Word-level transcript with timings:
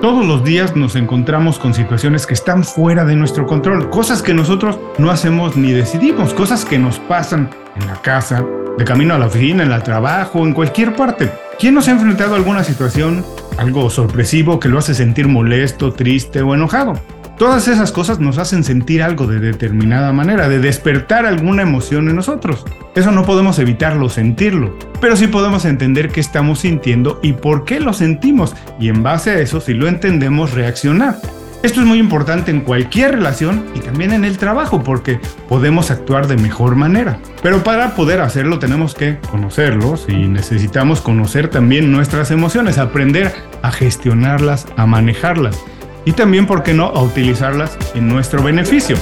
Todos 0.00 0.24
los 0.24 0.44
días 0.44 0.76
nos 0.76 0.94
encontramos 0.94 1.58
con 1.58 1.74
situaciones 1.74 2.26
que 2.26 2.34
están 2.34 2.62
fuera 2.62 3.04
de 3.04 3.16
nuestro 3.16 3.44
control, 3.44 3.90
cosas 3.90 4.22
que 4.22 4.34
nosotros 4.34 4.78
no 4.98 5.10
hacemos 5.10 5.56
ni 5.56 5.72
decidimos, 5.72 6.32
cosas 6.32 6.64
que 6.64 6.78
nos 6.78 7.00
pasan 7.00 7.50
en 7.74 7.86
la 7.88 8.00
casa, 8.02 8.44
de 8.78 8.84
camino 8.84 9.14
a 9.14 9.18
la 9.18 9.26
oficina, 9.26 9.64
en 9.64 9.72
el 9.72 9.82
trabajo, 9.82 10.46
en 10.46 10.52
cualquier 10.52 10.94
parte. 10.94 11.32
¿Quién 11.58 11.74
nos 11.74 11.88
ha 11.88 11.92
enfrentado 11.92 12.34
a 12.34 12.36
alguna 12.36 12.62
situación, 12.62 13.24
algo 13.56 13.88
sorpresivo 13.90 14.60
que 14.60 14.68
lo 14.68 14.78
hace 14.78 14.94
sentir 14.94 15.28
molesto, 15.28 15.92
triste 15.92 16.42
o 16.42 16.54
enojado? 16.54 16.92
Todas 17.38 17.68
esas 17.68 17.92
cosas 17.92 18.18
nos 18.18 18.38
hacen 18.38 18.64
sentir 18.64 19.02
algo 19.02 19.26
de 19.26 19.40
determinada 19.40 20.10
manera, 20.10 20.48
de 20.48 20.58
despertar 20.58 21.26
alguna 21.26 21.60
emoción 21.60 22.08
en 22.08 22.16
nosotros. 22.16 22.64
Eso 22.94 23.12
no 23.12 23.26
podemos 23.26 23.58
evitarlo, 23.58 24.08
sentirlo, 24.08 24.74
pero 25.02 25.16
sí 25.16 25.26
podemos 25.26 25.66
entender 25.66 26.08
qué 26.08 26.20
estamos 26.20 26.60
sintiendo 26.60 27.20
y 27.22 27.34
por 27.34 27.66
qué 27.66 27.78
lo 27.78 27.92
sentimos, 27.92 28.54
y 28.80 28.88
en 28.88 29.02
base 29.02 29.32
a 29.32 29.38
eso, 29.38 29.60
si 29.60 29.74
lo 29.74 29.86
entendemos, 29.86 30.52
reaccionar. 30.52 31.16
Esto 31.62 31.80
es 31.80 31.86
muy 31.86 31.98
importante 31.98 32.50
en 32.50 32.62
cualquier 32.62 33.12
relación 33.16 33.66
y 33.74 33.80
también 33.80 34.12
en 34.12 34.24
el 34.24 34.38
trabajo 34.38 34.82
porque 34.82 35.20
podemos 35.46 35.90
actuar 35.90 36.28
de 36.28 36.36
mejor 36.36 36.74
manera. 36.74 37.18
Pero 37.42 37.62
para 37.62 37.94
poder 37.94 38.20
hacerlo 38.20 38.58
tenemos 38.58 38.94
que 38.94 39.18
conocerlos 39.30 40.06
y 40.08 40.28
necesitamos 40.28 41.02
conocer 41.02 41.48
también 41.48 41.92
nuestras 41.92 42.30
emociones, 42.30 42.78
aprender 42.78 43.34
a 43.60 43.72
gestionarlas, 43.72 44.66
a 44.76 44.86
manejarlas 44.86 45.58
y 46.06 46.12
también, 46.12 46.46
¿por 46.46 46.62
qué 46.62 46.72
no?, 46.72 46.86
a 46.86 47.02
utilizarlas 47.02 47.76
en 47.94 48.08
nuestro 48.08 48.40
beneficio. 48.42 48.96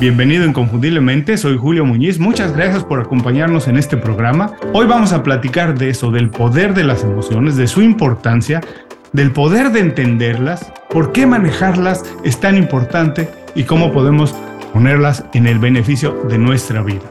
Bienvenido 0.00 0.44
inconfundiblemente, 0.44 1.38
soy 1.38 1.56
Julio 1.56 1.84
Muñiz, 1.84 2.18
muchas 2.18 2.52
gracias 2.54 2.82
por 2.82 3.00
acompañarnos 3.00 3.68
en 3.68 3.78
este 3.78 3.96
programa. 3.96 4.52
Hoy 4.72 4.86
vamos 4.86 5.12
a 5.12 5.22
platicar 5.22 5.78
de 5.78 5.90
eso, 5.90 6.10
del 6.10 6.30
poder 6.30 6.74
de 6.74 6.82
las 6.82 7.04
emociones, 7.04 7.56
de 7.56 7.68
su 7.68 7.80
importancia, 7.80 8.60
del 9.12 9.30
poder 9.30 9.70
de 9.70 9.80
entenderlas, 9.80 10.72
por 10.90 11.12
qué 11.12 11.26
manejarlas 11.26 12.02
es 12.24 12.40
tan 12.40 12.56
importante 12.56 13.28
y 13.54 13.62
cómo 13.62 13.92
podemos 13.92 14.34
ponerlas 14.72 15.24
en 15.34 15.46
el 15.46 15.60
beneficio 15.60 16.24
de 16.28 16.38
nuestra 16.38 16.82
vida. 16.82 17.04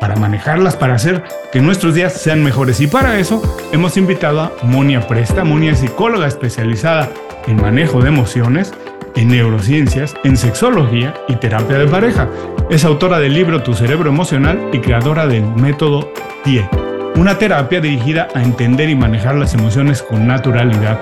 Para 0.00 0.16
manejarlas, 0.16 0.76
para 0.76 0.94
hacer 0.94 1.22
que 1.52 1.60
nuestros 1.60 1.94
días 1.94 2.12
sean 2.12 2.44
mejores. 2.44 2.80
Y 2.80 2.86
para 2.86 3.18
eso 3.18 3.42
hemos 3.72 3.96
invitado 3.96 4.40
a 4.40 4.52
Monia 4.62 5.08
Presta. 5.08 5.42
Monia 5.42 5.72
es 5.72 5.80
psicóloga 5.80 6.28
especializada 6.28 7.10
en 7.48 7.56
manejo 7.56 8.00
de 8.00 8.08
emociones 8.08 8.72
en 9.18 9.28
neurociencias, 9.28 10.14
en 10.22 10.36
sexología 10.36 11.12
y 11.26 11.34
terapia 11.36 11.76
de 11.76 11.88
pareja. 11.88 12.28
Es 12.70 12.84
autora 12.84 13.18
del 13.18 13.34
libro 13.34 13.62
Tu 13.64 13.74
cerebro 13.74 14.08
emocional 14.08 14.70
y 14.72 14.78
creadora 14.78 15.26
del 15.26 15.44
método 15.56 16.12
TIE, 16.44 16.68
una 17.16 17.36
terapia 17.36 17.80
dirigida 17.80 18.28
a 18.34 18.42
entender 18.42 18.88
y 18.88 18.94
manejar 18.94 19.34
las 19.34 19.54
emociones 19.54 20.02
con 20.02 20.26
naturalidad. 20.28 21.00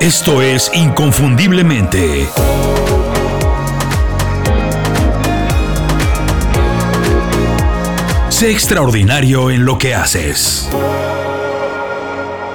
Esto 0.00 0.40
es 0.40 0.70
Inconfundiblemente. 0.74 2.26
Sé 8.30 8.50
extraordinario 8.50 9.50
en 9.50 9.66
lo 9.66 9.76
que 9.76 9.94
haces. 9.94 10.70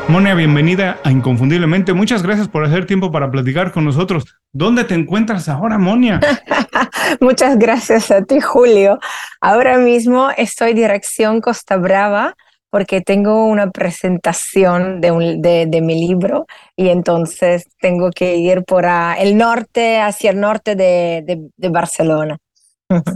Monia, 0.09 0.35
bienvenida 0.35 0.99
a 1.03 1.11
Inconfundiblemente. 1.11 1.93
Muchas 1.93 2.23
gracias 2.23 2.49
por 2.49 2.65
hacer 2.65 2.85
tiempo 2.85 3.11
para 3.11 3.31
platicar 3.31 3.71
con 3.71 3.85
nosotros. 3.85 4.25
¿Dónde 4.51 4.83
te 4.83 4.95
encuentras 4.95 5.47
ahora, 5.47 5.77
Monia? 5.77 6.19
Muchas 7.21 7.57
gracias 7.57 8.11
a 8.11 8.21
ti, 8.21 8.41
Julio. 8.41 8.99
Ahora 9.39 9.77
mismo 9.77 10.29
estoy 10.35 10.73
dirección 10.73 11.39
Costa 11.39 11.77
Brava 11.77 12.35
porque 12.69 13.01
tengo 13.01 13.45
una 13.45 13.71
presentación 13.71 14.99
de, 14.99 15.81
mi 15.81 16.07
libro 16.07 16.47
y 16.75 16.89
entonces 16.89 17.65
tengo 17.79 18.09
que 18.11 18.35
ir 18.35 18.63
por 18.65 18.85
el 19.17 19.37
norte, 19.37 19.99
hacia 20.01 20.31
el 20.31 20.39
norte 20.39 20.75
de 20.75 21.69
Barcelona. 21.69 22.37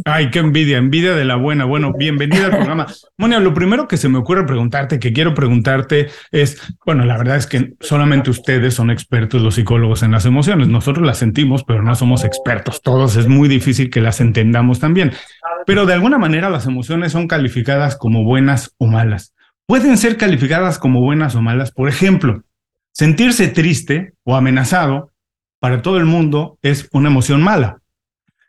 Ay, 0.05 0.29
qué 0.31 0.39
envidia, 0.39 0.77
envidia 0.77 1.15
de 1.15 1.25
la 1.25 1.35
buena. 1.35 1.65
Bueno, 1.65 1.93
bienvenida 1.93 2.45
al 2.45 2.51
programa. 2.51 2.87
Monia, 3.17 3.39
lo 3.39 3.53
primero 3.53 3.87
que 3.87 3.97
se 3.97 4.09
me 4.09 4.17
ocurre 4.17 4.45
preguntarte, 4.45 4.99
que 4.99 5.13
quiero 5.13 5.33
preguntarte 5.33 6.09
es, 6.31 6.61
bueno, 6.85 7.05
la 7.05 7.17
verdad 7.17 7.37
es 7.37 7.47
que 7.47 7.73
solamente 7.79 8.29
ustedes 8.29 8.73
son 8.73 8.89
expertos, 8.89 9.41
los 9.41 9.55
psicólogos, 9.55 10.03
en 10.03 10.11
las 10.11 10.25
emociones. 10.25 10.67
Nosotros 10.67 11.05
las 11.05 11.17
sentimos, 11.17 11.63
pero 11.63 11.83
no 11.83 11.95
somos 11.95 12.23
expertos. 12.23 12.81
Todos 12.81 13.15
es 13.15 13.27
muy 13.27 13.49
difícil 13.49 13.89
que 13.89 14.01
las 14.01 14.21
entendamos 14.21 14.79
también. 14.79 15.11
Pero 15.65 15.85
de 15.85 15.93
alguna 15.93 16.17
manera 16.17 16.49
las 16.49 16.65
emociones 16.65 17.11
son 17.11 17.27
calificadas 17.27 17.95
como 17.95 18.23
buenas 18.23 18.73
o 18.77 18.87
malas. 18.87 19.33
Pueden 19.65 19.97
ser 19.97 20.17
calificadas 20.17 20.79
como 20.79 21.01
buenas 21.01 21.35
o 21.35 21.41
malas. 21.41 21.71
Por 21.71 21.89
ejemplo, 21.89 22.43
sentirse 22.91 23.49
triste 23.49 24.13
o 24.23 24.35
amenazado 24.35 25.11
para 25.59 25.81
todo 25.81 25.97
el 25.97 26.05
mundo 26.05 26.57
es 26.61 26.87
una 26.93 27.09
emoción 27.09 27.41
mala 27.41 27.81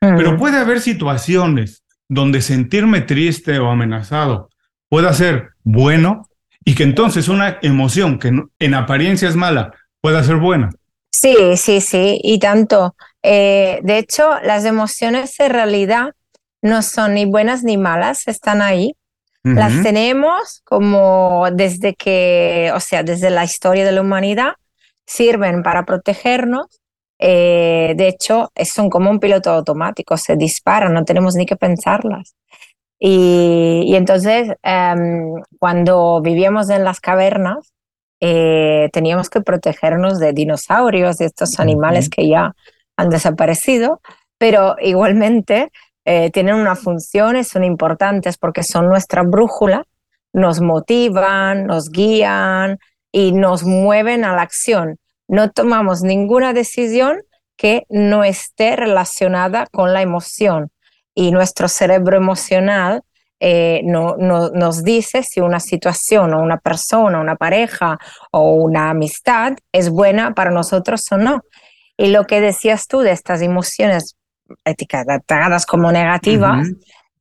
pero 0.01 0.37
puede 0.37 0.59
haber 0.59 0.81
situaciones 0.81 1.83
donde 2.09 2.41
sentirme 2.41 3.01
triste 3.03 3.59
o 3.59 3.69
amenazado 3.69 4.49
pueda 4.89 5.13
ser 5.13 5.51
bueno 5.65 6.29
y 6.65 6.75
que 6.75 6.83
entonces 6.83 7.29
una 7.29 7.59
emoción 7.63 8.19
que 8.19 8.33
en 8.59 8.75
apariencia 8.75 9.29
es 9.29 9.37
mala 9.37 9.73
pueda 10.01 10.23
ser 10.25 10.37
buena. 10.37 10.71
Sí, 11.11 11.57
sí, 11.57 11.81
sí, 11.81 12.21
y 12.23 12.39
tanto. 12.39 12.95
Eh, 13.23 13.81
de 13.83 13.99
hecho, 13.99 14.39
las 14.43 14.65
emociones 14.65 15.39
en 15.41 15.51
realidad 15.51 16.15
no 16.63 16.83
son 16.83 17.15
ni 17.15 17.25
buenas 17.25 17.65
ni 17.65 17.77
malas, 17.77 18.29
están 18.29 18.63
ahí. 18.63 18.95
Las 19.45 19.83
tenemos 19.83 20.61
como 20.65 21.47
desde 21.51 21.95
que, 21.95 22.71
o 22.75 22.81
sea, 22.81 23.03
desde 23.03 23.31
la 23.31 23.45
historia 23.45 23.87
de 23.87 23.93
la 23.93 24.03
humanidad, 24.03 24.57
sirven 25.07 25.63
para 25.63 25.87
protegernos 25.87 26.67
eh, 27.19 27.95
de 27.97 28.09
hecho, 28.09 28.51
son 28.65 28.91
como 28.91 29.11
un 29.11 29.21
piloto 29.21 29.51
automático, 29.51 30.17
se 30.17 30.37
disparan, 30.37 30.95
no 30.95 31.05
tenemos 31.05 31.35
ni 31.35 31.47
que 31.47 31.57
pensarlas. 31.57 32.35
Y, 33.01 33.95
entonces, 33.95 34.53
em, 34.63 35.35
cuando 35.59 36.21
vivíamos 36.21 36.71
en 36.71 36.85
las 36.85 37.01
cavernas, 37.01 37.73
eh, 38.21 38.89
teníamos 38.93 39.31
que 39.31 39.41
protegernos 39.41 40.19
de 40.19 40.33
dinosaurios, 40.33 41.19
de 41.19 41.27
estos 41.27 41.61
animales 41.61 42.09
que 42.09 42.29
ya 42.29 42.55
han 42.97 43.11
desaparecido, 43.11 44.01
pero 44.39 44.77
igualmente 44.81 45.71
eh, 46.05 46.31
tienen 46.31 46.57
una 46.57 46.75
función 46.75 47.37
y 47.37 47.45
son 47.45 47.65
importantes 47.65 48.39
porque 48.39 48.63
son 48.65 48.89
nuestra 48.89 49.23
brújula, 49.23 49.85
nos 50.33 50.61
motivan, 50.61 51.67
nos 51.67 51.91
guían 51.91 52.79
y 53.13 53.33
nos 53.33 53.65
mueven 53.65 54.25
a 54.25 54.35
la 54.35 54.43
acción 54.43 54.99
no 55.29 55.51
tomamos 55.51 56.03
ninguna 56.03 56.53
decisión 56.53 57.23
que 57.57 57.85
no 57.89 58.25
esté 58.25 58.77
relacionada 58.77 59.67
con 59.71 59.93
la 59.93 60.03
emoción. 60.03 60.71
Y 61.15 61.33
nuestro 61.33 61.69
cerebro 61.69 62.17
emocional 62.17 63.03
eh, 63.41 63.83
no, 63.85 64.17
nos 64.17 64.83
dice 64.83 65.23
si 65.23 65.41
una 65.41 65.61
situación 65.61 66.35
o 66.35 66.43
una 66.43 66.59
persona, 66.59 67.21
una 67.21 67.37
pareja 67.37 67.99
o 68.33 68.55
una 68.55 68.91
amistad 68.91 69.57
es 69.73 69.91
buena 69.91 70.35
para 70.35 70.51
nosotros 70.51 71.05
o 71.13 71.19
no. 71.19 71.43
Y 71.97 72.09
lo 72.09 72.27
que 72.27 72.41
decías 72.41 72.87
tú 72.87 73.01
de 73.01 73.13
estas 73.13 73.43
emociones 73.43 74.17
etiquetadas 74.65 75.67
como 75.67 75.93
negativas, 75.93 76.69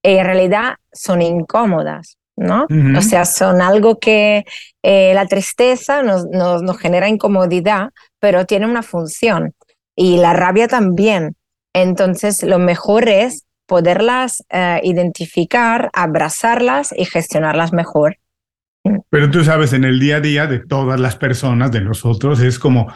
en 0.04 0.26
realidad 0.26 0.76
son 0.94 1.22
incómodas. 1.22 2.17
¿No? 2.38 2.68
O 2.98 3.02
sea, 3.02 3.26
son 3.26 3.62
algo 3.62 4.00
que 4.00 4.46
eh, 4.84 5.12
la 5.14 5.26
tristeza 5.26 6.04
nos, 6.04 6.26
nos, 6.28 6.78
genera 6.78 7.10
incomodidad, 7.10 7.90
pero 8.20 8.46
tiene 8.46 8.68
una 8.68 8.84
función. 8.84 9.54
Y 9.96 10.18
la 10.18 10.34
rabia 10.34 10.68
también. 10.68 11.36
Entonces, 11.74 12.44
lo 12.44 12.60
mejor 12.60 13.10
es 13.10 13.46
poderlas 13.66 14.46
eh, 14.50 14.80
identificar, 14.84 15.90
abrazarlas 15.94 16.94
y 16.96 17.06
gestionarlas 17.06 17.74
mejor. 17.74 18.18
Pero 19.10 19.30
tú 19.30 19.44
sabes, 19.44 19.74
en 19.74 19.84
el 19.84 20.00
día 20.00 20.18
a 20.18 20.22
día 20.22 20.48
de 20.48 20.60
todas 20.60 21.00
las 21.00 21.16
personas, 21.16 21.72
de 21.72 21.82
nosotros, 21.82 22.40
es 22.40 22.60
como, 22.60 22.88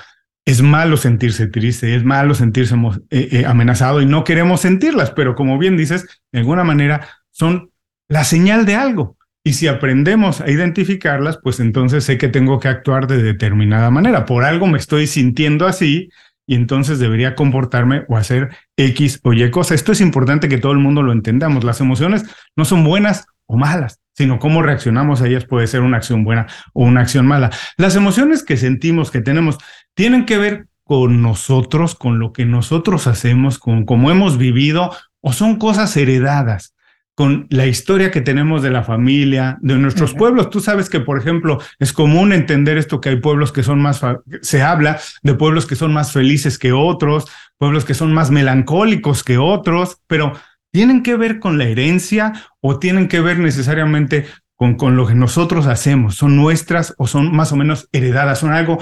es 0.45 0.61
malo 0.61 0.97
sentirse 0.97 1.47
triste, 1.47 1.95
es 1.95 2.03
malo 2.03 2.35
sentirse 2.35 2.75
eh, 3.09 3.43
amenazado 3.45 4.01
y 4.01 4.05
no 4.05 4.23
queremos 4.23 4.61
sentirlas, 4.61 5.11
pero 5.11 5.35
como 5.35 5.57
bien 5.57 5.75
dices, 5.75 6.05
de 6.31 6.39
alguna 6.39 6.63
manera 6.63 7.07
son 7.31 7.71
la 8.07 8.23
señal 8.23 8.65
de 8.65 8.75
algo. 8.75 9.17
Y 9.43 9.53
si 9.53 9.67
aprendemos 9.67 10.39
a 10.41 10.49
identificarlas, 10.49 11.39
pues 11.41 11.59
entonces 11.59 12.03
sé 12.03 12.17
que 12.17 12.27
tengo 12.27 12.59
que 12.59 12.67
actuar 12.67 13.07
de 13.07 13.23
determinada 13.23 13.89
manera. 13.89 14.25
Por 14.25 14.43
algo 14.43 14.67
me 14.67 14.77
estoy 14.77 15.07
sintiendo 15.07 15.65
así 15.65 16.09
y 16.45 16.55
entonces 16.55 16.99
debería 16.99 17.33
comportarme 17.33 18.03
o 18.07 18.17
hacer 18.17 18.49
X 18.77 19.19
o 19.23 19.33
Y 19.33 19.49
cosa. 19.49 19.73
Esto 19.73 19.93
es 19.93 20.01
importante 20.01 20.47
que 20.47 20.59
todo 20.59 20.73
el 20.73 20.77
mundo 20.77 21.01
lo 21.01 21.11
entendamos. 21.11 21.63
Las 21.63 21.81
emociones 21.81 22.23
no 22.55 22.65
son 22.65 22.83
buenas 22.83 23.25
o 23.47 23.57
malas, 23.57 23.99
sino 24.13 24.37
cómo 24.37 24.61
reaccionamos 24.61 25.21
a 25.21 25.27
ellas 25.27 25.45
puede 25.45 25.65
ser 25.65 25.81
una 25.81 25.97
acción 25.97 26.23
buena 26.23 26.47
o 26.73 26.83
una 26.83 27.01
acción 27.01 27.25
mala. 27.25 27.49
Las 27.77 27.95
emociones 27.95 28.43
que 28.43 28.57
sentimos, 28.57 29.09
que 29.09 29.21
tenemos, 29.21 29.57
tienen 29.95 30.25
que 30.25 30.37
ver 30.37 30.67
con 30.83 31.21
nosotros, 31.21 31.95
con 31.95 32.19
lo 32.19 32.31
que 32.31 32.45
nosotros 32.45 33.07
hacemos, 33.07 33.57
con 33.57 33.85
cómo 33.85 34.11
hemos 34.11 34.37
vivido 34.37 34.95
o 35.19 35.33
son 35.33 35.57
cosas 35.57 35.95
heredadas. 35.97 36.75
Con 37.15 37.47
la 37.49 37.67
historia 37.67 38.09
que 38.09 38.21
tenemos 38.21 38.63
de 38.63 38.71
la 38.71 38.83
familia, 38.83 39.57
de 39.61 39.75
nuestros 39.75 40.13
pueblos. 40.13 40.49
Tú 40.49 40.59
sabes 40.59 40.89
que, 40.89 41.01
por 41.01 41.19
ejemplo, 41.19 41.59
es 41.79 41.93
común 41.93 42.33
entender 42.33 42.77
esto 42.77 43.01
que 43.01 43.09
hay 43.09 43.17
pueblos 43.17 43.51
que 43.51 43.63
son 43.63 43.81
más, 43.81 44.01
se 44.41 44.61
habla 44.61 44.99
de 45.21 45.33
pueblos 45.33 45.65
que 45.65 45.75
son 45.75 45.93
más 45.93 46.13
felices 46.13 46.57
que 46.57 46.71
otros, 46.71 47.25
pueblos 47.57 47.85
que 47.85 47.93
son 47.93 48.13
más 48.13 48.31
melancólicos 48.31 49.23
que 49.23 49.37
otros, 49.37 49.97
pero 50.07 50.33
¿tienen 50.71 51.03
que 51.03 51.17
ver 51.17 51.39
con 51.39 51.57
la 51.57 51.65
herencia 51.65 52.33
o 52.61 52.79
tienen 52.79 53.07
que 53.07 53.21
ver 53.21 53.39
necesariamente 53.39 54.25
con, 54.55 54.75
con 54.75 54.95
lo 54.95 55.05
que 55.05 55.15
nosotros 55.15 55.67
hacemos? 55.67 56.15
¿Son 56.15 56.37
nuestras 56.37 56.95
o 56.97 57.07
son 57.07 57.35
más 57.35 57.51
o 57.51 57.55
menos 57.55 57.89
heredadas? 57.91 58.39
¿Son 58.39 58.51
algo 58.51 58.79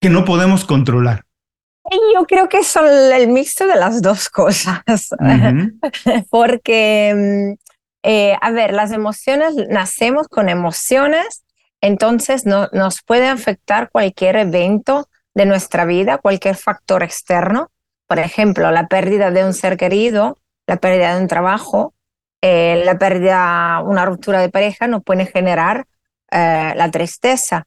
que 0.00 0.10
no 0.10 0.24
podemos 0.24 0.64
controlar? 0.64 1.27
Yo 2.14 2.24
creo 2.26 2.48
que 2.48 2.64
son 2.64 2.86
el 2.86 3.28
mixto 3.28 3.66
de 3.66 3.76
las 3.76 4.02
dos 4.02 4.28
cosas, 4.28 4.82
porque, 6.30 7.14
mm, 7.14 7.54
eh, 8.02 8.36
a 8.40 8.50
ver, 8.50 8.72
las 8.72 8.92
emociones, 8.92 9.54
nacemos 9.68 10.28
con 10.28 10.48
emociones, 10.48 11.44
entonces 11.80 12.44
no, 12.44 12.68
nos 12.72 13.02
puede 13.02 13.28
afectar 13.28 13.90
cualquier 13.90 14.36
evento 14.36 15.08
de 15.34 15.46
nuestra 15.46 15.84
vida, 15.84 16.18
cualquier 16.18 16.56
factor 16.56 17.02
externo, 17.02 17.70
por 18.08 18.18
ejemplo, 18.18 18.70
la 18.70 18.88
pérdida 18.88 19.30
de 19.30 19.44
un 19.44 19.52
ser 19.52 19.76
querido, 19.76 20.38
la 20.66 20.78
pérdida 20.78 21.14
de 21.14 21.22
un 21.22 21.28
trabajo, 21.28 21.94
eh, 22.40 22.82
la 22.84 22.98
pérdida, 22.98 23.82
una 23.84 24.04
ruptura 24.04 24.40
de 24.40 24.48
pareja 24.48 24.86
nos 24.86 25.04
puede 25.04 25.26
generar 25.26 25.86
eh, 26.30 26.72
la 26.74 26.90
tristeza. 26.90 27.66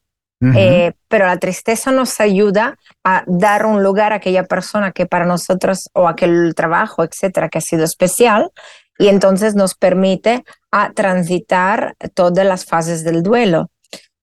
Eh, 0.56 0.94
pero 1.08 1.28
la 1.28 1.38
tristeza 1.38 1.92
nos 1.92 2.20
ayuda 2.20 2.76
a 3.04 3.24
dar 3.28 3.68
un 3.68 3.84
lugar 3.84 4.12
a 4.12 4.16
aquella 4.16 4.46
persona 4.46 4.92
que 4.92 5.06
para 5.06 5.26
nosotros 5.26 5.88
o 5.94 6.08
aquel 6.08 6.56
trabajo, 6.56 7.04
etcétera, 7.04 7.48
que 7.48 7.60
ha 7.60 7.62
sido 7.62 7.84
especial 7.84 8.50
y 8.98 9.10
entonces 9.10 9.54
nos 9.54 9.76
permite 9.76 10.44
a 10.72 10.94
transitar 10.94 11.96
todas 12.16 12.46
las 12.46 12.66
fases 12.66 13.04
del 13.04 13.22
duelo. 13.22 13.70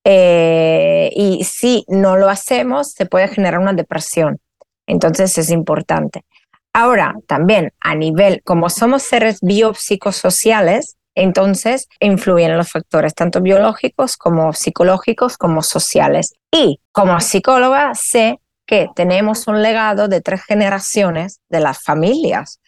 Eh, 0.05 1.11
y 1.15 1.45
si 1.45 1.85
no 1.87 2.17
lo 2.17 2.29
hacemos, 2.29 2.93
se 2.93 3.07
puede 3.07 3.29
generar 3.29 3.61
una 3.61 3.73
depresión. 3.73 4.39
Entonces 4.87 5.39
es 5.39 5.51
importante. 5.51 6.25
Ahora, 6.73 7.15
también 7.27 7.73
a 7.81 7.95
nivel, 7.95 8.43
como 8.45 8.71
somos 8.71 9.03
seres 9.03 9.39
biopsicosociales, 9.41 10.98
entonces, 11.21 11.89
influyen 11.99 12.57
los 12.57 12.71
factores 12.71 13.13
tanto 13.13 13.41
biológicos 13.41 14.17
como 14.17 14.53
psicológicos 14.53 15.37
como 15.37 15.63
sociales. 15.63 16.35
Y 16.53 16.81
como 16.93 17.19
psicóloga 17.19 17.93
sé 17.97 18.39
que 18.67 18.89
tenemos 18.95 19.49
un 19.49 19.61
legado 19.61 20.07
de 20.07 20.21
tres 20.21 20.45
generaciones 20.45 21.41
de 21.49 21.59
las 21.59 21.83
familias 21.83 22.61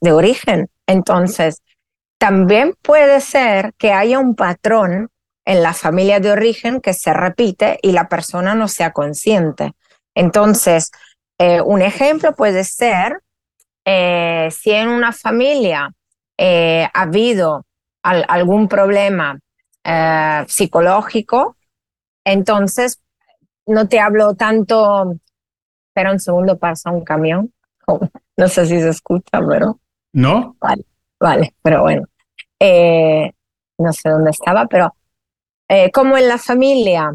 de 0.00 0.10
origen. 0.10 0.68
Entonces, 0.88 1.62
también 2.18 2.74
puede 2.82 3.20
ser 3.20 3.72
que 3.78 3.92
haya 3.92 4.18
un 4.18 4.34
patrón 4.34 5.08
en 5.44 5.62
la 5.62 5.72
familia 5.72 6.18
de 6.18 6.32
origen 6.32 6.80
que 6.80 6.94
se 6.94 7.12
repite 7.12 7.78
y 7.82 7.92
la 7.92 8.08
persona 8.08 8.56
no 8.56 8.66
sea 8.66 8.92
consciente. 8.92 9.74
Entonces, 10.16 10.90
eh, 11.38 11.60
un 11.60 11.82
ejemplo 11.82 12.34
puede 12.34 12.64
ser 12.64 13.20
eh, 13.84 14.48
si 14.50 14.72
en 14.72 14.88
una 14.88 15.12
familia 15.12 15.92
eh, 16.36 16.88
ha 16.92 17.02
habido 17.02 17.64
algún 18.02 18.68
problema 18.68 19.38
eh, 19.84 20.44
psicológico, 20.48 21.56
entonces 22.24 23.00
no 23.66 23.88
te 23.88 24.00
hablo 24.00 24.34
tanto, 24.34 25.14
espera 25.88 26.12
un 26.12 26.20
segundo, 26.20 26.58
pasa 26.58 26.90
un 26.90 27.04
camión, 27.04 27.52
no 28.36 28.48
sé 28.48 28.66
si 28.66 28.80
se 28.80 28.88
escucha, 28.88 29.40
pero... 29.48 29.78
¿No? 30.14 30.56
Vale, 30.60 30.84
vale, 31.18 31.54
pero 31.62 31.82
bueno, 31.82 32.06
eh, 32.60 33.32
no 33.78 33.92
sé 33.92 34.10
dónde 34.10 34.30
estaba, 34.30 34.66
pero 34.66 34.94
eh, 35.68 35.90
como 35.90 36.18
en 36.18 36.28
la 36.28 36.38
familia, 36.38 37.12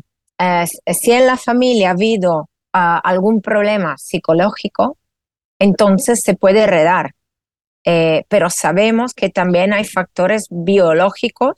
si 0.85 1.11
en 1.11 1.27
la 1.27 1.37
familia 1.37 1.89
ha 1.89 1.91
habido 1.91 2.49
ah, 2.73 2.99
algún 3.03 3.41
problema 3.41 3.97
psicológico, 3.97 4.97
entonces 5.59 6.21
se 6.21 6.35
puede 6.35 6.61
heredar. 6.61 7.13
Eh, 7.89 8.25
pero 8.27 8.49
sabemos 8.49 9.13
que 9.13 9.29
también 9.29 9.71
hay 9.71 9.85
factores 9.85 10.47
biológicos. 10.49 11.55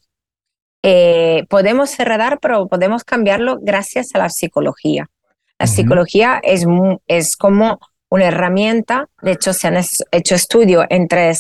Eh, 0.84 1.44
podemos 1.50 2.00
heredar, 2.00 2.38
pero 2.40 2.68
podemos 2.68 3.04
cambiarlo 3.04 3.58
gracias 3.60 4.14
a 4.14 4.20
la 4.20 4.30
psicología. 4.30 5.10
La 5.58 5.66
psicología 5.66 6.40
es, 6.44 6.68
es 7.08 7.36
como 7.36 7.80
una 8.10 8.28
herramienta, 8.28 9.10
de 9.24 9.32
hecho 9.32 9.54
se 9.54 9.70
han 9.70 9.78
hecho 10.12 10.36
estudios 10.36 10.86
entre 10.90 11.34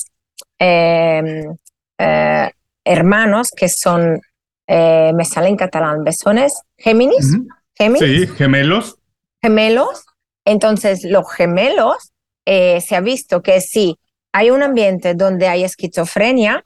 em, 0.57 1.55
eh, 1.99 2.51
hermanos 2.83 3.51
que 3.55 3.69
son, 3.69 4.19
me 4.67 5.25
sale 5.25 5.49
en 5.49 5.55
catalán, 5.55 6.03
besones, 6.03 6.63
Géminis. 6.77 7.37
Sí, 7.77 8.27
gemelos. 8.35 8.97
Gemelos. 9.41 10.05
Entonces, 10.45 11.03
los 11.03 11.31
gemelos 11.31 12.11
se 12.45 12.95
ha 12.95 13.01
visto 13.01 13.41
que 13.41 13.61
sí, 13.61 13.97
hay 14.31 14.51
un 14.51 14.63
ambiente 14.63 15.13
donde 15.13 15.47
hay 15.47 15.63
esquizofrenia, 15.63 16.63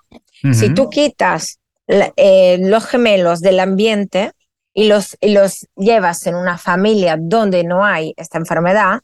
si 0.51 0.73
tú 0.73 0.89
quitas 0.89 1.59
eh, 1.87 2.57
los 2.59 2.85
gemelos 2.85 3.39
del 3.39 3.61
ambiente 3.61 4.31
y 4.73 4.87
los, 4.87 5.17
los 5.21 5.67
llevas 5.77 6.27
en 6.27 6.35
una 6.35 6.57
familia 6.57 7.17
donde 7.17 7.63
no 7.63 7.85
hay 7.85 8.13
esta 8.17 8.39
enfermedad, 8.39 8.99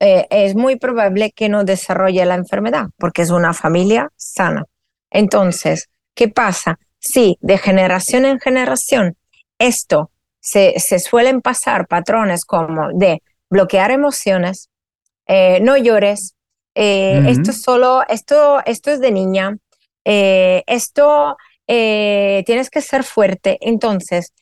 eh, 0.00 0.26
es 0.30 0.54
muy 0.54 0.76
probable 0.76 1.32
que 1.32 1.48
no 1.48 1.64
desarrolle 1.64 2.24
la 2.24 2.34
enfermedad 2.34 2.86
porque 2.96 3.22
es 3.22 3.30
una 3.30 3.52
familia 3.52 4.10
sana. 4.16 4.64
Entonces, 5.10 5.88
¿qué 6.14 6.28
pasa? 6.28 6.78
Si 6.98 7.36
de 7.40 7.58
generación 7.58 8.24
en 8.24 8.40
generación 8.40 9.16
esto 9.58 10.10
se, 10.40 10.78
se 10.78 10.98
suelen 10.98 11.40
pasar 11.40 11.86
patrones 11.86 12.44
como 12.44 12.90
de 12.92 13.22
bloquear 13.50 13.90
emociones, 13.90 14.70
eh, 15.26 15.60
no 15.60 15.76
llores, 15.76 16.35
eh, 16.78 17.30
esto 17.30 17.54
solo, 17.54 18.02
esto, 18.06 18.60
esto 18.66 18.90
es 18.90 19.00
de 19.00 19.10
niña, 19.10 19.56
eh, 20.04 20.62
esto 20.66 21.38
eh, 21.66 22.42
tienes 22.44 22.68
que 22.68 22.82
ser 22.82 23.02
fuerte. 23.02 23.56
Entonces, 23.62 24.34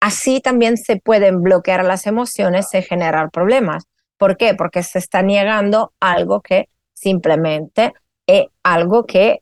así 0.00 0.40
también 0.40 0.78
se 0.78 0.96
pueden 0.96 1.42
bloquear 1.42 1.84
las 1.84 2.06
emociones 2.06 2.72
y 2.72 2.80
generar 2.80 3.30
problemas. 3.30 3.84
¿Por 4.16 4.38
qué? 4.38 4.54
Porque 4.54 4.82
se 4.82 4.98
está 4.98 5.20
negando 5.22 5.92
algo 6.00 6.40
que 6.40 6.70
simplemente 6.94 7.92
es 8.26 8.46
algo 8.62 9.04
que 9.04 9.40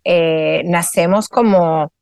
nacemos 0.65 1.29
como, 1.29 1.93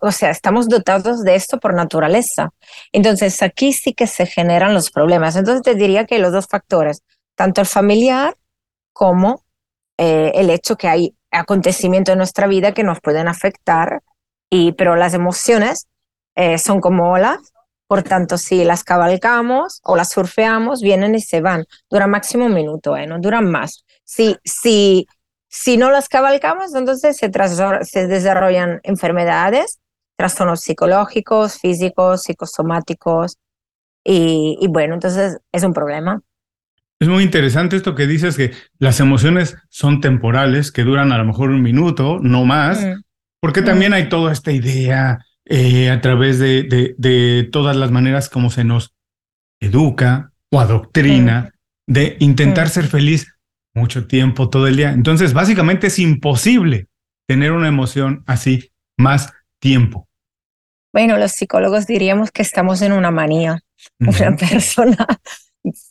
o 0.00 0.12
sea, 0.12 0.30
estamos 0.30 0.68
dotados 0.68 1.24
de 1.24 1.34
esto 1.34 1.58
por 1.58 1.74
naturaleza. 1.74 2.50
Entonces, 2.92 3.42
aquí 3.42 3.72
sí 3.72 3.94
que 3.94 4.06
se 4.06 4.26
generan 4.26 4.74
los 4.74 4.92
problemas. 4.92 5.34
Entonces, 5.34 5.62
te 5.62 5.74
diría 5.74 6.04
que 6.06 6.20
los 6.20 6.32
dos 6.32 6.46
factores, 6.46 7.02
tanto 7.34 7.62
el 7.62 7.66
familiar 7.66 8.36
como 8.92 9.42
eh, 9.98 10.32
el 10.34 10.48
hecho 10.50 10.76
que 10.76 10.88
hay 10.88 11.14
acontecimientos 11.30 12.12
en 12.12 12.18
nuestra 12.18 12.46
vida 12.46 12.72
que 12.72 12.84
nos 12.84 13.00
pueden 13.00 13.28
afectar, 13.28 14.00
y, 14.48 14.72
pero 14.72 14.96
las 14.96 15.12
emociones 15.12 15.88
eh, 16.36 16.56
son 16.58 16.80
como 16.80 17.12
olas, 17.12 17.52
por 17.88 18.02
tanto, 18.02 18.38
si 18.38 18.64
las 18.64 18.84
cabalgamos 18.84 19.80
o 19.82 19.96
las 19.96 20.10
surfeamos, 20.10 20.82
vienen 20.82 21.14
y 21.14 21.20
se 21.20 21.40
van. 21.40 21.64
Duran 21.90 22.10
máximo 22.10 22.46
un 22.46 22.54
minuto, 22.54 22.96
¿eh? 22.96 23.06
no 23.06 23.18
duran 23.18 23.50
más. 23.50 23.84
Si, 24.04 24.36
si, 24.44 25.06
si 25.48 25.76
no 25.76 25.90
las 25.90 26.08
cabalgamos, 26.08 26.74
entonces 26.74 27.16
se, 27.16 27.28
desarrollan 28.06 28.80
enfermedades, 28.84 29.80
trastornos 30.16 30.60
psicológicos, 30.60 31.58
físicos, 31.58 32.22
psicosomáticos, 32.22 33.36
y 34.04 34.66
bueno, 34.68 34.94
entonces 34.94 35.38
es 35.52 35.64
un 35.64 35.74
problema. 35.74 36.22
Es 37.00 37.06
muy 37.08 37.22
interesante 37.22 37.76
esto 37.76 37.94
que 37.94 38.06
dices 38.06 38.36
que 38.36 38.52
las 38.78 38.98
emociones 38.98 39.56
son 39.68 40.00
temporales, 40.00 40.72
que 40.72 40.82
duran 40.82 41.12
a 41.12 41.18
lo 41.18 41.24
mejor 41.24 41.50
un 41.50 41.62
minuto, 41.62 42.18
no 42.20 42.44
más, 42.44 42.82
mm. 42.82 43.02
porque 43.40 43.62
también 43.62 43.92
mm. 43.92 43.94
hay 43.94 44.08
toda 44.08 44.32
esta 44.32 44.50
idea 44.50 45.18
eh, 45.44 45.90
a 45.90 46.00
través 46.00 46.38
de, 46.38 46.64
de, 46.98 47.48
todas 47.52 47.76
las 47.76 47.90
maneras 47.92 48.28
como 48.28 48.50
se 48.50 48.64
nos 48.64 48.94
educa 49.60 50.32
o 50.50 50.60
adoctrina 50.60 51.52
mm. 51.86 51.92
de 51.92 52.16
intentar 52.18 52.68
ser 52.68 52.86
feliz 52.86 53.28
mucho 53.74 54.08
tiempo, 54.08 54.50
todo 54.50 54.66
el 54.66 54.76
día. 54.76 54.90
Entonces, 54.90 55.32
básicamente 55.32 55.86
es 55.86 56.00
imposible 56.00 56.88
tener 57.28 57.52
una 57.52 57.68
emoción 57.68 58.24
así 58.26 58.72
más 58.96 59.32
tiempo. 59.60 60.08
Bueno, 60.92 61.16
los 61.16 61.32
psicólogos 61.32 61.86
diríamos 61.86 62.32
que 62.32 62.42
estamos 62.42 62.82
en 62.82 62.92
una 62.92 63.12
manía. 63.12 63.60
Una 64.00 64.36
persona 64.36 65.06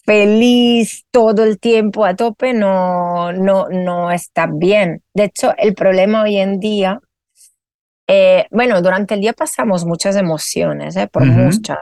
feliz 0.05 1.05
todo 1.11 1.43
el 1.43 1.59
tiempo 1.59 2.05
a 2.05 2.15
tope 2.15 2.53
no, 2.53 3.31
no, 3.31 3.69
no 3.69 4.11
está 4.11 4.47
bien. 4.47 5.03
De 5.13 5.25
hecho, 5.25 5.53
el 5.57 5.73
problema 5.73 6.23
hoy 6.23 6.37
en 6.37 6.59
día, 6.59 6.99
eh, 8.07 8.45
bueno, 8.51 8.81
durante 8.81 9.15
el 9.15 9.21
día 9.21 9.33
pasamos 9.33 9.85
muchas 9.85 10.15
emociones, 10.15 10.95
eh, 10.95 11.07
por 11.07 11.25
muchas. 11.25 11.79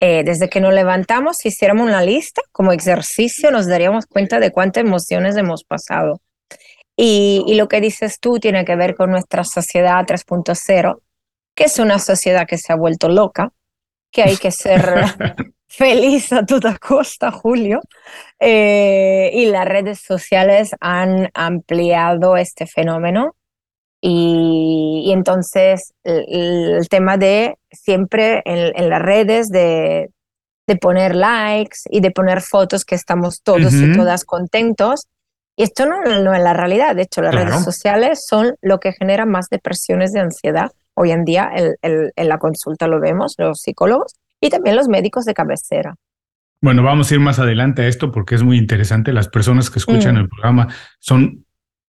Eh, 0.00 0.24
desde 0.24 0.48
que 0.48 0.60
nos 0.60 0.74
levantamos, 0.74 1.38
si 1.38 1.48
hiciéramos 1.48 1.86
una 1.86 2.02
lista 2.02 2.42
como 2.52 2.72
ejercicio, 2.72 3.50
nos 3.50 3.66
daríamos 3.66 4.06
cuenta 4.06 4.38
de 4.38 4.52
cuántas 4.52 4.84
emociones 4.84 5.36
hemos 5.36 5.64
pasado. 5.64 6.20
Y, 6.96 7.44
y 7.46 7.54
lo 7.54 7.68
que 7.68 7.80
dices 7.80 8.20
tú 8.20 8.38
tiene 8.38 8.64
que 8.64 8.76
ver 8.76 8.94
con 8.94 9.10
nuestra 9.10 9.44
sociedad 9.44 10.04
3.0, 10.06 11.00
que 11.54 11.64
es 11.64 11.78
una 11.78 11.98
sociedad 11.98 12.46
que 12.46 12.58
se 12.58 12.72
ha 12.72 12.76
vuelto 12.76 13.08
loca, 13.08 13.52
que 14.10 14.22
hay 14.22 14.36
que 14.36 14.50
ser 14.50 14.82
feliz 15.68 16.32
a 16.32 16.44
toda 16.44 16.78
costa, 16.78 17.30
Julio. 17.30 17.80
Eh, 18.38 19.30
y 19.32 19.46
las 19.46 19.66
redes 19.66 20.00
sociales 20.00 20.70
han 20.80 21.30
ampliado 21.34 22.36
este 22.36 22.66
fenómeno. 22.66 23.34
Y, 24.00 25.10
entonces 25.12 25.92
el, 26.04 26.86
tema 26.88 27.16
de 27.16 27.56
siempre 27.72 28.42
en, 28.44 28.88
las 28.88 29.02
redes 29.02 29.48
de, 29.48 30.10
de, 30.66 30.76
poner 30.76 31.16
likes 31.16 31.78
y 31.90 32.00
de 32.00 32.10
poner 32.10 32.40
fotos 32.40 32.84
que 32.84 32.94
estamos 32.94 33.42
todos 33.42 33.72
y 33.74 33.92
todas 33.96 34.24
contentos. 34.24 35.06
Y 35.56 35.64
esto 35.64 35.86
no, 35.86 36.02
no, 36.02 36.34
es 36.34 36.42
la 36.42 36.52
realidad. 36.52 36.94
De 36.94 37.02
hecho, 37.02 37.22
las 37.22 37.34
redes 37.34 37.64
sociales 37.64 38.24
son 38.28 38.54
lo 38.60 38.78
que 38.78 38.92
genera 38.92 39.24
más 39.24 39.48
depresiones 39.48 40.12
de 40.12 40.20
ansiedad. 40.20 40.70
Hoy 40.94 41.10
en 41.10 41.24
día 41.24 41.50
en 41.82 42.28
la 42.28 42.38
consulta 42.38 42.86
lo 42.86 43.00
vemos, 43.00 43.34
los 43.38 43.60
psicólogos, 43.60 44.14
y 44.40 44.50
también 44.50 44.76
los 44.76 44.88
médicos 44.88 45.24
de 45.24 45.34
cabecera. 45.34 45.94
Bueno, 46.60 46.82
vamos 46.82 47.10
a 47.10 47.14
ir 47.14 47.20
más 47.20 47.38
adelante 47.38 47.82
a 47.82 47.88
esto 47.88 48.10
porque 48.10 48.34
es 48.34 48.42
muy 48.42 48.58
interesante. 48.58 49.12
Las 49.12 49.28
personas 49.28 49.70
que 49.70 49.78
escuchan 49.78 50.14
mm. 50.14 50.18
el 50.18 50.28
programa 50.28 50.68
son 50.98 51.46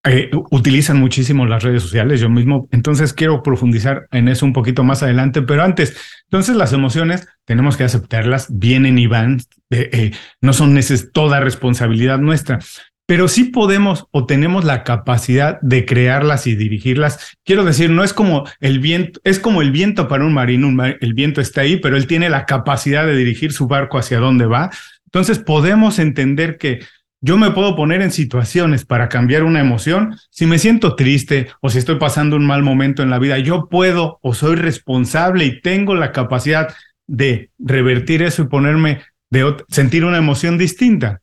eh, 0.10 0.30
utilizan 0.52 1.00
muchísimo 1.00 1.46
las 1.46 1.64
redes 1.64 1.82
sociales, 1.82 2.22
yo 2.22 2.30
mismo. 2.30 2.70
Entonces 2.72 3.14
quiero 3.14 3.44
profundizar 3.44 4.08
en 4.12 4.30
eso 4.30 4.46
un 4.46 4.54
poquito 4.54 4.84
más 4.84 5.04
adelante, 5.04 5.42
pero 5.42 5.64
antes, 5.64 5.98
entonces 6.24 6.56
las 6.56 6.72
emociones 6.72 7.28
tenemos 7.44 7.76
que 7.76 7.84
aceptarlas, 7.84 8.48
vienen 8.50 9.00
y 9.00 9.08
van, 9.08 9.40
eh, 9.70 9.90
eh, 9.92 10.12
no 10.40 10.54
son 10.54 10.80
toda 11.12 11.42
responsabilidad 11.42 12.20
nuestra 12.20 12.60
pero 13.08 13.30
sí 13.30 13.46
podemos 13.46 14.06
o 14.12 14.26
tenemos 14.26 14.66
la 14.66 14.84
capacidad 14.84 15.60
de 15.62 15.86
crearlas 15.86 16.46
y 16.46 16.56
dirigirlas. 16.56 17.38
Quiero 17.46 17.64
decir, 17.64 17.90
no 17.90 18.04
es 18.04 18.14
como 18.14 18.44
el 18.60 18.80
viento, 18.80 19.22
es 19.24 19.40
como 19.40 19.62
el 19.62 19.72
viento 19.72 20.10
para 20.10 20.26
un 20.26 20.34
marino, 20.34 20.84
el 20.84 21.14
viento 21.14 21.40
está 21.40 21.62
ahí, 21.62 21.78
pero 21.78 21.96
él 21.96 22.06
tiene 22.06 22.30
la 22.30 22.46
capacidad 22.46 23.06
de 23.06 23.16
dirigir 23.16 23.54
su 23.54 23.68
barco 23.68 23.98
hacia 23.98 24.20
dónde 24.20 24.46
va. 24.46 24.70
Entonces 25.06 25.40
podemos 25.40 26.00
entender 26.00 26.58
que 26.58 26.82
yo 27.22 27.38
me 27.38 27.52
puedo 27.52 27.78
poner 27.78 28.02
en 28.02 28.12
situaciones 28.12 28.86
para 28.86 29.08
cambiar 29.08 29.44
una 29.44 29.62
emoción. 29.62 30.18
Si 30.30 30.46
me 30.46 30.60
siento 30.60 30.96
triste 30.96 31.48
o 31.62 31.70
si 31.70 31.78
estoy 31.78 31.96
pasando 31.96 32.36
un 32.36 32.46
mal 32.46 32.62
momento 32.62 33.04
en 33.04 33.10
la 33.10 33.20
vida, 33.20 33.40
yo 33.40 33.70
puedo 33.70 34.20
o 34.22 34.34
soy 34.34 34.58
responsable 34.58 35.46
y 35.46 35.62
tengo 35.62 35.96
la 35.96 36.12
capacidad 36.12 36.76
de 37.08 37.52
revertir 37.58 38.22
eso 38.22 38.42
y 38.42 38.48
ponerme 38.48 39.00
de 39.30 39.56
sentir 39.70 40.04
una 40.04 40.18
emoción 40.18 40.58
distinta. 40.58 41.22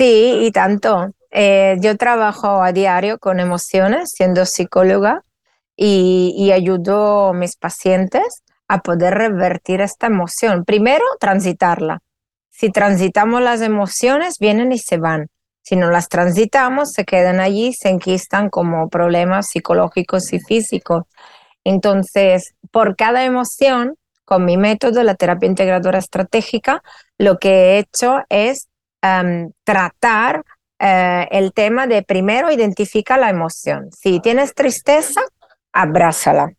Sí, 0.00 0.46
y 0.46 0.50
tanto. 0.50 1.12
Eh, 1.30 1.76
yo 1.80 1.98
trabajo 1.98 2.62
a 2.62 2.72
diario 2.72 3.18
con 3.18 3.38
emociones, 3.38 4.12
siendo 4.14 4.46
psicóloga, 4.46 5.24
y, 5.76 6.50
ayudo 6.52 7.28
a 7.28 7.32
mis 7.34 7.56
pacientes 7.56 8.42
a 8.66 8.80
poder 8.80 9.12
revertir 9.12 9.82
esta 9.82 10.06
emoción. 10.06 10.64
Primero, 10.64 11.04
transitarla. 11.20 12.00
Si 12.48 12.70
transitamos 12.70 13.42
las 13.42 13.60
emociones, 13.60 14.38
vienen 14.38 14.72
y 14.72 14.78
se 14.78 14.96
van. 14.96 15.28
Si 15.60 15.76
no 15.76 15.90
las 15.90 16.08
transitamos, 16.08 16.92
se 16.92 17.04
quedan 17.04 17.38
allí, 17.38 17.74
se 17.74 17.90
enquistan 17.90 18.48
como 18.48 18.88
problemas 18.88 19.48
psicológicos 19.48 20.32
y 20.32 20.40
físicos. 20.40 21.04
Entonces, 21.62 22.54
por 22.70 22.96
cada 22.96 23.26
emoción, 23.26 23.96
con 24.24 24.46
mi 24.46 24.56
método, 24.56 25.02
la 25.02 25.14
terapia 25.14 25.46
integradora 25.46 25.98
estratégica, 25.98 26.82
lo 27.18 27.38
que 27.38 27.50
he 27.50 27.78
hecho 27.80 28.20
es 28.30 28.69
Em, 29.02 29.50
tratar 29.64 30.44
eh, 30.78 31.26
el 31.30 31.52
tema 31.54 31.86
de 31.86 32.02
primero 32.02 32.50
identifica 32.50 33.16
la 33.16 33.30
emoción. 33.30 33.90
Si 33.92 34.20
tienes 34.20 34.54
tristeza, 34.54 35.22
abrázala. 35.72 36.52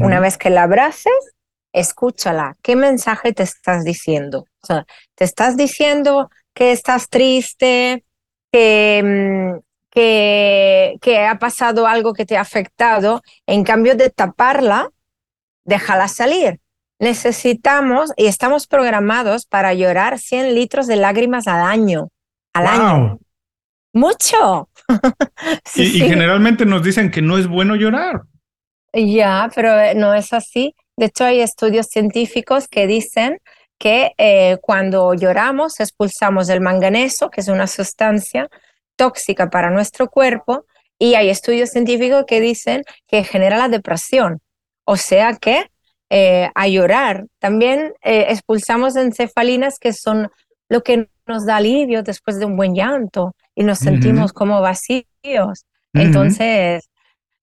Una 0.00 0.18
vez 0.18 0.36
que 0.36 0.50
la 0.50 0.64
abraces, 0.64 1.12
escúchala. 1.72 2.56
¿Qué 2.60 2.74
mensaje 2.74 3.32
te 3.32 3.44
estás 3.44 3.84
diciendo? 3.84 4.46
te 5.14 5.24
estás 5.24 5.56
diciendo 5.56 6.28
que 6.52 6.72
estás 6.72 7.08
triste, 7.08 8.04
que, 8.50 9.02
mm, 9.04 9.60
que, 9.90 10.96
que 11.00 11.24
ha 11.24 11.38
pasado 11.38 11.86
algo 11.86 12.14
que 12.14 12.26
te 12.26 12.36
ha 12.36 12.40
afectado. 12.40 13.22
En 13.46 13.62
cambio 13.62 13.94
de 13.94 14.10
taparla, 14.10 14.90
déjala 15.64 16.08
salir 16.08 16.58
necesitamos 16.98 18.12
y 18.16 18.26
estamos 18.26 18.66
programados 18.66 19.46
para 19.46 19.74
llorar 19.74 20.18
100 20.18 20.54
litros 20.54 20.86
de 20.86 20.96
lágrimas 20.96 21.46
al 21.46 21.60
año. 21.60 22.08
Al 22.52 22.66
año. 22.66 23.18
Mucho. 23.92 24.68
y, 25.74 26.00
generalmente 26.00 26.66
nos 26.66 26.82
dicen 26.82 27.10
que 27.10 27.22
no 27.22 27.38
es 27.38 27.46
bueno 27.46 27.76
llorar. 27.76 28.22
Ya, 28.92 29.50
pero 29.54 29.78
eh, 29.78 29.94
no 29.94 30.14
es 30.14 30.32
así. 30.32 30.74
De 30.96 31.06
hecho, 31.06 31.24
hay 31.24 31.40
estudios 31.40 31.86
científicos 31.86 32.68
que 32.68 32.86
dicen 32.86 33.38
que 33.78 34.12
eh, 34.16 34.58
cuando 34.62 35.12
lloramos 35.14 35.80
expulsamos 35.80 36.48
el 36.48 36.60
manganeso, 36.60 37.30
que 37.30 37.42
es 37.42 37.48
una 37.48 37.66
sustancia 37.66 38.48
tóxica 38.96 39.50
para 39.50 39.70
nuestro 39.70 40.08
cuerpo, 40.08 40.64
y 40.98 41.14
hay 41.14 41.28
estudios 41.28 41.70
científicos 41.70 42.24
que 42.26 42.40
dicen 42.40 42.84
que 43.06 43.24
genera 43.24 43.58
la 43.58 43.68
depresión. 43.68 44.40
O 44.84 44.96
sea 44.96 45.34
que 45.34 45.70
eh, 46.10 46.50
a 46.54 46.68
llorar. 46.68 47.26
También 47.38 47.92
eh, 48.02 48.26
expulsamos 48.28 48.96
encefalinas 48.96 49.78
que 49.78 49.92
son 49.92 50.30
lo 50.68 50.82
que 50.82 51.08
nos 51.26 51.46
da 51.46 51.56
alivio 51.56 52.02
después 52.02 52.38
de 52.38 52.46
un 52.46 52.56
buen 52.56 52.74
llanto 52.74 53.34
y 53.54 53.64
nos 53.64 53.78
sentimos 53.78 54.32
como 54.32 54.60
vacíos. 54.60 55.64
Entonces, 55.92 56.88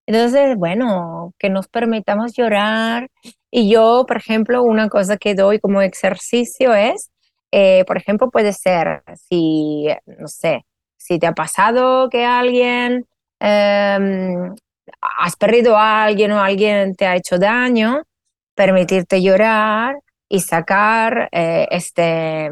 entonces, 0.06 0.58
bueno, 0.58 1.34
que 1.40 1.50
nos 1.50 1.68
permitamos 1.68 2.34
llorar. 2.34 3.10
Y 3.50 3.70
yo, 3.70 4.06
por 4.08 4.18
ejemplo, 4.18 4.64
una 4.64 4.90
cosa 4.90 5.18
que 5.18 5.36
doy 5.36 5.60
como 5.60 5.82
ejercicio 5.82 6.74
es, 6.74 7.12
eh, 7.52 7.84
por 7.86 7.98
ejemplo, 7.98 8.30
puede 8.32 8.54
ser 8.54 9.04
si, 9.30 9.88
no 10.06 10.28
sé, 10.28 10.66
si 10.98 11.20
te 11.20 11.28
ha 11.28 11.34
pasado 11.34 12.10
que 12.10 12.26
alguien, 12.26 13.06
em, 13.40 14.56
has 15.02 15.36
perdido 15.38 15.78
a 15.78 16.04
alguien 16.04 16.32
o 16.32 16.40
alguien 16.42 16.96
te 16.96 17.06
ha 17.06 17.16
hecho 17.16 17.38
daño, 17.38 18.04
permitirte 18.56 19.22
llorar 19.22 19.96
y 20.30 20.40
sacar 20.40 21.30
eh, 21.32 21.68
este, 21.72 22.50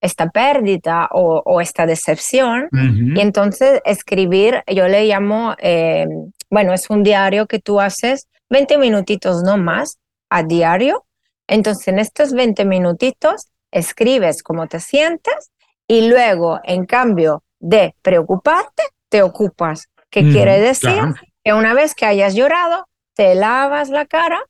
esta 0.00 0.30
pérdida 0.30 1.08
o, 1.12 1.60
esta 1.60 1.86
decepción. 1.86 2.68
Y 2.72 3.20
entonces 3.20 3.80
escribir, 3.84 4.62
yo 4.66 4.88
le 4.88 5.04
llamo, 5.04 5.54
eh, 5.58 6.06
bueno, 6.50 6.72
es 6.72 6.88
un 6.90 7.02
diario 7.02 7.46
que 7.46 7.58
tú 7.58 7.80
haces 7.80 8.26
20 8.48 8.78
minutitos 8.78 9.42
no 9.42 9.56
más 9.58 9.98
a 10.30 10.42
diario. 10.42 11.04
Entonces 11.46 11.88
en 11.88 11.98
estos 11.98 12.32
20 12.32 12.64
minutitos 12.64 13.48
escribes 13.70 14.42
cómo 14.42 14.66
te 14.66 14.80
sientes 14.80 15.50
y 15.86 16.08
luego, 16.08 16.60
en 16.64 16.86
cambio 16.86 17.42
de 17.58 17.94
preocuparte, 18.02 18.82
te 19.08 19.22
ocupas. 19.22 19.88
¿Qué 20.08 20.22
quiere 20.22 20.60
decir? 20.60 21.02
Que 21.44 21.52
una 21.52 21.74
vez 21.74 21.94
que 21.94 22.06
hayas 22.06 22.34
llorado, 22.34 22.86
te 23.14 23.34
lavas 23.34 23.90
la 23.90 24.06
cara 24.06 24.40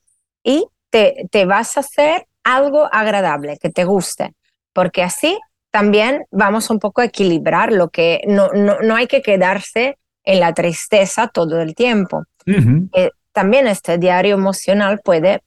y 0.43 0.67
te, 0.91 1.45
vas 1.47 1.77
a 1.77 1.81
hacer 1.81 2.27
algo 2.45 2.89
agradable, 2.93 3.59
que 3.59 3.71
te 3.71 3.85
guste, 3.85 4.35
porque 4.73 5.03
así 5.03 5.39
también 5.71 6.25
vamos 6.31 6.71
un 6.71 6.79
poco 6.79 7.01
a 7.01 7.05
equilibrar 7.05 7.73
lo 7.73 7.91
que 7.91 8.23
no, 8.27 8.49
no, 8.53 8.95
hay 8.95 9.07
que 9.07 9.23
quedarse 9.23 9.99
en 10.25 10.41
la 10.41 10.53
tristeza 10.53 11.29
todo 11.29 11.61
el 11.61 11.75
tiempo. 11.75 12.25
Eh, 12.47 13.11
también 13.33 13.67
este 13.69 13.99
diario 13.99 14.35
emocional 14.35 15.01
puede 15.05 15.43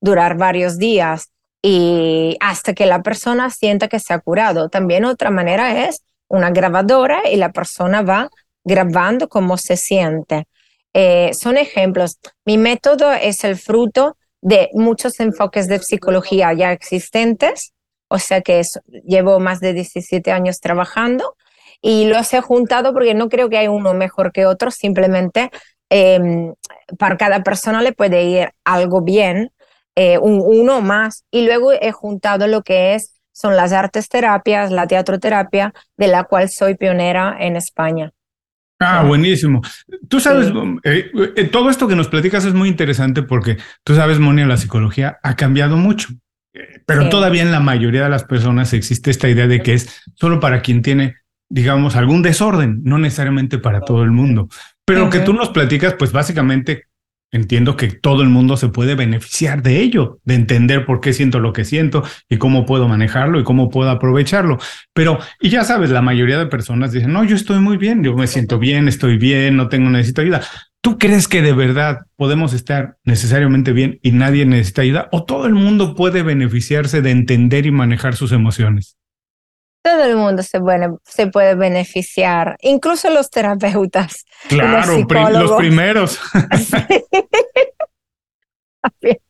durar 0.00 0.36
varios 0.36 0.78
días 0.78 1.30
y 1.62 2.36
hasta 2.40 2.74
que 2.74 2.86
la 2.86 3.02
persona 3.02 3.50
sienta 3.50 3.88
que 3.88 3.98
se 3.98 4.14
ha 4.14 4.20
curado. 4.20 4.68
También 4.68 5.04
otra 5.04 5.30
manera 5.30 5.86
es 5.86 6.02
una 6.28 6.50
grabadora 6.50 7.28
y 7.28 7.36
la 7.36 7.50
persona 7.50 8.02
va 8.02 8.30
grabando 8.64 9.28
cómo 9.28 9.56
se 9.56 9.76
siente. 9.76 10.46
Eh, 10.94 11.32
son 11.34 11.56
ejemplos. 11.56 12.18
Mi 12.44 12.56
método 12.56 13.12
es 13.12 13.42
el 13.44 13.56
fruto 13.56 14.16
de 14.46 14.70
muchos 14.74 15.18
enfoques 15.18 15.66
de 15.66 15.80
psicología 15.80 16.52
ya 16.52 16.70
existentes, 16.70 17.72
o 18.06 18.20
sea 18.20 18.42
que 18.42 18.62
llevo 19.04 19.40
más 19.40 19.58
de 19.58 19.72
17 19.72 20.30
años 20.30 20.60
trabajando 20.60 21.34
y 21.82 22.06
los 22.06 22.32
he 22.32 22.40
juntado 22.40 22.92
porque 22.92 23.12
no 23.12 23.28
creo 23.28 23.48
que 23.48 23.58
hay 23.58 23.66
uno 23.66 23.92
mejor 23.92 24.30
que 24.30 24.46
otro, 24.46 24.70
simplemente 24.70 25.50
em, 25.90 26.54
para 26.96 27.16
cada 27.16 27.42
persona 27.42 27.82
le 27.82 27.92
puede 27.92 28.22
ir 28.22 28.52
algo 28.64 29.02
bien, 29.02 29.50
eh, 29.96 30.18
uno 30.18 30.80
más, 30.80 31.24
y 31.32 31.44
luego 31.44 31.72
he 31.72 31.90
juntado 31.90 32.46
lo 32.46 32.62
que 32.62 32.94
es 32.94 33.14
son 33.32 33.56
las 33.56 33.72
artes 33.72 34.08
terapias, 34.08 34.70
la 34.70 34.86
teatroterapia, 34.86 35.74
de 35.96 36.06
la 36.06 36.22
cual 36.22 36.48
soy 36.50 36.76
pionera 36.76 37.36
en 37.40 37.56
España. 37.56 38.12
Ah, 38.78 39.02
buenísimo. 39.04 39.62
Tú 40.08 40.20
sabes, 40.20 40.52
eh, 40.84 41.10
eh, 41.36 41.44
todo 41.44 41.70
esto 41.70 41.88
que 41.88 41.96
nos 41.96 42.08
platicas 42.08 42.44
es 42.44 42.54
muy 42.54 42.68
interesante 42.68 43.22
porque 43.22 43.56
tú 43.84 43.94
sabes, 43.94 44.18
Monia, 44.18 44.46
la 44.46 44.58
psicología 44.58 45.18
ha 45.22 45.34
cambiado 45.34 45.76
mucho, 45.76 46.08
eh, 46.52 46.82
pero 46.84 47.08
todavía 47.08 47.42
en 47.42 47.52
la 47.52 47.60
mayoría 47.60 48.04
de 48.04 48.10
las 48.10 48.24
personas 48.24 48.72
existe 48.74 49.10
esta 49.10 49.28
idea 49.28 49.46
de 49.46 49.62
que 49.62 49.74
es 49.74 50.02
solo 50.14 50.40
para 50.40 50.60
quien 50.60 50.82
tiene 50.82 51.16
digamos, 51.48 51.96
algún 51.96 52.22
desorden, 52.22 52.80
no 52.82 52.98
necesariamente 52.98 53.58
para 53.58 53.80
todo 53.80 54.02
el 54.02 54.10
mundo. 54.10 54.48
Pero 54.84 55.04
lo 55.04 55.10
que 55.10 55.20
tú 55.20 55.32
nos 55.32 55.50
platicas, 55.50 55.94
pues 55.94 56.12
básicamente 56.12 56.86
entiendo 57.32 57.76
que 57.76 57.88
todo 57.88 58.22
el 58.22 58.28
mundo 58.28 58.56
se 58.56 58.68
puede 58.68 58.94
beneficiar 58.94 59.62
de 59.62 59.80
ello, 59.80 60.20
de 60.24 60.34
entender 60.34 60.86
por 60.86 61.00
qué 61.00 61.12
siento 61.12 61.40
lo 61.40 61.52
que 61.52 61.64
siento 61.64 62.04
y 62.28 62.36
cómo 62.38 62.66
puedo 62.66 62.88
manejarlo 62.88 63.40
y 63.40 63.44
cómo 63.44 63.70
puedo 63.70 63.90
aprovecharlo. 63.90 64.58
Pero, 64.92 65.18
y 65.40 65.50
ya 65.50 65.64
sabes, 65.64 65.90
la 65.90 66.02
mayoría 66.02 66.38
de 66.38 66.46
personas 66.46 66.92
dicen, 66.92 67.12
no, 67.12 67.24
yo 67.24 67.36
estoy 67.36 67.60
muy 67.60 67.76
bien, 67.76 68.02
yo 68.02 68.14
me 68.14 68.26
siento 68.26 68.58
bien, 68.58 68.88
estoy 68.88 69.18
bien, 69.18 69.56
no 69.56 69.68
tengo, 69.68 69.90
necesito 69.90 70.22
ayuda. 70.22 70.42
¿Tú 70.80 70.98
crees 70.98 71.26
que 71.26 71.42
de 71.42 71.52
verdad 71.52 72.06
podemos 72.14 72.52
estar 72.52 72.96
necesariamente 73.04 73.72
bien 73.72 73.98
y 74.02 74.12
nadie 74.12 74.46
necesita 74.46 74.82
ayuda? 74.82 75.08
¿O 75.10 75.24
todo 75.24 75.46
el 75.46 75.54
mundo 75.54 75.96
puede 75.96 76.22
beneficiarse 76.22 77.02
de 77.02 77.10
entender 77.10 77.66
y 77.66 77.72
manejar 77.72 78.14
sus 78.14 78.30
emociones? 78.30 78.96
Todo 79.86 80.02
el 80.02 80.16
mundo 80.16 80.42
se, 80.42 80.58
se 81.04 81.28
puede 81.28 81.54
beneficiar, 81.54 82.56
incluso 82.60 83.08
los 83.08 83.30
terapeutas. 83.30 84.24
Claro, 84.48 84.96
los, 85.30 85.52
primeros. 85.52 86.18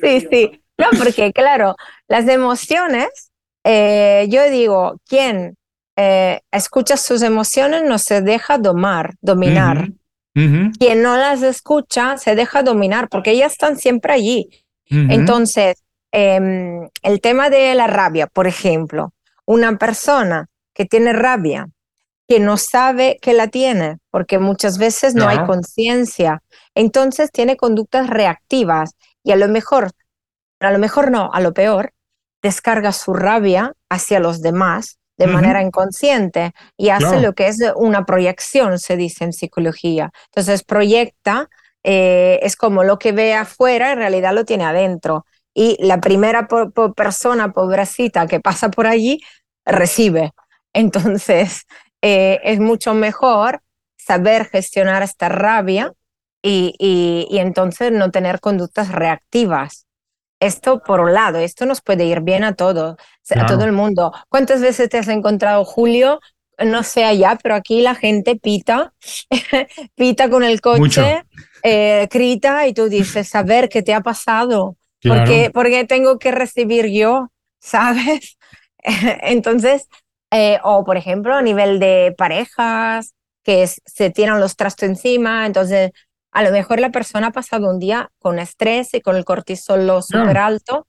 sí, 0.00 0.26
sí. 0.30 0.62
No, 0.78 0.86
porque 0.98 1.30
claro, 1.34 1.76
las 2.08 2.26
emociones, 2.26 3.30
eh, 3.64 4.26
yo 4.30 4.48
digo, 4.48 4.96
quien 5.06 5.56
eh, 5.96 6.40
escucha 6.50 6.96
sus 6.96 7.20
emociones 7.20 7.82
no 7.84 7.98
se 7.98 8.22
deja 8.22 8.56
domar, 8.56 9.16
dominar. 9.20 9.90
Quien 10.34 11.02
no 11.02 11.18
las 11.18 11.42
escucha 11.42 12.16
se 12.16 12.34
deja 12.34 12.62
dominar 12.62 13.10
porque 13.10 13.32
ellas 13.32 13.52
están 13.52 13.76
siempre 13.76 14.14
allí. 14.14 14.48
Entonces, 14.88 15.76
em, 16.10 16.88
el 17.02 17.20
tema 17.20 17.50
de 17.50 17.74
la 17.74 17.86
rabia, 17.86 18.26
por 18.26 18.46
ejemplo, 18.46 19.12
una 19.46 19.76
persona 19.78 20.48
que 20.74 20.84
tiene 20.84 21.12
rabia, 21.12 21.68
que 22.28 22.40
no 22.40 22.56
sabe 22.56 23.18
que 23.20 23.34
la 23.34 23.48
tiene, 23.48 23.98
porque 24.10 24.38
muchas 24.38 24.78
veces 24.78 25.14
no, 25.14 25.28
hay 25.28 25.44
conciencia, 25.44 26.42
entonces 26.74 27.30
tiene 27.30 27.56
conductas 27.56 28.08
reactivas 28.08 28.94
y 29.22 29.32
a 29.32 29.36
lo 29.36 29.48
mejor, 29.48 29.90
a 30.60 30.70
lo 30.70 30.78
mejor 30.78 31.10
no, 31.10 31.30
a 31.32 31.40
lo 31.40 31.52
peor, 31.52 31.92
descarga 32.42 32.92
su 32.92 33.14
rabia 33.14 33.74
hacia 33.88 34.18
los 34.18 34.40
demás 34.40 34.98
de 35.18 35.26
manera 35.26 35.62
inconsciente 35.62 36.52
y 36.76 36.88
hace 36.88 37.20
lo 37.20 37.34
que 37.34 37.46
es 37.46 37.58
una 37.76 38.04
proyección, 38.04 38.78
se 38.78 38.96
dice 38.96 39.24
en 39.24 39.32
psicología. 39.32 40.10
Entonces 40.26 40.64
proyecta, 40.64 41.48
eh, 41.84 42.40
es 42.42 42.56
como 42.56 42.82
lo 42.82 42.98
que 42.98 43.12
ve 43.12 43.34
afuera, 43.34 43.92
en 43.92 43.98
realidad 43.98 44.32
lo 44.32 44.44
tiene 44.44 44.64
adentro 44.64 45.24
y 45.54 45.76
la 45.84 46.00
primera 46.00 46.48
persona 46.96 47.52
pobrecita 47.52 48.26
que 48.26 48.40
pasa 48.40 48.70
por 48.70 48.86
allí 48.86 49.20
recibe. 49.64 50.32
Entonces, 50.72 51.66
eh, 52.02 52.40
es 52.44 52.60
mucho 52.60 52.94
mejor 52.94 53.62
saber 53.96 54.46
gestionar 54.46 55.02
esta 55.02 55.28
rabia 55.28 55.92
y, 56.44 56.74
y, 57.30 57.38
entonces 57.38 57.92
no 57.92 58.10
tener 58.10 58.40
conductas 58.40 58.90
reactivas. 58.90 59.86
Esto 60.40 60.82
por 60.82 60.98
un 60.98 61.14
lado, 61.14 61.38
esto 61.38 61.66
nos 61.66 61.80
puede 61.82 62.04
ir 62.04 62.20
bien 62.20 62.42
a 62.42 62.54
todos, 62.54 62.96
a 63.30 63.46
todo 63.46 63.64
el 63.64 63.70
mundo. 63.70 64.12
¿Cuántas 64.28 64.60
veces 64.60 64.88
te 64.88 64.98
has 64.98 65.06
encontrado, 65.06 65.64
Julio? 65.64 66.18
No 66.58 66.82
sé 66.82 67.04
allá, 67.04 67.38
pero 67.40 67.54
aquí 67.54 67.80
la 67.80 67.94
gente 67.94 68.34
pita, 68.34 68.92
pita 69.94 70.28
con 70.28 70.42
el 70.42 70.60
coche, 70.60 71.22
eh, 71.62 72.08
grita 72.10 72.66
y 72.66 72.74
tú 72.74 72.88
dices, 72.88 73.32
a 73.36 73.44
ver, 73.44 73.68
¿qué 73.68 73.84
te 73.84 73.94
ha 73.94 74.00
pasado? 74.00 74.76
Porque, 75.02 75.50
porque 75.52 75.84
tengo 75.84 76.18
que 76.18 76.30
recibir 76.30 76.86
yo, 76.86 77.30
¿sabes? 77.60 78.38
Entonces, 79.22 79.88
eh, 80.30 80.58
o 80.64 80.84
por 80.84 80.96
ejemplo, 80.96 81.34
a 81.34 81.42
nivel 81.42 81.78
de 81.78 82.14
parejas, 82.16 83.14
que 83.44 83.66
se 83.66 84.10
tiran 84.10 84.40
los 84.40 84.56
trastos 84.56 84.88
encima, 84.88 85.46
entonces 85.46 85.90
a 86.30 86.42
lo 86.42 86.50
mejor 86.50 86.80
la 86.80 86.90
persona 86.90 87.28
ha 87.28 87.32
pasado 87.32 87.68
un 87.68 87.78
día 87.78 88.10
con 88.18 88.38
estrés 88.38 88.94
y 88.94 89.00
con 89.00 89.16
el 89.16 89.24
cortisol 89.24 90.02
súper 90.02 90.38
alto 90.38 90.86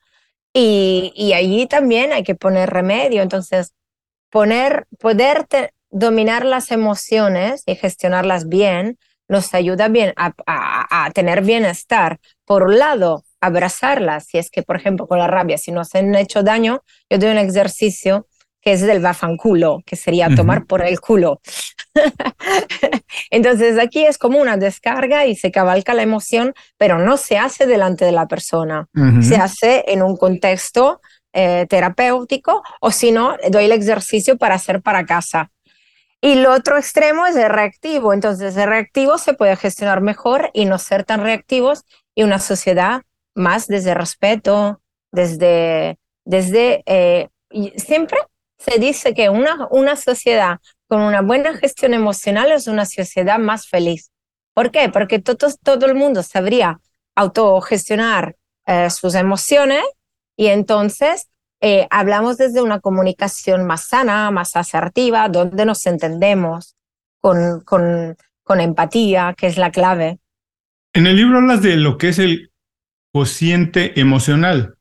y, 0.53 1.12
y 1.15 1.34
allí 1.34 1.67
también 1.67 2.13
hay 2.13 2.24
que 2.24 2.36
poner 2.36 2.70
remedio. 2.70 3.22
Entonces, 3.22 3.74
poner, 4.29 4.86
poder 5.00 5.47
dominar 5.89 6.45
las 6.45 6.71
emociones 6.71 7.63
y 7.65 7.76
gestionarlas 7.76 8.47
bien 8.47 8.97
nos 9.28 9.54
ayuda 9.54 9.88
bien 9.88 10.13
a, 10.15 10.34
a, 10.45 11.06
a 11.06 11.12
tener 11.12 11.41
bienestar. 11.41 12.19
Por 12.45 12.63
un 12.63 12.78
lado, 12.78 13.23
abrazarlas. 13.45 14.25
Si 14.25 14.38
es 14.38 14.49
que, 14.49 14.63
por 14.63 14.75
ejemplo, 14.75 15.08
con 15.08 15.19
la 15.19 15.27
rabia, 15.27 15.58
si 15.58 15.71
nos 15.71 15.93
han 15.95 16.15
hecho 16.15 16.43
daño, 16.43 16.82
yo 17.10 17.17
doy 17.17 17.29
un 17.29 17.38
ejercicio 17.38 18.27
que 18.62 18.71
es 18.71 18.82
del 18.82 19.01
bafanculo, 19.01 19.82
que 19.86 19.97
sería 19.97 20.34
tomar 20.34 20.65
por 20.65 20.82
el 20.86 21.01
culo. 21.01 21.41
Entonces 23.29 23.77
aquí 23.77 24.06
es 24.06 24.17
como 24.17 24.39
una 24.39 24.56
descarga 24.56 25.25
y 25.25 25.36
se 25.36 25.51
cabalca 25.51 25.93
la 25.93 26.03
emoción, 26.03 26.53
pero 26.77 26.97
no 26.97 27.17
se 27.17 27.38
hace 27.38 27.65
delante 27.65 28.06
de 28.06 28.13
la 28.13 28.27
persona, 28.27 28.88
se 29.21 29.36
hace 29.36 29.84
en 29.88 30.01
un 30.01 30.15
contexto 30.15 31.01
eh, 31.34 31.65
terapéutico 31.69 32.63
o 32.79 32.91
si 32.91 33.12
no, 33.12 33.36
doy 33.49 33.65
el 33.65 33.73
ejercicio 33.73 34.38
para 34.38 34.56
hacer 34.56 34.82
para 34.82 35.06
casa. 35.06 35.51
Y 36.21 36.34
el 36.34 36.45
otro 36.45 36.77
extremo 36.77 37.25
es 37.25 37.36
el 37.36 37.49
reactivo, 37.49 38.13
entonces 38.13 38.56
el 38.56 38.69
reactivo 38.69 39.17
se 39.17 39.34
puede 39.34 39.58
gestionar 39.58 39.99
mejor 39.99 40.51
y 40.53 40.63
no 40.63 40.79
ser 40.79 41.03
tan 41.03 41.21
reactivos 41.21 41.84
y 42.15 42.23
una 42.23 42.39
sociedad 42.39 43.01
más 43.36 43.67
desde 43.67 43.93
respeto, 43.93 44.82
desde, 45.12 45.98
desde 46.26 46.84
eh, 46.86 47.30
siempre 47.78 48.17
se 48.58 48.80
dice 48.80 49.13
que 49.13 49.30
una, 49.30 49.67
una 49.72 49.96
sociedad 49.96 50.60
con 50.88 51.02
una 51.02 51.22
buena 51.22 51.54
gestión 51.56 51.93
emocional 51.93 52.52
es 52.52 52.67
una 52.67 52.86
sociedad 52.86 53.39
más 53.39 53.67
feliz. 53.67 54.12
¿Por 54.54 54.72
qué? 54.72 54.89
Porque 54.89 55.19
todo, 55.19 55.48
todo 55.63 55.86
el 55.86 55.96
mundo 55.96 56.24
sabría 56.24 56.80
autogestionar 57.15 58.36
eh, 58.65 58.89
sus 58.89 59.15
emociones 59.15 59.84
y 60.38 60.48
entonces 60.48 61.28
eh, 61.62 61.88
hablamos 61.89 62.38
desde 62.38 62.62
una 62.62 62.80
comunicación 62.80 63.65
más 63.65 63.88
sana, 63.88 64.32
más 64.32 64.56
asertiva, 64.56 65.30
donde 65.30 65.65
nos 65.65 65.86
entendemos 65.86 66.76
con, 67.19 67.62
con, 67.62 68.17
con 68.43 68.60
empatía, 68.60 69.34
que 69.38 69.48
es 69.48 69.58
la 69.58 69.72
clave. 69.72 70.19
En 70.93 71.08
el 71.08 71.15
libro 71.15 71.38
hablas 71.39 71.62
de 71.62 71.76
lo 71.78 71.98
que 71.98 72.10
es 72.10 72.19
el 72.19 72.52
cociente 73.13 73.99
emocional. 73.99 74.76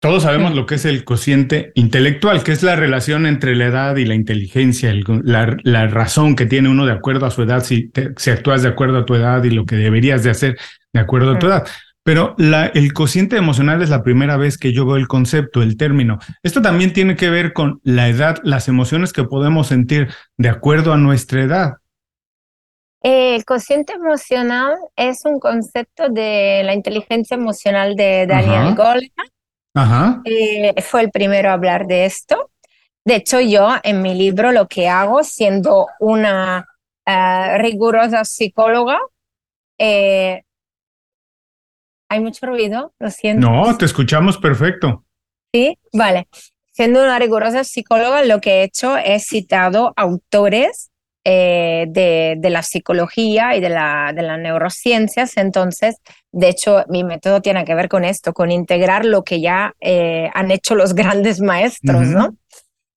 Todos 0.00 0.24
sabemos 0.24 0.54
lo 0.54 0.66
que 0.66 0.74
es 0.76 0.86
el 0.86 1.04
cociente 1.04 1.72
intelectual, 1.74 2.42
que 2.42 2.52
es 2.52 2.62
la 2.62 2.74
relación 2.74 3.26
entre 3.26 3.54
la 3.54 3.66
edad 3.66 3.96
y 3.96 4.06
la 4.06 4.14
inteligencia, 4.14 4.94
la, 5.22 5.86
razón 5.86 6.36
que 6.36 6.46
tiene 6.46 6.70
uno 6.70 6.86
de 6.86 6.92
acuerdo 6.92 7.26
a 7.26 7.30
su 7.30 7.42
edad, 7.42 7.62
si, 7.62 7.92
si, 8.16 8.30
actúas 8.30 8.62
de 8.62 8.70
acuerdo 8.70 8.98
a 8.98 9.04
tu 9.04 9.14
edad 9.14 9.44
y 9.44 9.50
lo 9.50 9.66
que 9.66 9.76
deberías 9.76 10.24
de 10.24 10.30
hacer 10.30 10.58
de 10.92 11.00
acuerdo 11.00 11.32
a 11.32 11.38
tu 11.38 11.46
edad. 11.46 11.66
Pero 12.02 12.34
la, 12.38 12.66
el 12.66 12.94
cociente 12.94 13.36
emocional 13.36 13.82
es 13.82 13.90
la 13.90 14.02
primera 14.02 14.38
vez 14.38 14.56
que 14.56 14.72
yo 14.72 14.86
veo 14.86 14.96
el 14.96 15.06
concepto, 15.06 15.62
el 15.62 15.76
término. 15.76 16.18
Esto 16.42 16.62
también 16.62 16.94
tiene 16.94 17.14
que 17.14 17.28
ver 17.28 17.52
con 17.52 17.80
la 17.84 18.08
edad, 18.08 18.38
las 18.42 18.68
emociones 18.68 19.12
que 19.12 19.24
podemos 19.24 19.66
sentir 19.66 20.08
de 20.38 20.48
acuerdo 20.48 20.94
a 20.94 20.96
nuestra 20.96 21.42
edad. 21.42 21.74
El 23.02 23.44
cociente 23.46 23.94
emocional 23.94 24.76
es 24.94 25.24
un 25.24 25.40
concepto 25.40 26.10
de 26.10 26.62
la 26.64 26.74
inteligencia 26.74 27.34
emocional 27.34 27.96
de 27.96 28.26
Daniel 28.26 28.74
Goleman. 28.74 30.22
Eh, 30.24 30.74
fue 30.82 31.02
el 31.02 31.10
primero 31.10 31.48
a 31.48 31.54
hablar 31.54 31.86
de 31.86 32.04
esto. 32.04 32.50
De 33.04 33.16
hecho, 33.16 33.40
yo 33.40 33.70
en 33.82 34.02
mi 34.02 34.14
libro 34.14 34.52
lo 34.52 34.68
que 34.68 34.88
hago, 34.88 35.24
siendo 35.24 35.86
una 35.98 36.66
eh, 37.06 37.58
rigurosa 37.58 38.26
psicóloga, 38.26 38.98
eh, 39.78 40.42
hay 42.10 42.20
mucho 42.20 42.46
ruido, 42.46 42.92
lo 42.98 43.10
siento. 43.10 43.48
No, 43.48 43.78
te 43.78 43.86
escuchamos 43.86 44.36
perfecto. 44.36 45.04
Sí, 45.54 45.78
vale. 45.94 46.28
Siendo 46.72 47.02
una 47.02 47.18
rigurosa 47.18 47.64
psicóloga, 47.64 48.24
lo 48.24 48.40
que 48.40 48.60
he 48.60 48.62
hecho 48.64 48.98
es 48.98 49.26
citado 49.26 49.94
autores 49.96 50.89
eh, 51.24 51.84
de, 51.88 52.50
la 52.50 52.62
psicología 52.62 53.54
y 53.54 53.60
de 53.60 53.68
la, 53.68 54.12
de 54.14 54.22
las 54.22 54.38
neurociencias. 54.38 55.36
Entonces, 55.36 55.96
de 56.32 56.48
hecho, 56.48 56.84
mi 56.88 57.04
método 57.04 57.42
tiene 57.42 57.64
que 57.64 57.74
ver 57.74 57.88
con 57.88 58.04
esto, 58.04 58.32
con 58.32 58.50
integrar 58.50 59.04
lo 59.04 59.22
que 59.22 59.40
ya 59.40 59.74
eh, 59.80 60.30
han 60.32 60.50
hecho 60.50 60.74
los 60.74 60.94
grandes 60.94 61.40
maestros, 61.40 62.06
¿no? 62.06 62.36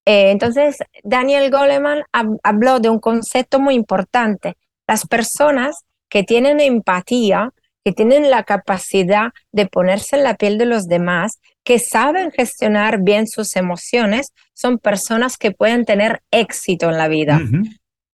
Eh, 0.06 0.32
entonces, 0.32 0.78
Daniel 1.04 1.50
Goleman 1.52 2.04
habló 2.44 2.80
de 2.80 2.90
un 2.90 3.00
concepto 3.00 3.60
muy 3.60 3.74
importante. 3.74 4.56
Las 4.88 5.06
personas 5.06 5.84
que 6.10 6.24
tienen 6.24 6.60
empatía, 6.60 7.52
que 7.84 7.92
tienen 7.92 8.30
la 8.30 8.44
capacidad 8.44 9.32
de 9.52 9.66
ponerse 9.66 10.16
en 10.16 10.24
la 10.24 10.36
piel 10.36 10.58
de 10.58 10.66
los 10.66 10.88
demás, 10.88 11.40
que 11.64 11.80
saben 11.80 12.32
gestionar 12.32 13.02
bien 13.02 13.28
sus 13.28 13.56
emociones, 13.56 14.34
son 14.54 14.78
personas 14.78 15.38
que 15.38 15.52
pueden 15.52 15.86
tener 15.86 16.22
éxito 16.32 16.90
en 16.90 16.98
la 16.98 17.08
vida. 17.08 17.42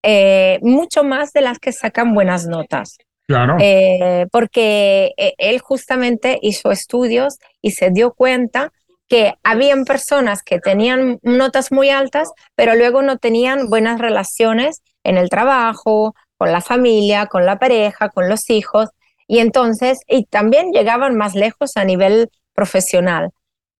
Eh, 0.04 0.60
mucho 0.62 1.04
más 1.04 1.34
de 1.34 1.42
las 1.42 1.60
que 1.60 1.72
sacan 1.72 2.14
buenas 2.14 2.48
notas. 2.48 2.98
Claro. 3.28 3.58
Eh, 3.60 4.26
porque 4.32 5.14
eh, 5.18 5.34
él 5.38 5.60
justamente 5.60 6.40
hizo 6.42 6.72
estudios 6.72 7.38
y 7.62 7.72
se 7.72 7.92
dio 7.92 8.14
cuenta 8.14 8.72
que 9.08 9.36
habían 9.44 9.86
personas 9.86 10.42
que 10.44 10.60
tenían 10.60 11.20
notas 11.22 11.72
muy 11.72 11.90
altas, 11.90 12.32
pero 12.56 12.76
luego 12.76 13.02
no 13.02 13.18
tenían 13.18 13.70
buenas 13.70 14.00
relaciones 14.00 14.82
en 15.04 15.18
el 15.18 15.30
trabajo, 15.30 16.16
con 16.38 16.52
la 16.52 16.62
familia, 16.62 17.26
con 17.26 17.46
la 17.46 17.60
pareja, 17.60 18.10
con 18.10 18.30
los 18.30 18.50
hijos, 18.50 18.90
y 19.28 19.40
entonces, 19.40 20.00
y 20.08 20.26
también 20.26 20.72
llegaban 20.72 21.16
más 21.16 21.36
lejos 21.36 21.72
a 21.76 21.84
nivel 21.84 22.30
profesional. 22.54 23.32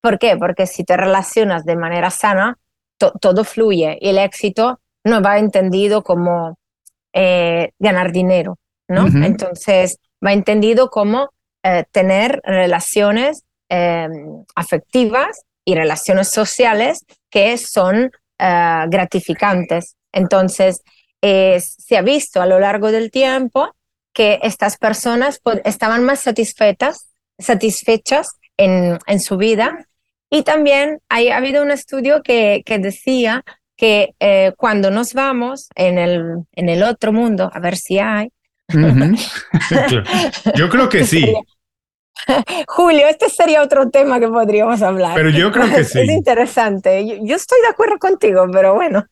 ¿Por 0.02 0.20
qué? 0.20 0.38
Porque 0.38 0.68
si 0.68 0.84
te 0.84 0.98
relacionas 0.98 1.64
de 1.64 1.76
manera 1.76 2.10
sana, 2.10 2.58
todo 2.98 3.44
fluye 3.44 3.98
y 4.02 4.10
el 4.10 4.18
éxito 4.18 4.80
no 5.04 5.22
va 5.22 5.40
entendido 5.40 6.04
como 6.04 6.58
eh, 7.14 7.72
ganar 7.80 8.12
dinero, 8.12 8.58
¿no? 8.88 9.08
Entonces, 9.08 9.98
va 10.26 10.34
entendido 10.34 10.90
como 10.90 11.32
eh, 11.64 11.86
tener 11.92 12.42
relaciones 12.44 13.44
em, 13.70 14.44
afectivas 14.56 15.42
y 15.66 15.76
relaciones 15.76 16.30
sociales 16.30 17.06
que 17.30 17.58
son 17.58 18.12
eh, 18.38 18.86
gratificantes. 18.88 19.96
Entonces, 20.12 20.82
se 21.22 21.98
ha 21.98 22.02
visto 22.02 22.42
a 22.42 22.46
lo 22.46 22.60
largo 22.60 22.92
del 22.92 23.12
tiempo 23.12 23.76
que 24.14 24.40
estas 24.42 24.78
personas 24.78 25.42
estaban 25.66 26.04
más 26.06 26.22
satisfechas, 26.22 27.10
satisfechas 27.38 28.38
en, 28.58 29.00
en 29.06 29.20
su 29.20 29.38
vida. 29.38 29.88
Y 30.30 30.44
también 30.44 31.00
hay, 31.10 31.30
ha 31.30 31.38
habido 31.38 31.62
un 31.64 31.72
estudio 31.72 32.22
que, 32.24 32.62
que 32.66 32.78
decía 32.78 33.44
que 33.80 34.14
eh, 34.20 34.52
cuando 34.58 34.92
nos 34.92 35.14
vamos 35.14 35.70
en 35.74 35.98
el, 35.98 36.44
en 36.52 36.68
el 36.68 36.84
otro 36.84 37.14
mundo, 37.14 37.50
a 37.54 37.60
ver 37.60 37.78
si 37.78 37.98
hay. 37.98 38.30
Yo 40.56 40.68
creo 40.70 40.90
que 40.90 41.06
sí. 41.06 41.34
Julio, 42.68 43.08
este 43.08 43.30
sería 43.30 43.64
otro 43.64 43.90
tema 43.90 44.20
que 44.20 44.28
podríamos 44.28 44.82
hablar. 44.82 45.16
Pero 45.16 45.30
yo 45.30 45.54
creo 45.54 45.74
que 45.74 45.84
sí. 45.86 46.00
Es 46.00 46.10
interesante. 46.10 47.08
Yo, 47.24 47.36
estoy 47.38 47.62
de 47.62 47.70
acuerdo 47.70 47.98
contigo, 47.98 48.46
pero 48.52 48.76
bueno, 48.76 49.06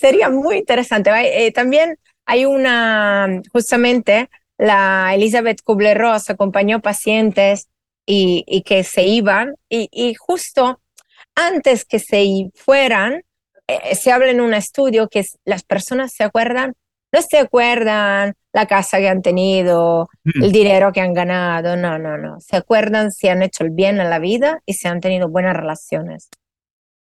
sería 0.00 0.30
muy 0.30 0.56
interesante. 0.56 1.10
Eh, 1.46 1.52
también 1.52 1.98
hay 2.24 2.46
una, 2.46 3.42
justamente, 3.52 4.30
la 4.56 5.14
Elizabeth 5.14 5.60
Kubler-Ross 5.62 6.30
acompañó 6.30 6.80
pacientes 6.80 7.68
y, 8.06 8.62
que 8.64 8.84
se 8.84 9.02
iban 9.02 9.54
y, 9.68 10.14
justo 10.14 10.80
antes 11.34 11.84
que 11.84 11.98
se 11.98 12.50
fueran, 12.54 13.22
eh, 13.66 13.94
se 13.94 14.12
habla 14.12 14.30
en 14.30 14.40
un 14.40 14.54
estudio 14.54 15.08
que 15.08 15.24
las 15.44 15.62
personas 15.64 16.12
se 16.12 16.24
acuerdan, 16.24 16.74
no 17.12 17.22
se 17.22 17.38
acuerdan 17.38 18.34
la 18.52 18.66
casa 18.66 18.98
que 18.98 19.08
han 19.08 19.22
tenido, 19.22 20.08
mm. 20.24 20.42
el 20.44 20.52
dinero 20.52 20.92
que 20.92 21.00
han 21.00 21.14
ganado, 21.14 21.76
no, 21.76 21.98
no, 21.98 22.18
no, 22.18 22.40
se 22.40 22.56
acuerdan 22.56 23.12
si 23.12 23.28
han 23.28 23.42
hecho 23.42 23.64
el 23.64 23.70
bien 23.70 24.00
en 24.00 24.10
la 24.10 24.18
vida 24.18 24.60
y 24.66 24.74
si 24.74 24.88
han 24.88 25.00
tenido 25.00 25.28
buenas 25.28 25.56
relaciones. 25.56 26.28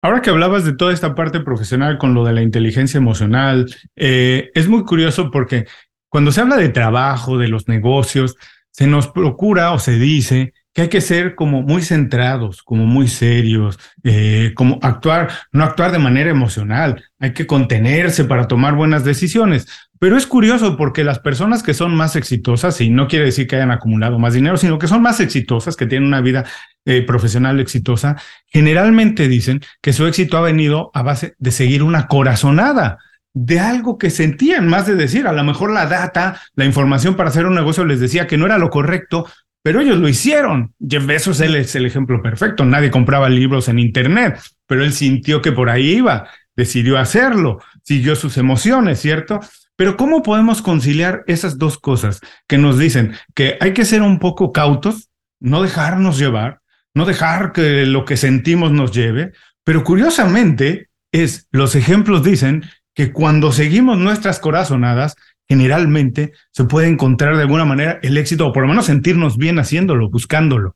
Ahora 0.01 0.21
que 0.21 0.29
hablabas 0.29 0.65
de 0.65 0.75
toda 0.75 0.91
esta 0.91 1.15
parte 1.15 1.39
profesional 1.39 1.97
con 1.97 2.13
lo 2.13 2.25
de 2.25 2.33
la 2.33 2.41
inteligencia 2.41 2.97
emocional, 2.97 3.73
eh, 3.95 4.51
es 4.53 4.67
muy 4.67 4.83
curioso 4.83 5.31
porque 5.31 5.65
cuando 6.09 6.31
se 6.31 6.41
habla 6.41 6.57
de 6.57 6.69
trabajo, 6.69 7.37
de 7.37 7.47
los 7.47 7.69
negocios, 7.69 8.35
se 8.69 8.85
nos 8.85 9.07
procura 9.07 9.71
o 9.71 9.79
se 9.79 9.93
dice 9.93 10.53
que 10.73 10.83
hay 10.83 10.89
que 10.89 11.01
ser 11.01 11.35
como 11.35 11.61
muy 11.61 11.83
centrados, 11.83 12.63
como 12.63 12.85
muy 12.85 13.07
serios, 13.07 13.79
eh, 14.03 14.53
como 14.55 14.79
actuar, 14.81 15.29
no 15.51 15.63
actuar 15.63 15.91
de 15.91 15.99
manera 15.99 16.31
emocional, 16.31 17.03
hay 17.19 17.33
que 17.33 17.45
contenerse 17.45 18.25
para 18.25 18.47
tomar 18.47 18.75
buenas 18.75 19.03
decisiones. 19.03 19.67
Pero 19.99 20.17
es 20.17 20.27
curioso 20.27 20.75
porque 20.75 21.03
las 21.03 21.19
personas 21.19 21.63
que 21.63 21.73
son 21.73 21.95
más 21.95 22.15
exitosas, 22.15 22.81
y 22.81 22.89
no 22.89 23.07
quiere 23.07 23.25
decir 23.25 23.47
que 23.47 23.55
hayan 23.55 23.71
acumulado 23.71 24.17
más 24.19 24.33
dinero, 24.33 24.57
sino 24.57 24.79
que 24.79 24.87
son 24.87 25.01
más 25.01 25.19
exitosas, 25.19 25.77
que 25.77 25.85
tienen 25.85 26.07
una 26.07 26.21
vida 26.21 26.43
eh, 26.85 27.03
profesional 27.03 27.59
exitosa, 27.59 28.17
generalmente 28.47 29.27
dicen 29.27 29.61
que 29.81 29.93
su 29.93 30.05
éxito 30.07 30.37
ha 30.37 30.41
venido 30.41 30.91
a 30.93 31.03
base 31.03 31.35
de 31.37 31.51
seguir 31.51 31.83
una 31.83 32.07
corazonada 32.07 32.97
de 33.35 33.59
algo 33.59 33.97
que 33.97 34.09
sentían, 34.09 34.67
más 34.67 34.85
de 34.85 34.95
decir, 34.95 35.27
a 35.27 35.33
lo 35.33 35.43
mejor 35.43 35.71
la 35.71 35.87
data, 35.87 36.41
la 36.55 36.65
información 36.65 37.15
para 37.15 37.29
hacer 37.29 37.45
un 37.45 37.55
negocio 37.55 37.85
les 37.85 37.99
decía 37.99 38.27
que 38.27 38.37
no 38.37 38.45
era 38.45 38.57
lo 38.57 38.69
correcto, 38.69 39.25
pero 39.63 39.81
ellos 39.81 39.97
lo 39.97 40.07
hicieron. 40.07 40.75
Jeff 40.87 41.05
Bezos 41.05 41.39
él 41.39 41.55
es 41.55 41.73
el 41.75 41.85
ejemplo 41.85 42.21
perfecto. 42.21 42.65
Nadie 42.65 42.91
compraba 42.91 43.29
libros 43.29 43.69
en 43.69 43.79
Internet, 43.79 44.39
pero 44.67 44.83
él 44.83 44.93
sintió 44.93 45.41
que 45.41 45.53
por 45.53 45.69
ahí 45.69 45.95
iba, 45.95 46.29
decidió 46.55 46.99
hacerlo, 46.99 47.59
siguió 47.81 48.15
sus 48.15 48.37
emociones, 48.37 48.99
¿cierto? 48.99 49.39
Pero 49.75 49.97
¿cómo 49.97 50.21
podemos 50.21 50.61
conciliar 50.61 51.23
esas 51.25 51.57
dos 51.57 51.79
cosas 51.79 52.19
que 52.47 52.57
nos 52.57 52.77
dicen 52.77 53.13
que 53.33 53.57
hay 53.59 53.73
que 53.73 53.85
ser 53.85 54.01
un 54.01 54.19
poco 54.19 54.51
cautos, 54.51 55.09
no 55.39 55.63
dejarnos 55.63 56.19
llevar, 56.19 56.59
no 56.93 57.05
dejar 57.05 57.53
que 57.53 57.85
lo 57.85 58.05
que 58.05 58.17
sentimos 58.17 58.71
nos 58.71 58.91
lleve? 58.91 59.31
Pero 59.63 59.83
curiosamente, 59.83 60.89
es, 61.11 61.47
los 61.51 61.75
ejemplos 61.75 62.23
dicen 62.23 62.65
que 62.93 63.13
cuando 63.13 63.51
seguimos 63.51 63.97
nuestras 63.97 64.39
corazonadas, 64.39 65.15
generalmente 65.47 66.33
se 66.51 66.63
puede 66.63 66.87
encontrar 66.87 67.35
de 67.35 67.43
alguna 67.43 67.65
manera 67.65 67.99
el 68.01 68.17
éxito 68.17 68.47
o 68.47 68.53
por 68.53 68.63
lo 68.63 68.69
menos 68.69 68.85
sentirnos 68.85 69.37
bien 69.37 69.59
haciéndolo, 69.59 70.09
buscándolo. 70.09 70.75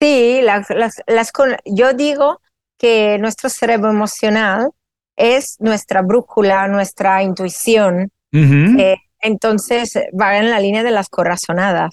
Sí, 0.00 0.40
las, 0.42 0.68
las, 0.70 1.32
yo 1.64 1.92
digo 1.92 2.40
que 2.78 3.18
nuestro 3.18 3.50
cerebro 3.50 3.90
emocional 3.90 4.70
es 5.16 5.56
nuestra 5.58 6.02
brújula, 6.02 6.68
nuestra 6.68 7.22
intuición. 7.22 8.10
Eh, 8.32 8.96
entonces 9.20 9.94
va 10.18 10.38
en 10.38 10.50
la 10.50 10.60
línea 10.60 10.84
de 10.84 10.92
las 10.92 11.08
corazonadas. 11.08 11.92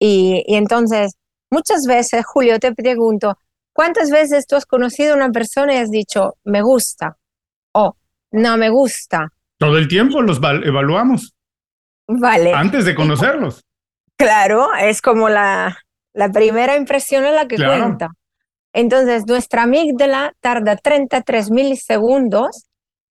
Y, 0.00 0.42
y, 0.46 0.56
entonces, 0.56 1.14
muchas 1.50 1.86
veces, 1.86 2.24
Julio, 2.26 2.58
te 2.58 2.74
pregunto, 2.74 3.38
¿cuántas 3.72 4.10
veces 4.10 4.46
tú 4.46 4.56
has 4.56 4.66
conocido 4.66 5.12
a 5.12 5.16
una 5.16 5.30
persona 5.30 5.74
y 5.74 5.76
has 5.76 5.90
dicho, 5.90 6.36
me 6.44 6.62
gusta? 6.62 7.16
O 7.72 7.96
no 8.32 8.56
me 8.56 8.68
gusta. 8.68 9.32
Todo 9.58 9.78
el 9.78 9.88
tiempo 9.88 10.22
los 10.22 10.38
evaluamos. 10.64 11.34
Vale. 12.08 12.52
Antes 12.52 12.84
de 12.84 12.94
conocerlos. 12.94 13.64
Claro, 14.16 14.74
es 14.74 15.02
como 15.02 15.28
la, 15.28 15.76
la 16.14 16.30
primera 16.30 16.76
impresión 16.76 17.24
es 17.24 17.34
la 17.34 17.46
que 17.48 17.56
cuenta. 17.56 18.10
Entonces, 18.72 19.26
nuestra 19.26 19.62
amígdala 19.62 20.34
tarda 20.40 20.76
33 20.76 21.50
milisegundos 21.50 22.66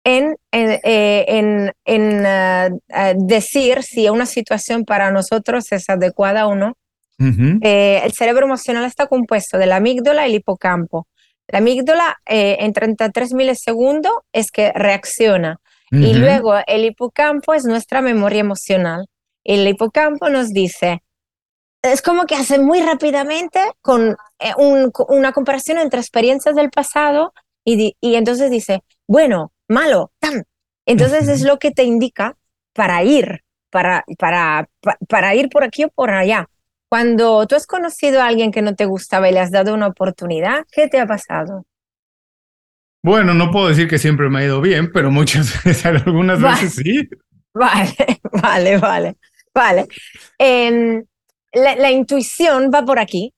en, 0.04 0.36
en, 0.52 0.80
eh, 0.84 1.26
en, 1.28 1.72
en 1.86 2.26
eh, 2.26 2.70
eh, 2.90 3.14
decir 3.18 3.84
si 3.84 4.10
una 4.10 4.26
situación 4.26 4.86
para 4.86 5.12
nosotros 5.12 5.72
es 5.72 5.90
adecuada 5.90 6.48
o 6.48 6.56
no. 6.56 6.76
el 7.20 8.12
cerebro 8.14 8.48
emocional 8.48 8.86
está 8.86 9.06
compuesto 9.06 9.60
de 9.60 9.68
la 9.68 9.76
amígdala 9.76 10.28
y 10.28 10.32
el 10.32 10.38
hipocampo. 10.38 11.08
La 11.48 11.60
amígdala 11.60 12.20
en 12.26 12.74
33 12.74 13.34
milisegundos 13.34 14.14
es 14.34 14.50
que 14.50 14.72
reacciona 14.74 15.61
y 15.92 16.14
luego 16.14 16.56
el 16.68 16.86
hipocampo 16.86 17.54
es 17.54 17.66
nuestra 17.66 18.02
memoria 18.02 18.40
emocional. 18.40 19.08
El 19.44 19.68
hipocampo 19.68 20.30
nos 20.30 20.54
dice, 20.54 21.04
es 21.82 22.02
como 22.02 22.26
que 22.26 22.36
hace 22.36 22.60
muy 22.60 22.82
rápidamente 22.82 23.60
con 23.82 24.16
eh, 24.40 24.54
una 24.58 25.32
comparación 25.32 25.78
entre 25.80 26.00
experiencias 26.00 26.56
del 26.56 26.70
pasado 26.70 27.34
y, 27.66 27.96
y 28.00 28.16
entonces 28.16 28.50
dice, 28.52 28.84
bueno, 29.08 29.52
malo, 29.68 30.12
tan. 30.20 30.46
Entonces 30.86 31.28
es 31.28 31.42
lo 31.42 31.60
que 31.60 31.72
te 31.72 31.84
indica 31.84 32.38
para 32.74 33.04
ir, 33.04 33.44
para, 33.70 34.06
para, 34.18 34.70
para 35.08 35.36
ir 35.36 35.50
por 35.50 35.64
aquí 35.64 35.84
o 35.84 35.90
por 35.90 36.12
allá. 36.12 36.48
Cuando 36.90 37.46
tú 37.48 37.56
has 37.56 37.68
conocido 37.68 38.22
a 38.22 38.28
alguien 38.28 38.52
que 38.52 38.62
no 38.62 38.76
te 38.76 38.86
gustaba 38.86 39.30
y 39.30 39.34
le 39.34 39.40
has 39.40 39.52
dado 39.52 39.74
una 39.74 39.88
oportunidad, 39.88 40.66
¿qué 40.72 40.88
te 40.88 41.00
ha 41.00 41.08
pasado? 41.08 41.66
Bueno, 43.04 43.34
no 43.34 43.50
puedo 43.50 43.68
decir 43.70 43.88
que 43.88 43.98
siempre 43.98 44.30
me 44.30 44.40
ha 44.40 44.46
ido 44.46 44.62
bien, 44.62 44.92
pero 44.92 45.12
muchas 45.12 45.52
veces, 45.64 45.86
algunas 45.86 46.42
veces 46.42 46.76
sí. 46.76 47.10
Vale, 47.54 47.96
vale, 48.42 48.78
vale, 48.78 49.18
vale. 49.54 49.88
Em, 50.38 51.04
la, 51.54 51.92
intuición 51.92 52.72
va 52.74 52.86
por 52.86 53.00
aquí. 53.00 53.34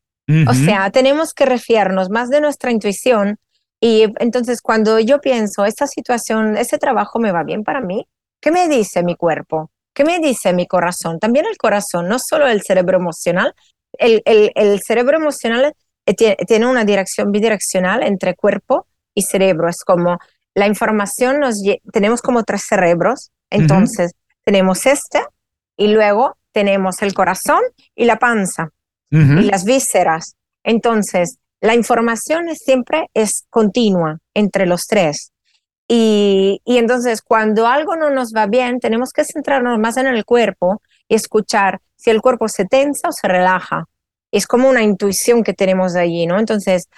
O 0.47 0.53
sea, 0.53 0.89
tenemos 0.89 1.33
que 1.33 1.45
refiarnos 1.45 2.09
más 2.09 2.29
de 2.29 2.39
nuestra 2.39 2.71
intuición. 2.71 3.37
Y 3.81 4.05
entonces, 4.19 4.61
cuando 4.61 4.97
yo 4.99 5.19
pienso, 5.19 5.65
esta 5.65 5.85
situación, 5.85 6.55
ese 6.55 6.77
trabajo 6.77 7.19
me 7.19 7.33
va 7.33 7.43
bien 7.43 7.63
para 7.63 7.81
mí, 7.81 8.07
¿qué 8.39 8.49
me 8.49 8.69
dice 8.69 9.03
mi 9.03 9.15
cuerpo? 9.15 9.69
¿Qué 9.93 10.05
me 10.05 10.19
dice 10.19 10.53
mi 10.53 10.65
corazón? 10.65 11.19
También 11.19 11.45
el 11.45 11.57
corazón, 11.57 12.07
no 12.07 12.19
solo 12.19 12.47
el 12.47 12.61
cerebro 12.61 12.97
emocional. 12.97 13.53
El, 13.97 14.21
el, 14.23 14.51
el 14.55 14.81
cerebro 14.81 15.17
emocional 15.17 15.73
eh, 16.05 16.13
tiene, 16.13 16.37
tiene 16.47 16.67
una 16.67 16.85
dirección 16.85 17.31
bidireccional 17.31 18.01
entre 18.01 18.33
cuerpo 18.35 18.87
y 19.13 19.23
cerebro. 19.23 19.69
Es 19.69 19.83
como 19.83 20.19
la 20.53 20.67
información 20.67 21.39
nos 21.39 21.61
tenemos 21.91 22.21
como 22.21 22.43
tres 22.43 22.63
cerebros, 22.67 23.31
entonces 23.49 24.13
tenemos 24.43 24.85
este 24.85 25.21
y 25.77 25.87
luego 25.87 26.37
tenemos 26.51 27.01
el 27.01 27.13
corazón 27.13 27.61
y 27.95 28.05
la 28.05 28.19
panza 28.19 28.69
y 29.09 29.43
las 29.43 29.63
vísceras. 29.63 30.35
Entonces, 30.63 31.37
la 31.61 31.75
información 31.75 32.47
siempre 32.55 33.09
es 33.13 33.45
continua 33.49 34.19
entre 34.33 34.65
los 34.65 34.87
tres. 34.87 35.31
Y, 35.87 36.61
y, 36.65 36.77
entonces, 36.77 37.21
cuando 37.21 37.67
algo 37.67 37.95
no 37.95 38.09
nos 38.09 38.33
va 38.33 38.47
bien, 38.47 38.79
tenemos 38.79 39.11
que 39.11 39.23
centrarnos 39.23 39.77
más 39.77 39.97
en 39.97 40.07
el 40.07 40.25
cuerpo 40.25 40.81
y 41.07 41.15
escuchar 41.15 41.79
si 41.95 42.09
el 42.09 42.21
cuerpo 42.21 42.47
se 42.47 42.65
tensa 42.65 43.09
o 43.09 43.11
se 43.11 43.27
relaja. 43.27 43.85
es 44.31 44.47
como 44.47 44.67
una 44.67 44.81
intuición 44.81 45.43
que 45.43 45.53
tenemos 45.53 45.95
allí, 45.95 46.25
¿no? 46.25 46.39
Entonces, 46.39 46.89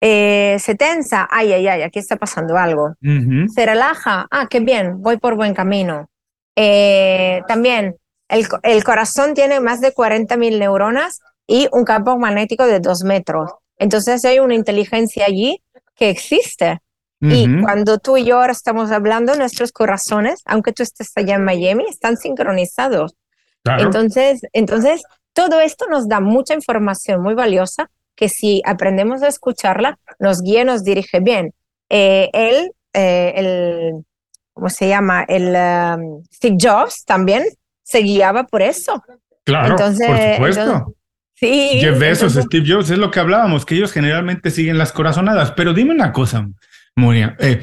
eh, 0.00 0.56
se 0.60 0.74
tensa, 0.74 1.28
ay, 1.30 1.52
ay, 1.52 1.66
ay, 1.66 1.82
aquí 1.82 1.98
está 1.98 2.16
pasando 2.16 2.56
algo. 2.56 2.94
Se 3.02 3.66
relaja, 3.66 4.26
ah, 4.30 4.46
qué 4.48 4.60
bien, 4.60 5.02
voy 5.02 5.16
por 5.18 5.34
buen 5.34 5.54
camino. 5.54 6.08
Eh, 6.56 7.42
también, 7.48 7.96
el, 8.28 8.46
el, 8.62 8.84
corazón 8.84 9.34
tiene 9.34 9.60
más 9.60 9.80
de 9.80 9.92
40 9.92 10.36
mil 10.36 10.58
neuronas 10.58 11.20
y 11.46 11.68
un 11.72 11.84
campo 11.84 12.18
magnético 12.18 12.66
de 12.66 12.80
dos 12.80 13.02
metros. 13.02 13.50
Entonces 13.78 14.24
hay 14.24 14.38
una 14.38 14.54
inteligencia 14.54 15.26
allí 15.26 15.62
que 15.96 16.10
existe. 16.10 16.80
Y 17.20 17.62
cuando 17.62 17.98
tú 17.98 18.16
y 18.16 18.24
yo 18.24 18.38
ahora 18.38 18.52
estamos 18.52 18.92
hablando, 18.92 19.34
nuestros 19.34 19.72
corazones, 19.72 20.40
aunque 20.44 20.72
tú 20.72 20.84
estés 20.84 21.10
allá 21.16 21.34
en 21.34 21.42
Miami, 21.42 21.84
están 21.88 22.16
sincronizados. 22.16 23.16
Entonces, 23.64 24.42
entonces, 24.52 25.02
todo 25.32 25.60
esto 25.60 25.86
nos 25.88 26.08
da 26.08 26.20
mucha 26.20 26.54
información 26.54 27.20
muy 27.20 27.34
valiosa 27.34 27.90
que 28.18 28.28
si 28.28 28.60
aprendemos 28.66 29.22
a 29.22 29.28
escucharla, 29.28 29.96
nos 30.18 30.42
guía, 30.42 30.64
nos 30.64 30.82
dirige 30.82 31.20
bien. 31.20 31.54
Eh, 31.88 32.28
él, 32.32 32.72
eh, 32.92 33.32
el, 33.36 34.04
¿cómo 34.52 34.68
se 34.70 34.88
llama? 34.88 35.22
El 35.22 35.54
um, 35.54 36.24
Steve 36.34 36.56
Jobs 36.60 37.04
también 37.04 37.44
se 37.84 38.00
guiaba 38.00 38.42
por 38.42 38.60
eso. 38.60 39.00
Claro, 39.44 39.70
entonces, 39.70 40.08
por 40.36 40.52
supuesto. 40.52 40.94
sí. 41.34 41.78
Jeff 41.80 41.96
Bezos, 41.96 42.32
Steve 42.32 42.66
Jobs, 42.66 42.90
es 42.90 42.98
lo 42.98 43.12
que 43.12 43.20
hablábamos, 43.20 43.64
que 43.64 43.76
ellos 43.76 43.92
generalmente 43.92 44.50
siguen 44.50 44.78
las 44.78 44.90
corazonadas. 44.90 45.52
Pero 45.52 45.72
dime 45.72 45.94
una 45.94 46.12
cosa, 46.12 46.48
Moria. 46.96 47.36
Eh, 47.38 47.60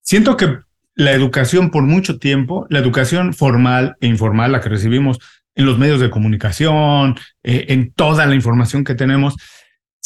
siento 0.00 0.36
que 0.36 0.58
la 0.96 1.12
educación 1.12 1.70
por 1.70 1.84
mucho 1.84 2.18
tiempo, 2.18 2.66
la 2.70 2.80
educación 2.80 3.34
formal 3.34 3.96
e 4.00 4.08
informal, 4.08 4.50
la 4.50 4.60
que 4.60 4.68
recibimos 4.68 5.20
en 5.54 5.64
los 5.64 5.78
medios 5.78 6.00
de 6.00 6.10
comunicación, 6.10 7.16
en 7.44 7.92
toda 7.92 8.26
la 8.26 8.34
información 8.34 8.82
que 8.82 8.94
tenemos, 8.94 9.36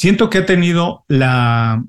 siento 0.01 0.31
que 0.31 0.39
ha 0.39 0.47
tenido 0.47 1.05
la 1.09 1.85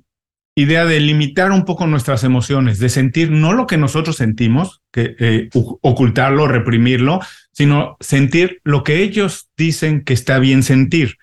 idea 0.54 0.84
de 0.84 1.00
limitar 1.00 1.54
un 1.54 1.63
poco 1.63 1.88
nuestras 1.88 2.26
emociones, 2.26 2.78
de 2.78 2.89
sentir 2.89 3.32
no 3.32 3.54
lo 3.54 3.67
que 3.67 3.78
nosotros 3.78 4.17
sentimos, 4.17 4.82
que 4.91 5.15
eh, 5.17 5.50
ocultarlo, 5.54 6.45
reprimirlo, 6.45 7.21
sino 7.54 7.95
sentir 8.02 8.60
lo 8.65 8.84
que 8.84 9.02
ellos 9.02 9.50
dicen 9.56 10.04
que 10.04 10.12
está 10.13 10.39
bien 10.39 10.62
sentir. 10.62 11.19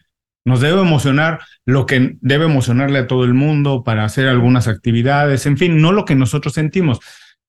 Nos 0.47 0.63
debe 0.63 0.81
emocionar 0.81 1.41
lo 1.67 1.85
que 1.85 2.17
debe 2.23 2.47
emocionarle 2.47 3.01
a 3.01 3.07
todo 3.07 3.25
el 3.25 3.35
mundo 3.35 3.85
para 3.85 4.07
hacer 4.07 4.27
algunas 4.27 4.67
actividades, 4.67 5.45
en 5.45 5.59
fin, 5.59 5.83
no 5.83 5.93
lo 5.93 6.07
que 6.07 6.15
nosotros 6.15 6.55
sentimos. 6.55 7.01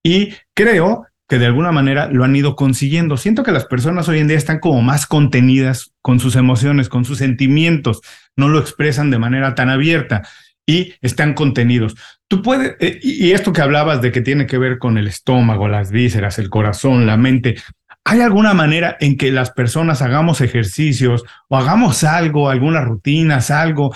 Y 0.03 0.33
creo 0.53 1.05
que 1.29 1.37
de 1.37 1.45
alguna 1.45 1.71
manera 1.71 2.09
lo 2.11 2.25
han 2.25 2.35
ido 2.35 2.55
consiguiendo. 2.55 3.15
Siento 3.15 3.43
que 3.43 3.51
las 3.51 3.65
personas 3.65 4.09
hoy 4.09 4.17
en 4.17 4.27
día 4.27 4.35
están 4.35 4.59
como 4.59 4.81
más 4.81 5.05
contenidas 5.05 5.93
con 6.01 6.19
sus 6.19 6.35
emociones, 6.35 6.89
con 6.89 7.05
sus 7.05 7.19
sentimientos, 7.19 8.01
no 8.39 8.49
lo 8.49 8.59
expresan 8.59 9.11
de 9.11 9.19
manera 9.19 9.53
tan 9.53 9.69
abierta 9.69 10.23
y 10.65 10.93
están 11.01 11.33
contenidos. 11.33 11.95
Tú 12.27 12.41
puedes, 12.41 12.75
eh, 12.79 12.99
y 13.01 13.31
esto 13.31 13.51
que 13.51 13.61
hablabas 13.61 14.01
de 14.01 14.11
que 14.11 14.21
tiene 14.21 14.45
que 14.45 14.57
ver 14.57 14.77
con 14.77 14.97
el 14.97 15.07
estómago, 15.07 15.67
las 15.67 15.91
vísceras, 15.91 16.37
el 16.37 16.49
corazón, 16.49 17.07
la 17.07 17.17
mente, 17.17 17.57
¿hay 18.05 18.21
alguna 18.21 18.53
manera 18.53 18.95
en 18.99 19.17
que 19.17 19.31
las 19.31 19.51
personas 19.51 20.01
hagamos 20.01 20.41
ejercicios 20.41 21.23
o 21.47 21.57
hagamos 21.57 22.03
algo, 22.03 22.49
algunas 22.49 22.85
rutinas, 22.85 23.51
algo, 23.51 23.95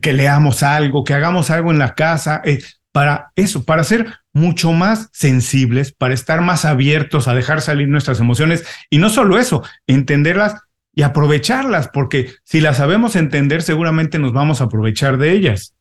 que, 0.00 0.12
leamos 0.12 0.62
algo, 0.62 1.04
que 1.04 1.14
hagamos 1.14 1.50
algo 1.50 1.70
en 1.70 1.78
la 1.78 1.94
casa? 1.94 2.42
Eh, 2.44 2.62
para 2.92 3.30
eso, 3.36 3.64
para 3.64 3.84
ser 3.84 4.18
mucho 4.32 4.72
más 4.72 5.08
sensibles, 5.12 5.92
para 5.92 6.14
estar 6.14 6.40
más 6.40 6.64
abiertos 6.64 7.28
a 7.28 7.34
dejar 7.34 7.60
salir 7.60 7.88
nuestras 7.88 8.20
emociones 8.20 8.64
y 8.90 8.98
no 8.98 9.10
solo 9.10 9.38
eso, 9.38 9.62
entenderlas 9.86 10.54
y 10.92 11.02
aprovecharlas, 11.02 11.88
porque 11.88 12.32
si 12.44 12.60
las 12.60 12.78
sabemos 12.78 13.16
entender, 13.16 13.62
seguramente 13.62 14.18
nos 14.18 14.32
vamos 14.32 14.60
a 14.60 14.64
aprovechar 14.64 15.18
de 15.18 15.32
ellas. 15.32 15.74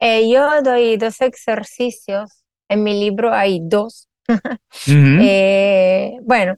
Eh, 0.00 0.28
yo 0.28 0.62
doy 0.62 0.96
dos 0.96 1.20
ejercicios, 1.20 2.44
en 2.68 2.82
mi 2.82 2.98
libro 2.98 3.32
hay 3.32 3.60
dos. 3.62 4.08
Eh, 4.86 6.12
bueno, 6.22 6.56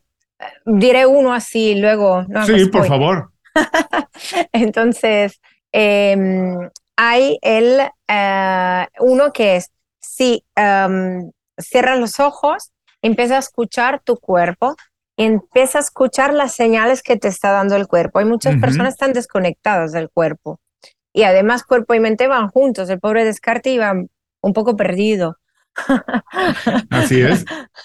diré 0.64 1.06
uno 1.06 1.32
así 1.32 1.74
luego. 1.74 2.24
sí, 2.46 2.66
por 2.66 2.86
favor. 2.86 3.30
Entonces, 4.52 5.40
em, 5.72 6.56
hay 6.96 7.38
el 7.42 7.80
eh, 8.08 8.86
uno 9.00 9.32
que 9.32 9.56
es, 9.56 9.70
si 10.00 10.44
um, 10.56 11.30
cierras 11.58 11.98
los 11.98 12.20
ojos, 12.20 12.72
empieza 13.02 13.36
a 13.36 13.40
escuchar 13.40 14.00
tu 14.02 14.16
cuerpo, 14.16 14.76
empieza 15.16 15.78
a 15.78 15.80
escuchar 15.80 16.34
las 16.34 16.54
señales 16.54 17.02
que 17.02 17.16
te 17.16 17.28
está 17.28 17.50
dando 17.50 17.76
el 17.76 17.86
cuerpo. 17.86 18.18
Hay 18.18 18.24
muchas 18.24 18.56
personas 18.60 18.88
que 18.88 18.96
están 18.96 19.12
desconectadas 19.12 19.92
del 19.92 20.10
cuerpo 20.10 20.60
y 21.12 21.22
además 21.22 21.64
cuerpo 21.64 21.94
y 21.94 22.00
mente 22.00 22.28
van 22.28 22.48
juntos. 22.48 22.90
El 22.90 23.00
pobre 23.00 23.24
Descartes 23.24 23.72
iba 23.72 23.94
un 24.42 24.52
poco 24.52 24.76
perdido. 24.76 25.36
Así 26.90 27.22
es. 27.22 27.44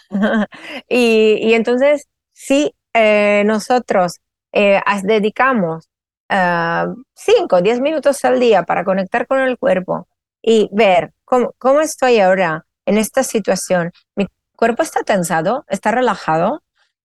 y, 0.89 1.53
entonces, 1.53 2.07
si 2.33 2.73
eh, 2.93 3.43
nosotros 3.45 4.19
eh, 4.51 4.81
dedicamos 5.03 5.87
5 6.29 7.55
o 7.55 7.61
10 7.61 7.81
minutos 7.81 8.23
al 8.23 8.39
día 8.39 8.63
para 8.63 8.83
conectar 8.83 9.27
con 9.27 9.39
el 9.39 9.57
cuerpo 9.57 10.07
y 10.41 10.69
ver 10.71 11.13
cómo, 11.25 11.53
cómo 11.57 11.81
estoy 11.81 12.19
ahora 12.19 12.65
en 12.85 12.97
esta 12.97 13.23
situación. 13.23 13.91
Mi 14.15 14.27
cuerpo 14.55 14.83
está 14.83 15.03
tensado, 15.03 15.65
está 15.67 15.91
relajado. 15.91 16.63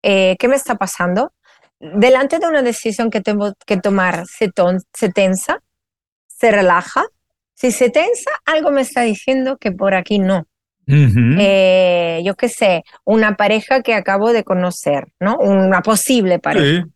Eh, 0.08 0.36
¿Qué 0.38 0.48
me 0.48 0.56
está 0.56 0.76
pasando? 0.76 1.32
Delante 1.80 2.38
de 2.38 2.46
una 2.46 2.62
decisión 2.62 3.10
que 3.10 3.20
tengo 3.20 3.52
que 3.66 3.76
tomar, 3.76 4.24
se, 4.26 4.50
se 4.94 5.08
tensa, 5.10 5.60
se 6.26 6.50
relaja. 6.50 7.04
Si 7.54 7.72
se 7.72 7.90
tensa, 7.90 8.30
algo 8.44 8.70
me 8.70 8.82
está 8.82 9.02
diciendo 9.02 9.56
que 9.56 9.72
por 9.72 9.94
aquí 9.94 10.18
no. 10.18 10.46
Eh, 10.88 12.22
yo 12.24 12.36
qué 12.36 12.48
sé, 12.48 12.84
una 13.04 13.36
pareja 13.36 13.82
que 13.82 13.94
acabo 13.94 14.32
de 14.32 14.44
conocer, 14.44 15.08
¿no? 15.18 15.36
Una 15.38 15.82
posible 15.82 16.38
pareja 16.38 16.86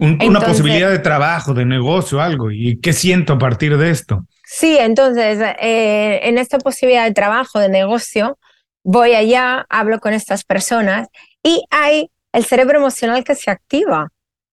una 0.00 0.40
posibilidad 0.40 0.90
de 0.90 0.98
trabajo, 0.98 1.52
de 1.54 1.66
negocio, 1.66 2.20
algo. 2.20 2.50
¿Y 2.50 2.80
qué 2.80 2.92
siento 2.92 3.34
a 3.34 3.38
partir 3.38 3.76
de 3.76 3.90
esto? 3.90 4.24
Sí, 4.44 4.76
entonces, 4.78 5.38
eh, 5.60 6.20
en 6.24 6.38
esta 6.38 6.58
posibilidad 6.58 7.04
de 7.04 7.12
trabajo, 7.12 7.58
de 7.58 7.68
negocio, 7.68 8.38
voy 8.82 9.14
allá, 9.14 9.66
hablo 9.68 10.00
con 10.00 10.14
estas 10.14 10.44
personas 10.44 11.08
y 11.42 11.62
hay 11.70 12.10
el 12.32 12.44
cerebro 12.44 12.78
emocional 12.78 13.24
que 13.24 13.34
se 13.34 13.50
activa. 13.50 14.08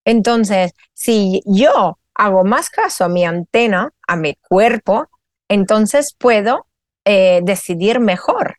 Entonces, 0.06 0.74
si 0.94 1.42
yo 1.46 2.00
hago 2.16 2.44
más 2.44 2.70
caso 2.70 3.06
a 3.06 3.10
mi 3.10 3.26
antena, 3.26 3.92
a 4.08 4.16
mi 4.16 4.36
cuerpo, 4.36 5.08
entonces 5.50 6.16
puedo 6.18 6.68
eh, 7.06 7.42
decidir 7.44 8.00
mejor. 8.00 8.58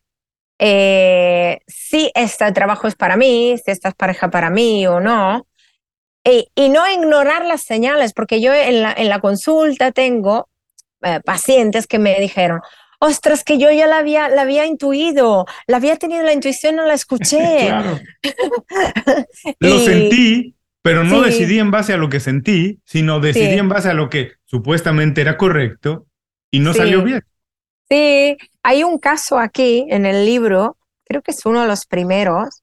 Eh, 0.59 1.59
si 1.67 2.11
este 2.15 2.51
trabajo 2.51 2.87
es 2.87 2.95
para 2.95 3.15
mí, 3.15 3.55
si 3.63 3.71
esta 3.71 3.89
es 3.89 3.95
pareja 3.95 4.29
para 4.29 4.49
mí 4.49 4.85
o 4.87 4.99
no. 4.99 5.45
Y, 6.23 6.69
no 6.69 6.87
ignorar 6.87 7.45
las 7.45 7.63
señales, 7.63 8.13
porque 8.13 8.39
yo 8.41 8.53
en 8.53 8.83
la, 8.83 8.93
en 8.93 9.09
la 9.09 9.19
consulta 9.19 9.91
tengo 9.91 10.47
eh, 11.01 11.21
pacientes 11.25 11.87
que 11.87 11.97
me 11.97 12.19
dijeron, 12.19 12.61
ostras, 12.99 13.43
que 13.43 13.57
yo 13.57 13.71
ya 13.71 13.87
la 13.87 13.97
había, 13.97 14.29
la 14.29 14.43
había 14.43 14.65
intuido, 14.65 15.45
la 15.67 15.77
había 15.77 15.97
tenido 15.97 16.23
la 16.23 16.33
intuición, 16.33 16.75
no 16.75 16.85
la 16.85 16.93
escuché. 16.93 17.69
Lo 19.59 19.79
sentí, 19.79 20.55
pero 20.81 21.03
no 21.03 21.21
decidí 21.21 21.59
en 21.59 21.71
base 21.71 21.93
a 21.93 21.97
lo 21.97 22.09
que 22.09 22.19
sentí, 22.19 22.79
sino 22.85 23.19
decidí 23.19 23.57
en 23.57 23.69
base 23.69 23.89
a 23.89 23.93
lo 23.93 24.09
que 24.09 24.33
supuestamente 24.45 25.21
era 25.21 25.37
correcto 25.37 26.05
y 26.51 26.59
no 26.59 26.73
salió 26.73 27.03
bien. 27.03 27.23
Sí, 27.89 28.37
hay 28.61 28.83
un 28.83 28.99
caso 28.99 29.39
aquí 29.39 29.85
en 29.89 30.05
el 30.05 30.25
libro, 30.25 30.77
creo 31.05 31.21
que 31.21 31.31
es 31.31 31.45
uno 31.45 31.61
de 31.61 31.67
los 31.67 31.85
primeros. 31.85 32.61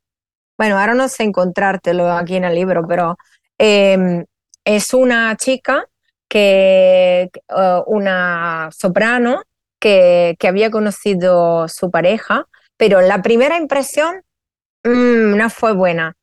Bueno, 0.56 0.78
ahora 0.78 0.94
no 0.94 1.08
sé 1.08 1.24
encontrártelo 1.24 2.10
aquí 2.12 2.36
en 2.36 2.44
el 2.44 2.54
libro, 2.54 2.86
pero 2.86 3.16
Em, 3.58 4.24
es 4.64 4.92
una 4.92 5.36
chica 5.36 5.86
que, 6.28 7.30
uh, 7.48 7.82
una 7.86 8.70
soprano 8.72 9.42
que, 9.86 10.36
que, 10.38 10.48
había 10.48 10.70
conocido 10.70 11.68
su 11.68 11.92
pareja, 11.92 12.46
pero 12.76 13.00
la 13.00 13.22
primera 13.22 13.56
impresión 13.56 14.22
mm, 14.82 15.36
no 15.36 15.48
fue 15.48 15.74
buena. 15.74 16.14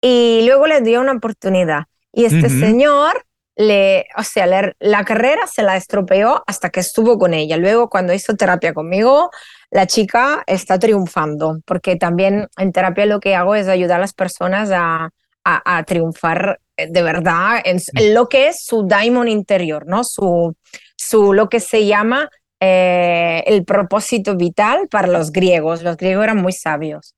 Y 0.00 0.42
luego 0.46 0.68
le 0.68 0.80
dio 0.82 1.00
una 1.00 1.12
oportunidad. 1.12 1.86
Y 2.12 2.26
este 2.26 2.48
señor, 2.48 3.24
le, 3.56 4.06
o 4.16 4.22
sea, 4.22 4.46
la 4.78 5.04
carrera 5.04 5.48
se 5.48 5.64
la 5.64 5.76
estropeó 5.76 6.44
hasta 6.46 6.70
que 6.70 6.78
estuvo 6.78 7.18
con 7.18 7.34
ella. 7.34 7.56
Luego, 7.56 7.88
cuando 7.88 8.12
hizo 8.12 8.36
terapia 8.36 8.72
conmigo, 8.72 9.30
la 9.70 9.88
chica 9.88 10.44
está 10.46 10.78
triunfando, 10.78 11.58
porque 11.64 11.96
también 11.96 12.46
en 12.56 12.72
terapia 12.72 13.06
lo 13.06 13.18
que 13.18 13.34
hago 13.34 13.56
es 13.56 13.66
ayudar 13.66 13.96
a 13.96 14.02
las 14.02 14.14
personas 14.14 14.70
a, 14.72 15.10
a 15.44 15.82
triunfar 15.84 16.60
de 16.76 17.02
verdad 17.02 17.60
en, 17.64 17.80
lo 18.14 18.28
que 18.28 18.48
es 18.48 18.64
su 18.64 18.86
daimon 18.86 19.28
interior, 19.28 19.86
¿no? 19.86 20.04
Su, 20.04 20.54
su 20.96 21.32
lo 21.32 21.48
que 21.48 21.60
se 21.60 21.86
llama 21.86 22.30
eh, 22.60 23.44
el 23.46 23.64
propósito 23.64 24.36
vital 24.36 24.88
para 24.90 25.08
los 25.08 25.32
griegos. 25.32 25.82
Los 25.82 25.96
griegos 25.96 26.24
eran 26.24 26.38
muy 26.38 26.52
sabios. 26.52 27.14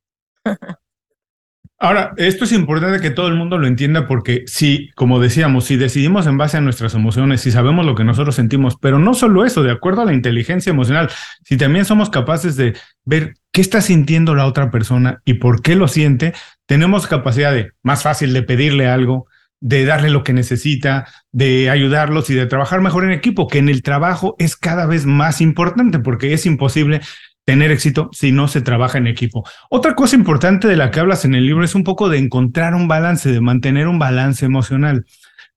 Ahora, 1.83 2.13
esto 2.19 2.45
es 2.45 2.53
importante 2.53 3.01
que 3.01 3.11
todo 3.11 3.29
el 3.29 3.37
mundo 3.37 3.57
lo 3.57 3.67
entienda 3.67 4.07
porque 4.07 4.45
si, 4.47 4.91
como 4.97 5.19
decíamos, 5.19 5.65
si 5.65 5.79
decidimos 5.79 6.27
en 6.27 6.37
base 6.37 6.59
a 6.59 6.61
nuestras 6.61 6.93
emociones, 6.93 7.41
si 7.41 7.51
sabemos 7.51 7.87
lo 7.87 7.95
que 7.95 8.05
nosotros 8.05 8.35
sentimos, 8.35 8.77
pero 8.79 8.99
no 8.99 9.15
solo 9.15 9.47
eso, 9.47 9.63
de 9.63 9.73
acuerdo 9.73 10.03
a 10.03 10.05
la 10.05 10.13
inteligencia 10.13 10.69
emocional, 10.69 11.09
si 11.43 11.57
también 11.57 11.87
somos 11.87 12.11
capaces 12.11 12.57
de 12.57 12.77
ver 13.07 13.33
qué 13.51 13.63
está 13.63 13.81
sintiendo 13.81 14.35
la 14.35 14.45
otra 14.45 14.71
persona 14.71 15.23
y 15.25 15.35
por 15.35 15.63
qué 15.63 15.75
lo 15.75 15.89
siente, 15.89 16.35
tenemos 16.67 17.07
capacidad 17.07 17.51
de, 17.51 17.73
más 17.83 18.03
fácil, 18.03 18.35
de 18.35 18.43
pedirle 18.43 18.87
algo, 18.87 19.27
de 19.61 19.85
darle 19.85 20.11
lo 20.11 20.25
que 20.25 20.33
necesita, 20.33 21.07
de 21.33 21.71
ayudarlos 21.71 22.31
y 22.31 22.35
de 22.35 22.47
trabajar 22.47 22.81
mejor 22.81 23.05
en 23.05 23.13
equipo, 23.13 23.47
que 23.47 23.59
en 23.59 23.69
el 23.69 23.83
trabajo 23.83 24.35
es 24.39 24.57
cada 24.57 24.87
vez 24.87 25.07
más 25.07 25.41
importante 25.41 25.99
porque 25.99 26.33
es 26.33 26.47
imposible 26.47 27.01
tener 27.45 27.71
éxito 27.71 28.11
si 28.13 28.33
no 28.33 28.49
se 28.49 28.63
trabaja 28.63 28.99
en 28.99 29.07
equipo. 29.07 29.49
Otra 29.69 29.95
cosa 29.95 30.17
importante 30.17 30.69
de 30.69 30.77
la 30.77 30.91
que 30.91 31.01
hablas 31.01 31.25
en 31.25 31.35
el 31.35 31.47
libro 31.47 31.65
es 31.65 31.75
un 31.75 31.85
poco 31.85 32.09
de 32.09 32.19
encontrar 32.19 32.75
un 32.75 32.89
balance, 32.89 33.31
de 33.31 33.41
mantener 33.41 33.87
un 33.89 33.99
balance 33.99 34.45
emocional. 34.45 35.05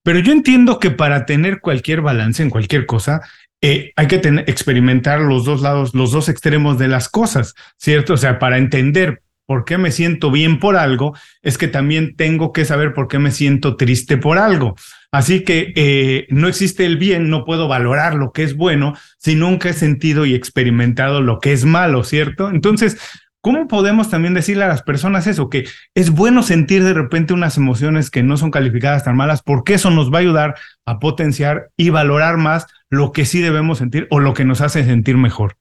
Pero 0.03 0.19
yo 0.19 0.33
entiendo 0.33 0.79
que 0.79 0.91
para 0.91 1.25
tener 1.25 1.61
cualquier 1.61 2.01
balance 2.01 2.43
en 2.43 2.49
cualquier 2.49 2.85
cosa, 2.85 3.21
eh, 3.61 3.93
hay 3.95 4.07
que 4.07 4.17
experimentar 4.47 5.21
los 5.21 5.45
dos 5.45 5.61
lados, 5.61 5.93
los 5.93 6.11
dos 6.11 6.27
extremos 6.27 6.77
de 6.77 6.89
las 6.89 7.07
cosas, 7.07 7.55
¿cierto? 7.77 8.15
O 8.15 8.17
sea, 8.17 8.37
para 8.37 8.57
entender 8.57 9.22
por 9.45 9.65
qué 9.65 9.77
me 9.77 9.91
siento 9.91 10.31
bien 10.31 10.59
por 10.59 10.77
algo, 10.77 11.15
es 11.41 11.57
que 11.57 11.67
también 11.67 12.15
tengo 12.15 12.53
que 12.53 12.65
saber 12.65 12.93
por 12.93 13.07
qué 13.07 13.19
me 13.19 13.31
siento 13.31 13.75
triste 13.75 14.17
por 14.17 14.37
algo. 14.37 14.75
Así 15.11 15.43
que 15.43 15.73
eh, 15.75 16.25
no 16.29 16.47
existe 16.47 16.85
el 16.85 16.97
bien, 16.97 17.29
no 17.29 17.45
puedo 17.45 17.67
valorar 17.67 18.15
lo 18.15 18.31
que 18.31 18.43
es 18.43 18.55
bueno 18.55 18.95
si 19.19 19.35
nunca 19.35 19.69
he 19.69 19.73
sentido 19.73 20.25
y 20.25 20.33
experimentado 20.33 21.21
lo 21.21 21.39
que 21.39 21.53
es 21.53 21.65
malo, 21.65 22.03
¿cierto? 22.03 22.49
Entonces, 22.49 22.97
¿cómo 23.39 23.67
podemos 23.67 24.09
también 24.09 24.33
decirle 24.33 24.63
a 24.63 24.69
las 24.69 24.81
personas 24.81 25.27
eso? 25.27 25.49
Que 25.49 25.67
es 25.93 26.09
bueno 26.09 26.41
sentir 26.41 26.83
de 26.83 26.93
repente 26.93 27.33
unas 27.33 27.57
emociones 27.57 28.09
que 28.09 28.23
no 28.23 28.37
son 28.37 28.49
calificadas 28.49 29.03
tan 29.03 29.15
malas, 29.15 29.43
porque 29.43 29.75
eso 29.75 29.91
nos 29.91 30.11
va 30.11 30.17
a 30.17 30.21
ayudar 30.21 30.55
a 30.85 30.99
potenciar 30.99 31.69
y 31.77 31.89
valorar 31.89 32.37
más 32.37 32.65
lo 32.89 33.11
que 33.11 33.25
sí 33.25 33.39
debemos 33.41 33.77
sentir 33.77 34.07
o 34.09 34.19
lo 34.19 34.33
que 34.33 34.45
nos 34.45 34.61
hace 34.61 34.83
sentir 34.83 35.17
mejor. 35.17 35.57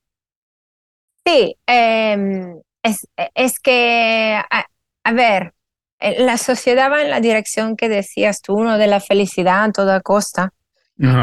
Sí, 1.26 1.56
em, 1.66 2.61
es, 2.82 3.06
es, 3.34 3.58
que, 3.60 4.40
a 5.04 5.12
ver, 5.12 5.52
eh, 6.02 6.22
la 6.22 6.36
sociedad 6.36 6.90
va 6.90 7.02
en 7.02 7.10
la 7.10 7.20
dirección 7.20 7.76
que 7.76 7.88
decías 7.88 8.42
tú, 8.42 8.62
¿no? 8.62 8.76
De 8.76 8.88
la 8.88 9.00
felicidad 9.00 9.64
a 9.64 9.72
toda 9.72 10.00
costa. 10.00 10.52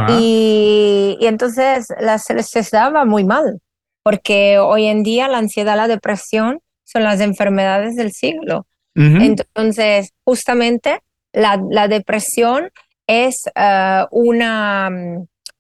Y, 0.10 1.18
y, 1.22 1.28
entonces 1.28 1.88
la 2.02 2.18
sociedad 2.18 2.94
va 2.94 3.06
muy 3.06 3.24
mal, 3.24 3.62
porque 4.04 4.58
hoy 4.58 4.88
en 4.88 5.04
día 5.04 5.30
la 5.30 5.38
ansiedad, 5.38 5.78
la 5.78 5.88
depresión 5.88 6.60
son 6.84 7.04
las 7.04 7.22
enfermedades 7.22 7.96
del 7.96 8.12
siglo. 8.12 8.66
Entonces, 8.96 10.12
justamente 10.26 11.00
la, 11.32 11.62
la 11.70 11.88
depresión 11.88 12.70
es 13.08 13.44
uh, 13.56 14.06
una, 14.12 14.90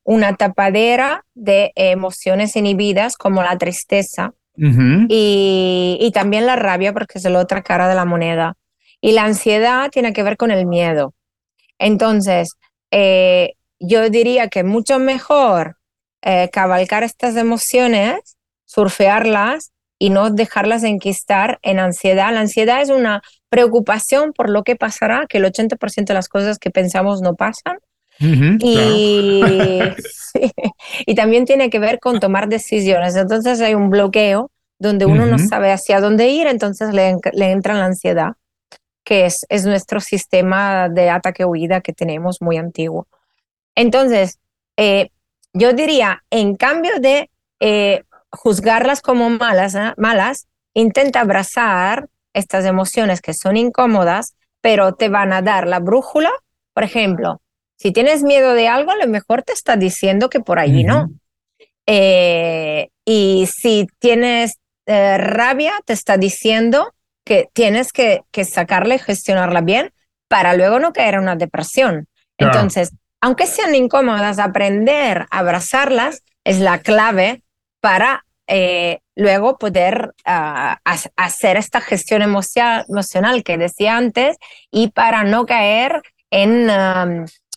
una 0.04 0.36
tapadera 0.36 1.24
de 1.36 1.72
emociones 1.76 2.58
inhibidas 2.58 3.16
como 3.16 3.42
la 3.42 3.58
tristeza 3.58 4.34
y, 4.60 5.98
y, 6.02 6.12
también 6.12 6.46
la 6.46 6.56
rabia, 6.56 6.92
porque 6.92 7.18
es 7.18 7.24
la 7.24 7.40
otra 7.40 7.62
cara 7.62 7.88
de 7.88 7.96
la 7.96 8.06
moneda. 8.06 8.56
Y 9.02 9.14
la 9.14 9.24
ansiedad 9.24 9.90
tiene 9.90 10.12
que 10.12 10.24
ver 10.24 10.36
con 10.36 10.52
el 10.52 10.66
miedo. 10.66 11.14
Entonces, 11.78 12.58
eh, 12.92 13.54
yo 13.80 14.10
diría 14.10 14.50
que 14.50 14.64
mucho 14.64 15.00
mejor 15.00 15.78
eh, 16.22 16.50
cabalgar 16.52 17.04
estas 17.04 17.38
emociones, 17.38 18.38
surfearlas 18.66 19.72
y 19.98 20.10
no 20.10 20.30
dejarlas 20.30 20.84
enquistar 20.84 21.60
en 21.62 21.80
ansiedad. 21.80 22.34
La 22.34 22.42
ansiedad 22.42 22.82
es 22.82 22.90
una 22.90 23.22
preocupación 23.50 24.34
por 24.34 24.50
lo 24.50 24.64
que 24.64 24.76
pasará, 24.76 25.26
que 25.28 25.38
el 25.38 25.46
80% 25.46 26.06
de 26.06 26.14
las 26.14 26.28
cosas 26.28 26.60
que 26.60 26.72
pensamos 26.72 27.22
no 27.22 27.36
pasan. 27.36 27.78
Y, 28.20 29.42
y 31.06 31.16
también 31.16 31.46
tiene 31.46 31.70
que 31.70 31.80
ver 31.80 32.00
con 32.00 32.20
tomar 32.20 32.50
decisiones. 32.50 33.16
Entonces 33.16 33.62
hay 33.62 33.76
un 33.76 33.90
bloqueo 33.90 34.52
donde 34.78 35.06
uno 35.06 35.26
no 35.26 35.38
sabe 35.40 35.72
hacia 35.74 36.00
dónde 36.00 36.30
ir, 36.30 36.48
entonces 36.48 36.94
le, 36.94 37.18
le 37.34 37.52
entra 37.52 37.74
la 37.74 37.86
ansiedad 37.86 38.34
que 39.10 39.26
es, 39.26 39.44
es 39.50 39.66
nuestro 39.66 40.00
sistema 40.02 40.88
de 40.88 41.10
ataque-huida 41.10 41.82
que 41.82 41.94
tenemos 41.94 42.44
muy 42.44 42.58
antiguo. 42.58 43.08
Entonces, 43.74 44.38
eh, 44.78 45.10
yo 45.52 45.74
diría, 45.74 46.24
en 46.30 46.56
cambio 46.56 47.00
de 47.00 47.32
eh, 47.60 48.04
juzgarlas 48.32 49.02
como 49.02 49.32
malas, 49.32 49.74
¿eh? 49.74 49.94
malas, 49.98 50.48
intenta 50.76 51.22
abrazar 51.22 52.08
estas 52.34 52.66
emociones 52.66 53.20
que 53.20 53.34
son 53.34 53.58
incómodas, 53.58 54.36
pero 54.62 54.94
te 54.94 55.10
van 55.10 55.34
a 55.34 55.42
dar 55.42 55.68
la 55.68 55.80
brújula. 55.80 56.32
Por 56.76 56.84
ejemplo, 56.84 57.42
si 57.80 57.92
tienes 57.92 58.24
miedo 58.24 58.54
de 58.54 58.68
algo, 58.68 58.92
a 58.92 58.98
lo 58.98 59.08
mejor 59.08 59.44
te 59.44 59.54
está 59.54 59.78
diciendo 59.78 60.30
que 60.30 60.40
por 60.40 60.60
allí 60.60 60.84
no. 60.84 61.10
y 61.88 63.48
si 63.48 63.88
tienes 64.00 64.60
rabia, 64.86 65.74
te 65.86 65.94
está 65.94 66.18
diciendo 66.18 66.94
que 67.26 67.48
tienes 67.54 67.92
que, 67.92 68.22
que 68.32 68.44
sacarla 68.44 68.96
y 68.96 69.00
gestionarla 69.00 69.62
bien 69.62 69.92
para 70.28 70.54
luego 70.56 70.80
no 70.80 70.94
caer 70.94 71.16
en 71.16 71.22
una 71.22 71.36
depresión. 71.36 72.08
Entonces, 72.38 72.92
aunque 73.22 73.48
sean 73.48 73.76
incómodas, 73.76 74.40
aprender 74.40 75.26
a 75.30 75.40
abrazarlas 75.40 76.24
es 76.46 76.60
la 76.60 76.80
clave 76.80 77.44
para 77.82 78.26
eh, 78.48 79.00
luego 79.16 79.58
poder 79.58 80.14
ah, 80.26 80.80
hacer 81.16 81.58
esta 81.58 81.82
gestión 81.82 82.22
emocional 82.22 83.44
que 83.44 83.58
decía 83.58 83.98
antes 83.98 84.38
y 84.72 84.90
para 84.92 85.24
no 85.24 85.46
caer 85.46 86.02
en, 86.32 86.68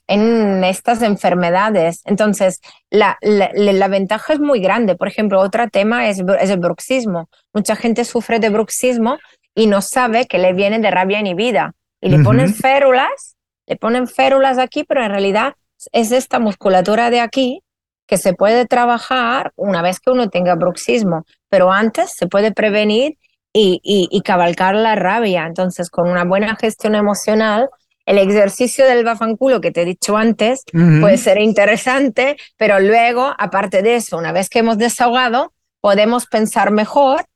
en 0.06 0.64
estas 0.64 1.02
enfermedades. 1.02 2.02
Entonces, 2.04 2.60
la, 2.90 3.18
la, 3.20 3.88
ventaja 3.88 4.34
es 4.34 4.40
muy 4.40 4.60
grande. 4.60 4.96
Por 4.96 5.08
ejemplo, 5.08 5.40
otro 5.40 5.68
tema 5.68 6.08
es, 6.08 6.22
es 6.40 6.50
el 6.50 6.58
bruxismo. 6.58 7.28
Mucha 7.52 7.76
gente 7.76 8.04
sufre 8.04 8.38
de 8.38 8.50
bruxismo 8.50 9.18
y 9.54 9.66
no 9.66 9.80
sabe 9.80 10.26
que 10.26 10.38
le 10.38 10.52
viene 10.52 10.78
de 10.78 10.90
rabia 10.90 11.20
inhibida. 11.20 11.74
Y 12.00 12.08
le 12.08 12.18
ponen 12.18 12.52
férulas, 12.52 13.36
le 13.66 13.76
ponen 13.76 14.08
férulas 14.08 14.58
aquí, 14.58 14.82
pero 14.82 15.04
en 15.04 15.10
realidad 15.10 15.54
es 15.92 16.10
esta 16.10 16.40
musculatura 16.40 17.10
de 17.10 17.20
aquí 17.20 17.62
que 18.06 18.18
se 18.18 18.34
puede 18.34 18.66
trabajar 18.66 19.52
una 19.56 19.82
vez 19.82 20.00
que 20.00 20.10
uno 20.10 20.28
tenga 20.28 20.56
bruxismo, 20.56 21.24
pero 21.48 21.70
antes 21.70 22.12
se 22.14 22.26
puede 22.26 22.52
prevenir 22.52 23.18
y, 23.54 23.80
y, 23.82 24.20
cabalgar 24.22 24.74
la 24.74 24.94
rabia. 24.94 25.46
Entonces, 25.46 25.90
con 25.90 26.08
una 26.08 26.24
buena 26.24 26.56
gestión 26.56 26.94
emocional, 26.94 27.68
el 28.06 28.18
ejercicio 28.18 28.84
del 28.86 29.04
bafanculo 29.04 29.60
que 29.60 29.70
te 29.70 29.82
he 29.82 29.84
dicho 29.84 30.16
antes 30.16 30.64
puede 30.72 31.18
ser 31.18 31.38
interesante, 31.38 32.36
pero 32.56 32.80
luego, 32.80 33.32
aparte 33.38 33.82
de 33.82 33.96
eso, 33.96 34.18
una 34.18 34.32
vez 34.32 34.48
que 34.48 34.58
hemos 34.58 34.78
desahogado, 34.78 35.52
podemos 35.80 36.26
pensar 36.26 36.70
mejor. 36.70 37.26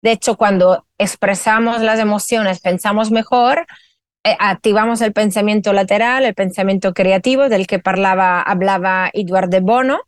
De 0.00 0.12
hecho, 0.12 0.36
cuando 0.36 0.86
expresamos 0.98 1.80
las 1.80 1.98
emociones, 1.98 2.60
pensamos 2.60 3.10
mejor, 3.10 3.66
eh, 4.24 4.36
activamos 4.38 5.00
el 5.00 5.12
pensamiento 5.12 5.72
lateral, 5.72 6.24
el 6.24 6.34
pensamiento 6.34 6.94
creativo 6.94 7.48
del 7.48 7.66
que 7.66 7.78
parlaba, 7.78 8.40
hablaba 8.40 9.10
Edward 9.12 9.48
de 9.48 9.60
Bono, 9.60 10.00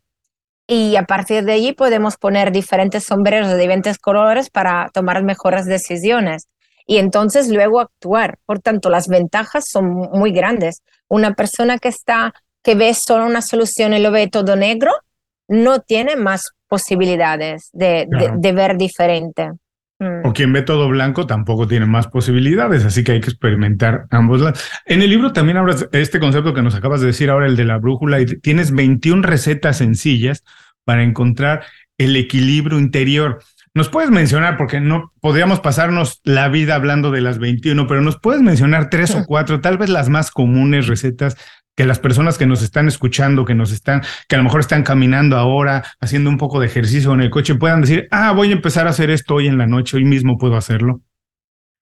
y 0.67 0.95
a 0.95 1.03
partir 1.03 1.43
de 1.43 1.53
allí 1.53 1.73
podemos 1.73 2.17
poner 2.17 2.51
diferentes 2.51 3.03
sombreros 3.03 3.49
de 3.49 3.57
diferentes 3.57 3.99
colores 3.99 4.49
para 4.49 4.89
tomar 4.93 5.23
mejores 5.23 5.65
decisiones 5.65 6.47
y 6.85 6.97
entonces 6.97 7.49
luego 7.49 7.79
actuar. 7.79 8.37
Por 8.45 8.59
tanto, 8.59 8.89
las 8.89 9.07
ventajas 9.07 9.65
son 9.69 9.89
muy 9.89 10.31
grandes. 10.31 10.83
Una 11.07 11.33
persona 11.33 11.77
que 11.77 11.89
está 11.89 12.33
que 12.63 12.75
ve 12.75 12.93
solo 12.95 13.25
una 13.25 13.41
solución 13.41 13.93
y 13.93 13.99
lo 13.99 14.11
ve 14.11 14.27
todo 14.27 14.55
negro, 14.55 14.91
no 15.47 15.81
tiene 15.81 16.15
más 16.15 16.51
posibilidades 16.67 17.69
de, 17.73 18.07
de 18.37 18.51
ver 18.51 18.75
diferente. 18.75 19.51
O 20.25 20.33
quien 20.33 20.51
ve 20.51 20.61
todo 20.61 20.89
blanco 20.89 21.25
tampoco 21.25 21.67
tiene 21.67 21.85
más 21.85 22.07
posibilidades, 22.07 22.83
así 22.83 23.03
que 23.03 23.13
hay 23.13 23.21
que 23.21 23.29
experimentar 23.29 24.07
ambos 24.09 24.41
lados. 24.41 24.61
En 24.85 25.01
el 25.01 25.09
libro 25.09 25.31
también 25.31 25.57
hablas 25.57 25.87
este 25.93 26.19
concepto 26.19 26.53
que 26.53 26.61
nos 26.61 26.75
acabas 26.75 26.99
de 26.99 27.07
decir 27.07 27.29
ahora, 27.29 27.45
el 27.45 27.55
de 27.55 27.63
la 27.63 27.77
brújula, 27.77 28.19
y 28.19 28.25
tienes 28.25 28.71
21 28.71 29.21
recetas 29.21 29.77
sencillas 29.77 30.43
para 30.83 31.03
encontrar 31.03 31.63
el 31.97 32.17
equilibrio 32.17 32.77
interior. 32.77 33.41
¿Nos 33.75 33.89
puedes 33.89 34.09
mencionar, 34.09 34.55
porque 34.55 34.79
no 34.79 35.11
podríamos 35.19 35.59
pasarnos 35.59 36.21
la 36.23 36.47
vida 36.47 36.75
hablando 36.75 37.11
de 37.11 37.19
las 37.19 37.39
21, 37.39 37.87
pero 37.87 37.99
nos 37.99 38.17
puedes 38.17 38.41
mencionar 38.41 38.89
tres 38.89 39.13
o 39.13 39.25
cuatro, 39.25 39.59
tal 39.59 39.77
vez 39.77 39.89
las 39.89 40.07
más 40.07 40.31
comunes 40.31 40.87
recetas 40.87 41.35
que 41.75 41.83
las 41.85 41.99
personas 41.99 42.37
que 42.37 42.45
nos 42.45 42.61
están 42.61 42.87
escuchando, 42.87 43.43
que 43.43 43.53
nos 43.53 43.73
están, 43.73 44.01
que 44.29 44.35
a 44.35 44.37
lo 44.37 44.45
mejor 44.45 44.61
están 44.61 44.83
caminando 44.83 45.35
ahora, 45.35 45.83
haciendo 45.99 46.29
un 46.29 46.37
poco 46.37 46.61
de 46.61 46.67
ejercicio 46.67 47.13
en 47.13 47.19
el 47.19 47.29
coche, 47.29 47.55
puedan 47.55 47.81
decir, 47.81 48.07
ah, 48.11 48.31
voy 48.31 48.51
a 48.51 48.53
empezar 48.53 48.87
a 48.87 48.91
hacer 48.91 49.09
esto 49.09 49.35
hoy 49.35 49.47
en 49.47 49.57
la 49.57 49.67
noche, 49.67 49.97
hoy 49.97 50.05
mismo 50.05 50.37
puedo 50.37 50.55
hacerlo. 50.55 51.01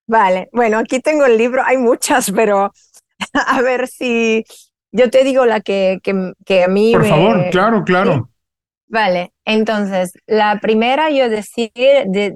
Vale, 0.07 0.49
bueno, 0.51 0.79
aquí 0.79 0.99
tengo 0.99 1.27
el 1.27 1.37
libro, 1.37 1.61
hay 1.63 1.77
muchas, 1.77 2.31
pero 2.31 2.73
a 3.33 3.61
ver 3.61 3.87
si 3.87 4.43
yo 4.91 5.11
te 5.11 5.23
digo 5.23 5.45
la 5.45 5.61
que, 5.61 5.99
que, 6.01 6.63
a 6.63 6.67
mí... 6.67 6.93
Por 6.93 7.05
favor, 7.05 7.49
claro, 7.51 7.83
claro. 7.83 8.29
Vale, 8.87 9.32
entonces, 9.45 10.13
la 10.25 10.59
primera 10.61 11.09
yo 11.09 11.29
decir, 11.29 11.71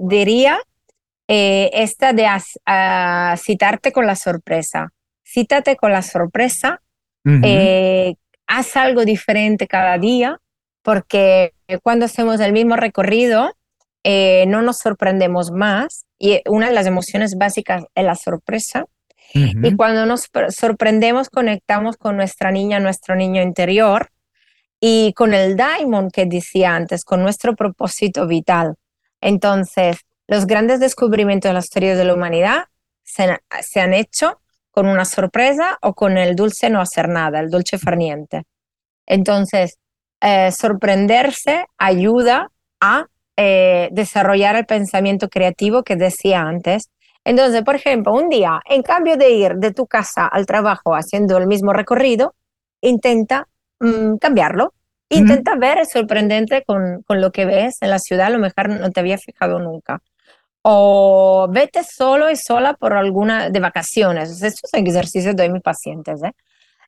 diría 0.00 0.58
eh, 1.26 1.70
esta 1.72 2.12
de 2.12 2.26
citarte 3.38 3.92
con 3.92 4.06
la 4.06 4.16
sorpresa. 4.16 4.92
Cítate 5.24 5.76
con 5.76 5.92
la 5.92 6.02
sorpresa, 6.02 6.80
eh, 7.42 8.14
haz 8.46 8.76
algo 8.76 9.04
diferente 9.04 9.66
cada 9.66 9.98
día, 9.98 10.38
porque 10.82 11.52
cuando 11.82 12.06
hacemos 12.06 12.40
el 12.40 12.52
mismo 12.52 12.76
recorrido, 12.76 13.54
eh, 14.04 14.46
no 14.48 14.62
nos 14.62 14.78
sorprendemos 14.78 15.50
más. 15.50 16.06
Y 16.18 16.40
una 16.46 16.68
de 16.68 16.74
las 16.74 16.86
emociones 16.86 17.36
básicas 17.36 17.84
es 17.94 18.04
la 18.04 18.14
sorpresa. 18.14 18.86
Y 19.34 19.76
cuando 19.76 20.06
nos 20.06 20.30
sorprendemos, 20.48 21.28
conectamos 21.28 21.98
con 21.98 22.16
nuestra 22.16 22.50
niña, 22.50 22.80
nuestro 22.80 23.14
niño 23.14 23.42
interior 23.42 24.08
y 24.80 25.12
con 25.14 25.34
el 25.34 25.56
diamond 25.56 26.12
que 26.12 26.26
decía 26.26 26.74
antes, 26.74 27.04
con 27.04 27.22
nuestro 27.22 27.54
propósito 27.54 28.26
vital. 28.26 28.76
Entonces, 29.20 29.98
los 30.26 30.46
grandes 30.46 30.80
descubrimientos 30.80 31.48
de 31.48 31.54
la 31.54 31.60
historia 31.60 31.96
de 31.96 32.04
la 32.04 32.14
humanidad 32.14 32.64
se, 33.02 33.80
han 33.80 33.94
hecho 33.94 34.40
con 34.70 34.86
una 34.86 35.04
sorpresa 35.04 35.78
o 35.82 35.94
con 35.94 36.18
el 36.18 36.36
dulce 36.36 36.70
no 36.70 36.80
hacer 36.80 37.08
nada, 37.08 37.40
el 37.40 37.50
dulce 37.50 37.78
farniente. 37.78 38.44
Entonces, 39.06 39.78
eh, 40.20 40.52
sorprenderse 40.52 41.66
ayuda 41.78 42.50
a 42.80 43.06
eh, 43.36 43.88
desarrollar 43.92 44.56
el 44.56 44.66
pensamiento 44.66 45.28
creativo 45.28 45.82
que 45.82 45.96
decía 45.96 46.42
antes. 46.42 46.90
Entonces, 47.24 47.62
por 47.62 47.74
ejemplo, 47.76 48.12
un 48.12 48.28
día, 48.28 48.60
en 48.66 48.82
cambio 48.82 49.16
de 49.16 49.30
ir 49.30 49.54
de 49.56 49.72
tu 49.72 49.86
casa 49.86 50.26
al 50.26 50.46
trabajo 50.46 50.94
haciendo 50.94 51.38
el 51.38 51.46
mismo 51.46 51.72
recorrido, 51.72 52.34
intenta 52.80 53.48
mm, 53.80 54.16
cambiarlo. 54.16 54.74
Intenta 55.10 55.56
ver, 55.56 55.78
es 55.78 55.90
sorprendente 55.90 56.64
con, 56.66 57.02
con, 57.04 57.20
lo 57.20 57.32
que 57.32 57.46
ves 57.46 57.78
en 57.80 57.88
la 57.88 57.98
ciudad, 57.98 58.26
a 58.26 58.30
lo 58.30 58.38
mejor 58.38 58.68
no 58.68 58.90
te 58.90 59.00
había 59.00 59.16
fijado 59.16 59.58
nunca 59.58 60.02
o 60.62 61.48
vete 61.50 61.82
solo 61.82 62.30
y 62.30 62.36
sola 62.36 62.74
por 62.74 62.92
alguna 62.92 63.48
de 63.50 63.60
vacaciones. 63.60 64.42
Estos 64.42 64.72
ejercicios 64.74 65.34
de 65.34 65.48
mis 65.48 65.62
pacientes. 65.62 66.20
¿eh? 66.22 66.32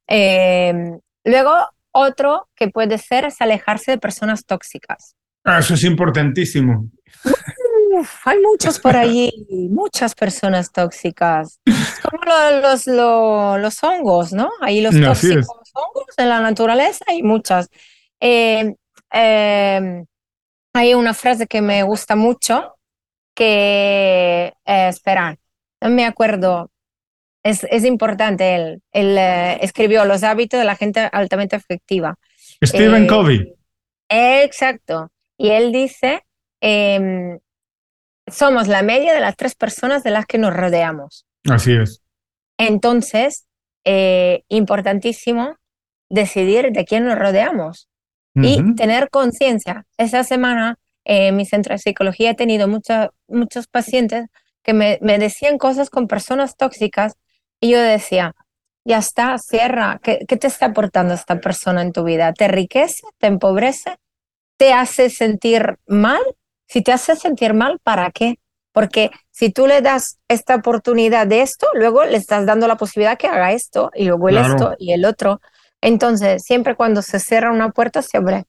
Em, 0.07 0.99
luego, 1.25 1.55
otro 1.93 2.49
que 2.55 2.69
puede 2.69 2.99
ser 2.99 3.25
es 3.25 3.41
alejarse 3.41 3.93
de 3.93 3.99
personas 3.99 4.45
tóxicas. 4.45 5.15
Ah, 5.45 5.61
eso 5.61 5.75
es 5.75 5.85
importantísimo. 5.85 6.91
hay 8.25 8.39
muchos 8.41 8.79
por 8.79 8.97
allí, 8.97 9.31
muchas 9.71 10.15
personas 10.15 10.71
tóxicas. 10.73 11.61
Es 11.65 12.01
como 12.03 12.23
los, 12.61 12.87
los, 12.87 13.83
hongos, 13.83 14.33
¿no? 14.35 14.51
Ahí 14.61 14.83
los 14.83 14.95
tóxicos 15.01 15.60
hongos 15.75 16.15
en 16.17 16.29
la 16.29 16.41
naturaleza 16.41 17.05
hay 17.09 17.23
muchas. 17.23 17.69
Em, 18.21 18.75
em, 19.11 20.07
hay 20.75 20.95
una 20.95 21.15
frase 21.15 21.47
que 21.47 21.61
me 21.61 21.83
gusta 21.83 22.17
mucho 22.17 22.77
que, 23.35 24.53
eh, 24.65 24.91
no 25.83 25.89
me 25.89 26.05
acuerdo, 26.05 26.71
es, 27.43 27.65
es 27.65 27.85
importante, 27.85 28.55
él, 28.55 28.83
él 28.93 29.17
eh, 29.19 29.59
escribió 29.63 30.05
Los 30.05 30.23
hábitos 30.23 30.61
de 30.61 30.67
la 30.67 30.77
gente 30.77 31.09
altamente 31.13 31.57
efectiva. 31.57 32.17
Stephen 32.63 33.05
eh, 33.05 33.07
Covey. 33.07 33.55
Exacto. 34.09 35.11
Y 35.39 35.51
él 35.51 35.73
dice, 35.73 36.23
em, 36.61 37.39
somos 38.27 38.69
la 38.69 38.83
media 38.83 39.15
de 39.15 39.21
las 39.21 39.37
tres 39.37 39.55
personas 39.55 40.03
de 40.03 40.11
las 40.11 40.27
que 40.27 40.39
nos 40.39 40.53
rodeamos. 40.53 41.27
Así 41.49 41.73
es. 41.73 42.03
Entonces, 42.59 43.47
eh, 43.85 44.43
importantísimo 44.49 45.57
decidir 46.11 46.73
de 46.73 46.85
quién 46.85 47.07
nos 47.07 47.19
rodeamos 47.19 47.89
y 48.35 48.75
tener 48.75 49.11
conciencia. 49.11 49.87
Esa 49.97 50.23
semana 50.25 50.79
en 51.05 51.37
mi 51.37 51.47
centro 51.47 51.75
de 51.75 51.79
psicología 51.79 52.31
he 52.31 52.35
tenido 52.35 52.69
muchos 52.69 53.67
pacientes 53.67 54.27
que 54.63 54.75
me, 54.75 54.99
me, 55.01 55.19
decían 55.19 55.59
cosas 55.59 55.91
con 55.91 56.07
personas 56.07 56.57
tóxicas 56.57 57.15
y 57.61 57.71
yo 57.71 57.81
decía, 57.81 58.35
ya 58.85 58.99
está, 58.99 59.39
cierra, 59.39 60.01
¿Qué, 60.03 60.25
¿qué 60.29 60.37
te 60.37 60.47
está 60.47 60.67
aportando 60.67 61.15
esta 61.15 61.41
persona 61.41 61.83
en 61.83 61.93
tu 61.93 62.05
vida? 62.05 62.33
¿Te 62.33 62.47
enriquece? 62.47 63.03
¿Te 63.19 63.27
empobrece? 63.27 63.97
¿Te 64.57 64.73
hace 64.73 65.11
sentir 65.11 65.79
mal? 65.87 66.21
Si 66.67 66.83
te 66.83 66.93
hace 66.93 67.17
sentir 67.17 67.55
mal, 67.55 67.79
¿para 67.83 68.11
qué? 68.11 68.37
Porque 68.73 69.11
si 69.31 69.51
tú 69.51 69.67
le 69.67 69.81
das 69.81 70.19
esta 70.29 70.55
oportunidad 70.55 71.27
de 71.27 71.43
esto, 71.43 71.67
luego 71.75 72.05
le 72.05 72.17
estás 72.17 72.47
dando 72.47 72.69
la 72.69 72.77
posibilidad 72.77 73.19
que 73.19 73.27
haga 73.27 73.53
esto 73.53 73.91
y 73.95 74.05
luego 74.05 74.29
el 74.29 74.39
esto 74.39 74.75
y 74.79 74.93
el 74.93 75.05
otro. 75.05 75.41
Entonces, 75.83 76.43
siempre 76.43 76.75
cuando 76.75 77.03
se 77.03 77.19
cierra 77.21 77.53
una 77.53 77.71
puerta, 77.71 78.03
se 78.03 78.19
abre 78.19 78.45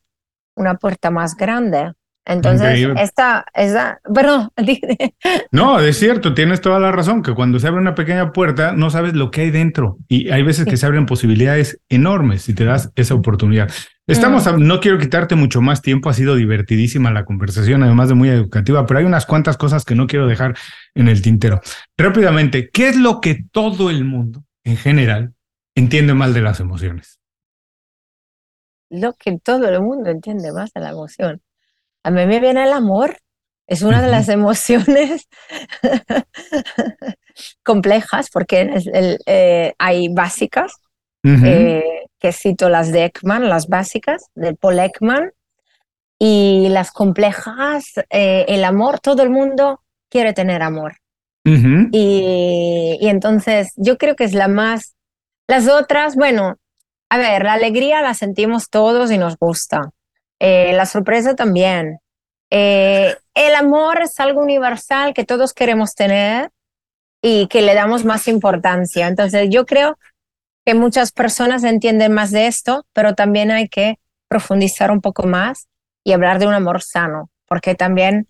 una 0.56 0.76
puerta 0.76 1.12
más 1.12 1.36
grande. 1.36 1.94
Entonces, 2.26 2.88
esta, 2.98 3.46
esa, 3.54 4.00
perdón. 4.14 4.50
no, 5.52 5.80
es 5.80 5.98
cierto, 5.98 6.36
tienes 6.36 6.62
toda 6.62 6.80
la 6.80 6.92
razón, 6.92 7.24
que 7.24 7.34
cuando 7.34 7.60
se 7.60 7.68
abre 7.68 7.82
una 7.82 7.96
pequeña 7.96 8.32
puerta 8.32 8.74
no 8.74 8.92
sabes 8.92 9.16
lo 9.16 9.32
que 9.32 9.42
hay 9.42 9.52
dentro 9.52 9.98
y 10.08 10.30
hay 10.30 10.44
veces 10.44 10.66
que 10.66 10.78
se 10.78 10.86
abren 10.86 11.08
posibilidades 11.08 11.82
enormes 11.90 12.44
si 12.44 12.54
te 12.54 12.64
das 12.64 12.92
esa 12.96 13.16
oportunidad. 13.16 13.72
Estamos, 14.06 14.46
mm. 14.46 14.66
no 14.66 14.80
quiero 14.80 15.00
quitarte 15.00 15.36
mucho 15.36 15.62
más 15.62 15.82
tiempo, 15.82 16.10
ha 16.10 16.14
sido 16.14 16.36
divertidísima 16.36 17.12
la 17.12 17.26
conversación, 17.26 17.82
además 17.82 18.10
de 18.10 18.16
muy 18.16 18.30
educativa, 18.30 18.86
pero 18.86 19.00
hay 19.00 19.06
unas 19.06 19.26
cuantas 19.26 19.58
cosas 19.58 19.84
que 19.84 19.96
no 19.96 20.06
quiero 20.06 20.28
dejar 20.28 20.56
en 20.94 21.08
el 21.08 21.24
tintero. 21.24 21.60
Rápidamente, 21.98 22.70
¿qué 22.72 22.90
es 22.90 22.98
lo 22.98 23.20
que 23.20 23.46
todo 23.52 23.90
el 23.90 24.04
mundo 24.04 24.44
en 24.64 24.78
general 24.78 25.34
entiende 25.76 26.14
mal 26.14 26.34
de 26.36 26.42
las 26.42 26.60
emociones? 26.60 27.21
Lo 28.92 29.14
que 29.14 29.40
todo 29.40 29.70
el 29.70 29.82
mundo 29.82 30.10
entiende 30.10 30.52
más 30.52 30.74
de 30.74 30.82
la 30.82 30.90
emoción. 30.90 31.42
A 32.04 32.12
mí 32.12 32.26
me 32.26 32.42
viene 32.42 32.64
el 32.64 32.74
amor. 32.74 33.18
Es 33.66 33.84
una 33.84 34.02
de 34.02 34.10
las 34.10 34.28
emociones 34.28 35.30
complejas 37.64 38.30
porque 38.30 38.70
eh, 39.26 39.74
hay 39.78 40.10
básicas, 40.10 40.74
eh, 41.24 42.04
que 42.20 42.34
cito 42.34 42.68
las 42.68 42.92
de 42.92 43.06
Ekman, 43.06 43.48
las 43.48 43.68
básicas, 43.70 44.26
de 44.36 44.56
Paul 44.56 44.80
Ekman, 44.80 45.32
y 46.20 46.68
las 46.68 46.92
complejas, 46.92 47.94
eh, 48.10 48.44
el 48.50 48.66
amor, 48.66 49.00
todo 49.00 49.24
el 49.24 49.30
mundo 49.30 49.82
quiere 50.10 50.34
tener 50.34 50.62
amor. 50.64 50.98
y, 51.46 52.98
y 53.00 53.08
entonces 53.08 53.72
yo 53.78 53.98
creo 53.98 54.18
que 54.18 54.26
es 54.26 54.34
la 54.34 54.50
más... 54.50 54.96
Las 55.48 55.70
otras, 55.70 56.16
bueno, 56.16 56.58
a 57.12 57.18
ver, 57.18 57.44
la 57.44 57.54
alegría 57.54 58.02
la 58.02 58.14
sentimos 58.14 58.70
todos 58.70 59.12
y 59.12 59.18
nos 59.18 59.38
gusta. 59.38 59.92
Eh, 60.40 60.72
la 60.72 60.86
sorpresa 60.86 61.36
también. 61.36 62.00
Eh, 62.50 63.18
el 63.34 63.56
amor 63.56 64.02
es 64.02 64.18
algo 64.22 64.42
universal 64.42 65.14
que 65.14 65.26
todos 65.26 65.54
queremos 65.54 65.94
tener 65.94 66.52
y 67.22 67.48
que 67.48 67.64
le 67.64 67.74
damos 67.74 68.06
más 68.06 68.30
importancia. 68.30 69.10
Entonces 69.10 69.50
yo 69.50 69.66
creo 69.66 70.00
que 70.66 70.74
muchas 70.74 71.12
personas 71.12 71.66
entienden 71.66 72.14
más 72.14 72.32
de 72.32 72.48
esto, 72.48 72.86
pero 72.94 73.14
también 73.14 73.52
hay 73.52 73.68
que 73.68 74.00
profundizar 74.30 74.90
un 74.90 75.02
poco 75.02 75.28
más 75.28 75.68
y 76.06 76.14
hablar 76.14 76.40
de 76.40 76.48
un 76.48 76.54
amor 76.54 76.82
sano, 76.82 77.30
porque 77.46 77.76
también 77.76 78.30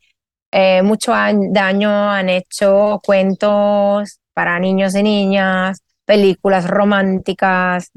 eh, 0.52 0.82
mucho 0.82 1.12
daño 1.12 2.10
han 2.10 2.30
hecho 2.30 3.00
cuentos 3.06 4.20
para 4.34 4.58
niños 4.58 4.96
y 4.96 5.04
niñas, 5.04 5.84
películas 6.06 6.68
románticas 6.68 7.92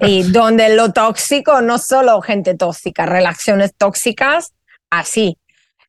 y 0.00 0.22
donde 0.32 0.74
lo 0.74 0.92
tóxico 0.92 1.60
no 1.60 1.78
solo 1.78 2.20
gente 2.20 2.54
tóxica, 2.54 3.06
relaciones 3.06 3.74
tóxicas, 3.76 4.54
así. 4.90 5.38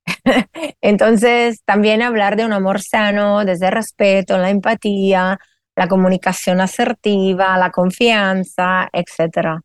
Entonces, 0.82 1.62
también 1.66 2.02
hablar 2.02 2.36
de 2.36 2.46
un 2.46 2.54
amor 2.54 2.82
sano, 2.82 3.46
desde 3.46 3.68
el 3.68 3.74
respeto, 3.74 4.38
la 4.38 4.50
empatía, 4.50 5.40
la 5.76 5.88
comunicación 5.88 6.62
asertiva, 6.62 7.58
la 7.58 7.72
confianza, 7.72 8.90
etc. 8.92 9.62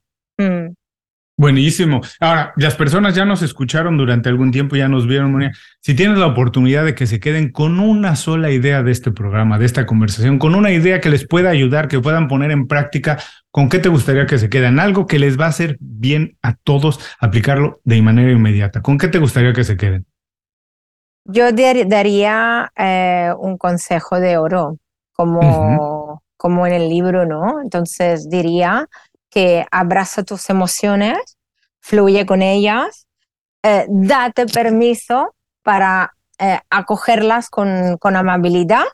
Buenísimo. 1.37 2.01
Ahora, 2.21 2.53
las 2.57 2.77
personas 2.77 3.17
ya 3.17 3.25
nos 3.25 3.43
escucharon 3.43 3.97
durante 3.97 4.29
algún 4.29 4.53
tiempo, 4.53 4.77
ya 4.77 4.87
nos 4.87 5.09
vieron. 5.09 5.51
Si 5.81 5.95
tienes 5.95 6.19
la 6.19 6.29
oportunidad 6.29 6.85
de 6.85 6.95
que 6.95 7.09
se 7.09 7.19
queden 7.19 7.51
con 7.51 7.81
una 7.81 8.15
sola 8.15 8.53
idea 8.53 8.85
de 8.85 8.93
este 8.93 9.11
programa, 9.11 9.59
de 9.59 9.67
esta 9.67 9.85
conversación, 9.85 10.39
con 10.39 10.55
una 10.55 10.71
idea 10.71 11.01
que 11.01 11.11
les 11.11 11.27
pueda 11.27 11.51
ayudar, 11.51 11.89
que 11.89 11.99
puedan 11.99 12.29
poner 12.29 12.53
en 12.53 12.69
práctica, 12.69 13.19
¿con 13.51 13.69
qué 13.69 13.81
te 13.81 13.89
gustaría 13.89 14.27
que 14.27 14.39
se 14.39 14.49
queden? 14.49 14.79
Algo 14.79 15.07
que 15.07 15.19
les 15.19 15.39
va 15.39 15.47
a 15.47 15.49
hacer 15.49 15.77
bien 15.81 16.39
a 16.41 16.55
todos 16.55 17.01
aplicarlo 17.19 17.81
de 17.83 18.01
manera 18.01 18.31
inmediata. 18.31 18.81
¿Con 18.81 18.97
qué 18.97 19.09
te 19.09 19.19
gustaría 19.19 19.53
que 19.53 19.65
se 19.65 19.77
queden? 19.77 20.07
Yo 21.25 21.51
daría 21.51 22.71
eh, 22.77 23.33
un 23.39 23.59
consejo 23.59 24.21
de 24.21 24.37
oro, 24.37 24.79
como, 25.15 26.23
como 26.37 26.67
en 26.67 26.75
el 26.75 26.89
libro, 26.89 27.27
¿no? 27.27 27.61
Entonces 27.61 28.29
diría 28.29 28.87
que 29.35 29.67
abraza 29.73 30.23
tus 30.23 30.49
emociones, 30.49 31.19
fluye 31.81 32.25
con 32.25 32.41
ellas, 32.41 33.09
eh, 33.65 33.85
date 33.89 34.47
permiso 34.47 35.35
para 35.65 36.15
eh, 36.39 36.61
acogerlas 36.71 37.51
con, 37.51 37.99
con 37.99 38.15
amabilidad. 38.15 38.85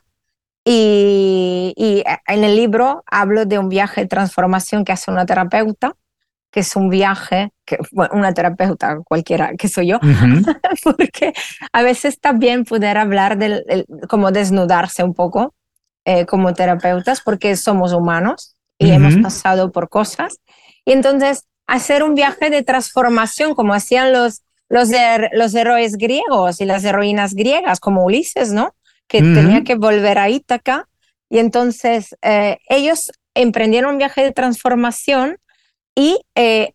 Y, 0.65 1.73
y, 1.75 2.03
en 2.27 2.43
el 2.43 2.55
libro 2.55 3.03
hablo 3.05 3.45
de 3.45 3.59
un 3.59 3.69
viaje 3.69 4.01
de 4.01 4.07
transformación 4.07 4.83
que 4.83 4.91
hace 4.91 5.11
una 5.11 5.25
terapeuta 5.25 5.95
que 6.51 6.59
es 6.59 6.75
un 6.75 6.89
viaje, 6.89 7.51
que 7.65 7.77
bueno, 7.93 8.13
una 8.13 8.33
terapeuta 8.33 8.99
cualquiera 9.05 9.53
que 9.57 9.69
soy 9.69 9.87
yo, 9.87 9.99
porque 10.83 11.33
a 11.71 11.81
veces 11.81 12.19
también 12.19 12.65
poder 12.65 12.97
hablar 12.97 13.37
del, 13.37 13.63
como 14.09 14.31
desnudarse 14.31 15.01
un 15.03 15.13
poco 15.13 15.55
eh, 16.03 16.25
como 16.25 16.53
terapeutas, 16.53 17.21
porque 17.21 17.55
somos 17.55 17.93
humanos 17.93 18.57
y 18.81 18.91
hemos 18.91 19.15
pasado 19.17 19.71
por 19.71 19.89
cosas. 19.89 20.39
Y 20.85 20.93
entonces 20.93 21.45
hacer 21.67 22.03
un 22.03 22.15
viaje 22.15 22.49
de 22.49 22.63
transformación, 22.63 23.55
como 23.55 23.73
hacían 23.73 24.11
los, 24.11 24.41
los, 24.69 24.89
los 25.31 25.55
héroes 25.55 25.97
griegos 25.97 26.61
y 26.61 26.65
las 26.65 26.83
heroínas 26.83 27.33
griegas, 27.33 27.79
como 27.79 28.03
Ulises, 28.03 28.51
¿no? 28.51 28.75
Que 29.07 29.19
tenía 29.19 29.63
que 29.63 29.75
volver 29.75 30.17
a 30.17 30.29
Ítaca. 30.29 30.87
Y 31.29 31.39
entonces 31.39 32.15
eh, 32.21 32.57
ellos 32.67 33.11
emprendieron 33.35 33.91
un 33.91 33.97
viaje 33.97 34.23
de 34.23 34.31
transformación 34.31 35.37
y 35.95 36.19
eh, 36.35 36.73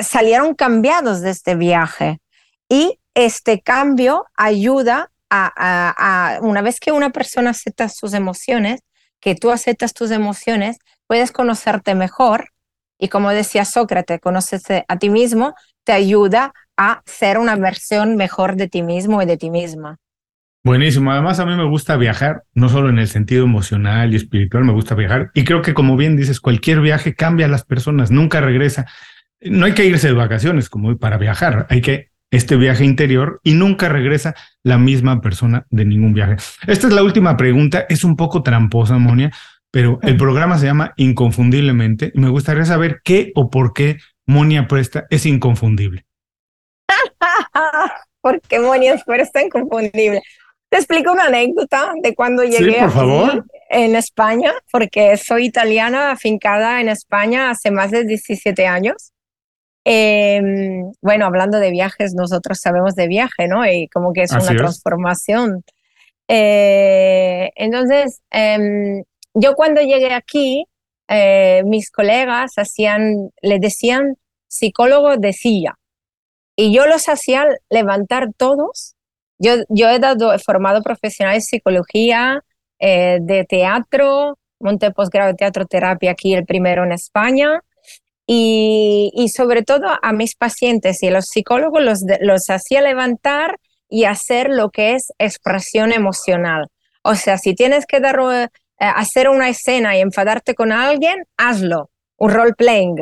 salieron 0.00 0.54
cambiados 0.54 1.20
de 1.20 1.30
este 1.30 1.54
viaje. 1.54 2.20
Y 2.68 2.98
este 3.14 3.60
cambio 3.60 4.26
ayuda 4.36 5.10
a, 5.30 6.38
una 6.42 6.62
vez 6.62 6.78
que 6.78 6.92
una 6.92 7.10
persona 7.10 7.50
acepta 7.50 7.88
sus 7.88 8.14
emociones, 8.14 8.80
que 9.20 9.34
tú 9.34 9.50
aceptas 9.50 9.92
tus 9.92 10.10
emociones, 10.10 10.78
puedes 11.14 11.30
conocerte 11.30 11.94
mejor. 11.94 12.48
Y 12.98 13.06
como 13.06 13.30
decía 13.30 13.64
Sócrates, 13.64 14.18
conoces 14.20 14.64
a 14.88 14.98
ti 14.98 15.10
mismo, 15.10 15.54
te 15.84 15.92
ayuda 15.92 16.52
a 16.76 17.02
ser 17.06 17.38
una 17.38 17.54
versión 17.54 18.16
mejor 18.16 18.56
de 18.56 18.68
ti 18.68 18.82
mismo 18.82 19.22
y 19.22 19.26
de 19.26 19.36
ti 19.36 19.48
misma. 19.48 19.98
Buenísimo. 20.64 21.12
Además, 21.12 21.38
a 21.38 21.46
mí 21.46 21.54
me 21.54 21.68
gusta 21.68 21.96
viajar, 21.96 22.42
no 22.52 22.68
solo 22.68 22.88
en 22.88 22.98
el 22.98 23.06
sentido 23.06 23.44
emocional 23.44 24.12
y 24.12 24.16
espiritual, 24.16 24.64
me 24.64 24.72
gusta 24.72 24.96
viajar. 24.96 25.30
Y 25.34 25.44
creo 25.44 25.62
que, 25.62 25.72
como 25.72 25.96
bien 25.96 26.16
dices, 26.16 26.40
cualquier 26.40 26.80
viaje 26.80 27.14
cambia 27.14 27.46
a 27.46 27.48
las 27.48 27.64
personas, 27.64 28.10
nunca 28.10 28.40
regresa. 28.40 28.86
No 29.40 29.66
hay 29.66 29.74
que 29.74 29.86
irse 29.86 30.08
de 30.08 30.14
vacaciones 30.14 30.68
como 30.68 30.96
para 30.98 31.16
viajar, 31.16 31.68
hay 31.70 31.80
que 31.80 32.08
este 32.32 32.56
viaje 32.56 32.84
interior 32.84 33.40
y 33.44 33.54
nunca 33.54 33.88
regresa 33.88 34.34
la 34.64 34.78
misma 34.78 35.20
persona 35.20 35.64
de 35.70 35.84
ningún 35.84 36.12
viaje. 36.12 36.36
Esta 36.66 36.88
es 36.88 36.92
la 36.92 37.04
última 37.04 37.36
pregunta, 37.36 37.86
es 37.88 38.02
un 38.02 38.16
poco 38.16 38.42
tramposa, 38.42 38.98
Monia, 38.98 39.30
pero 39.74 39.98
el 40.02 40.16
programa 40.16 40.56
se 40.56 40.66
llama 40.66 40.94
Inconfundiblemente 40.96 42.12
y 42.14 42.20
me 42.20 42.28
gustaría 42.28 42.64
saber 42.64 43.00
qué 43.02 43.32
o 43.34 43.50
por 43.50 43.72
qué 43.72 43.96
Monia 44.24 44.68
Presta 44.68 45.06
es 45.10 45.26
inconfundible. 45.26 46.06
¿Por 48.20 48.40
qué 48.42 48.60
Monia 48.60 49.02
Presta 49.04 49.40
es 49.40 49.46
inconfundible? 49.46 50.22
Te 50.68 50.76
explico 50.76 51.10
una 51.10 51.24
anécdota 51.24 51.92
de 52.00 52.14
cuando 52.14 52.44
llegué 52.44 52.78
en 53.68 53.96
España, 53.96 54.52
porque 54.70 55.16
soy 55.16 55.46
italiana 55.46 56.12
afincada 56.12 56.80
en 56.80 56.88
España 56.88 57.50
hace 57.50 57.72
más 57.72 57.90
de 57.90 58.04
17 58.04 58.68
años. 58.68 59.10
Em, 59.82 60.92
bueno, 61.02 61.26
hablando 61.26 61.58
de 61.58 61.72
viajes, 61.72 62.14
nosotros 62.14 62.60
sabemos 62.60 62.94
de 62.94 63.08
viaje, 63.08 63.48
¿no? 63.48 63.66
Y 63.66 63.88
como 63.88 64.12
que 64.12 64.22
es 64.22 64.30
una 64.30 64.54
transformación. 64.56 65.64
Eh, 66.28 67.50
entonces, 67.56 68.22
em, 68.30 69.02
yo 69.34 69.54
cuando 69.54 69.80
llegué 69.80 70.12
aquí, 70.12 70.64
eh, 71.08 71.62
mis 71.66 71.90
colegas 71.90 72.52
hacían, 72.56 73.30
le 73.42 73.58
decían 73.58 74.16
psicólogo 74.48 75.16
de 75.16 75.32
silla. 75.32 75.74
Y 76.56 76.72
yo 76.72 76.86
los 76.86 77.08
hacía 77.08 77.46
levantar 77.68 78.28
todos 78.36 78.94
yo, 79.38 79.56
yo 79.68 79.88
he 79.88 79.98
dado, 79.98 80.32
he 80.32 80.38
formado 80.38 80.82
profesionales 80.82 81.44
de 81.44 81.56
psicología, 81.58 82.42
eh, 82.78 83.18
de 83.20 83.44
teatro, 83.44 84.38
monté 84.60 84.90
posgrado 84.90 85.32
de 85.32 85.36
teatro 85.36 85.66
terapia 85.66 86.12
aquí, 86.12 86.34
el 86.34 86.46
primero 86.46 86.84
en 86.84 86.92
España. 86.92 87.60
Y, 88.26 89.10
y, 89.14 89.28
sobre 89.28 89.62
todo 89.62 89.86
a 90.00 90.12
mis 90.14 90.34
pacientes 90.34 91.02
y 91.02 91.08
a 91.08 91.10
los 91.10 91.26
psicólogos 91.26 91.82
los, 91.82 92.00
los 92.20 92.48
hacía 92.48 92.80
levantar 92.80 93.58
y 93.90 94.04
hacer 94.04 94.48
lo 94.48 94.70
que 94.70 94.94
es 94.94 95.12
expresión 95.18 95.92
emocional. 95.92 96.68
O 97.02 97.16
sea, 97.16 97.36
si 97.36 97.54
tienes 97.54 97.84
que 97.84 98.00
dar, 98.00 98.18
eh, 98.78 98.86
hacer 98.86 99.28
una 99.28 99.48
escena 99.48 99.96
y 99.96 100.00
enfadarte 100.00 100.54
con 100.54 100.72
alguien, 100.72 101.24
hazlo, 101.36 101.90
un 102.18 102.30
role 102.30 102.54
playing. 102.54 102.96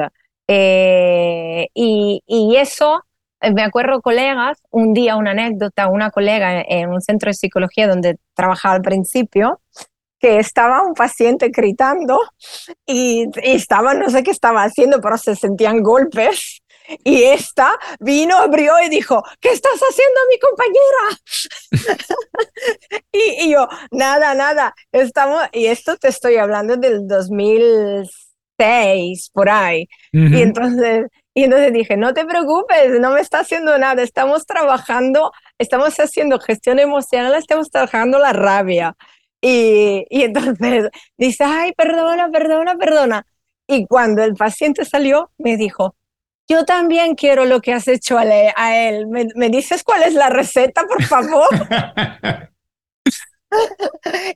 Eh, 0.48 1.68
y, 1.74 2.22
y, 2.26 2.56
eso 2.56 3.02
eh, 3.40 3.52
me 3.52 3.62
acuerdo 3.62 4.00
colegas, 4.02 4.58
un 4.70 4.92
día 4.92 5.16
una 5.16 5.32
anécdota, 5.32 5.88
una 5.88 6.10
colega 6.10 6.62
en 6.62 6.90
un 6.90 7.00
centro 7.00 7.30
de 7.30 7.34
psicología 7.34 7.88
donde 7.88 8.16
trabajaba 8.34 8.74
al 8.74 8.82
principio, 8.82 9.60
que 10.22 10.38
estaba 10.38 10.82
un 10.86 10.94
paciente 10.94 11.48
gritando 11.48 12.20
y, 12.86 13.26
estaba, 13.42 13.92
no 13.92 14.08
sé 14.08 14.22
qué 14.22 14.30
estaba 14.30 14.62
haciendo, 14.62 15.00
pero 15.00 15.18
se 15.18 15.34
sentían 15.34 15.82
golpes. 15.82 16.61
Y 17.04 17.24
esta 17.24 17.78
vino, 18.00 18.36
abrió 18.36 18.74
y 18.84 18.88
dijo, 18.88 19.22
¿qué 19.40 19.50
estás 19.50 19.80
haciendo 19.80 20.20
mi 20.30 20.38
compañera? 20.38 21.18
y, 23.12 23.50
yo, 23.50 23.68
nada, 23.90 24.34
nada, 24.34 24.74
estamos, 24.92 25.42
y 25.52 25.66
esto 25.66 25.96
te 25.96 26.08
estoy 26.08 26.36
hablando 26.36 26.76
del 26.76 27.06
2006, 27.06 29.30
por 29.32 29.50
ahí. 29.50 29.88
Y 30.12 30.42
entonces 30.42 31.06
y 31.34 31.44
entonces 31.44 31.72
dije, 31.72 31.96
no 31.96 32.12
te 32.12 32.26
preocupes, 32.26 33.00
no 33.00 33.10
me 33.10 33.20
está 33.20 33.40
haciendo 33.40 33.78
nada, 33.78 34.02
estamos 34.02 34.46
trabajando, 34.46 35.32
estamos 35.58 35.98
haciendo 35.98 36.38
gestión 36.38 36.78
emocional, 36.78 37.34
estamos 37.34 37.70
trabajando 37.70 38.18
la 38.18 38.32
rabia. 38.32 38.94
Y, 39.40 40.04
y 40.10 40.22
entonces 40.24 40.90
dice, 41.16 41.44
ay, 41.44 41.72
perdona, 41.72 42.28
perdona, 42.30 42.76
perdona. 42.76 43.26
Y 43.66 43.86
cuando 43.86 44.22
el 44.22 44.34
paciente 44.34 44.84
salió, 44.84 45.30
me 45.38 45.56
dijo, 45.56 45.96
yo 46.52 46.64
también 46.64 47.14
quiero 47.14 47.44
lo 47.44 47.60
que 47.60 47.72
has 47.72 47.88
hecho 47.88 48.18
a, 48.18 48.24
él. 48.76 49.06
¿Me, 49.08 49.26
¿Me, 49.34 49.48
dices 49.48 49.82
cuál 49.82 50.02
es 50.02 50.14
la 50.14 50.28
receta, 50.28 50.86
por 50.86 51.02
favor? 51.02 51.48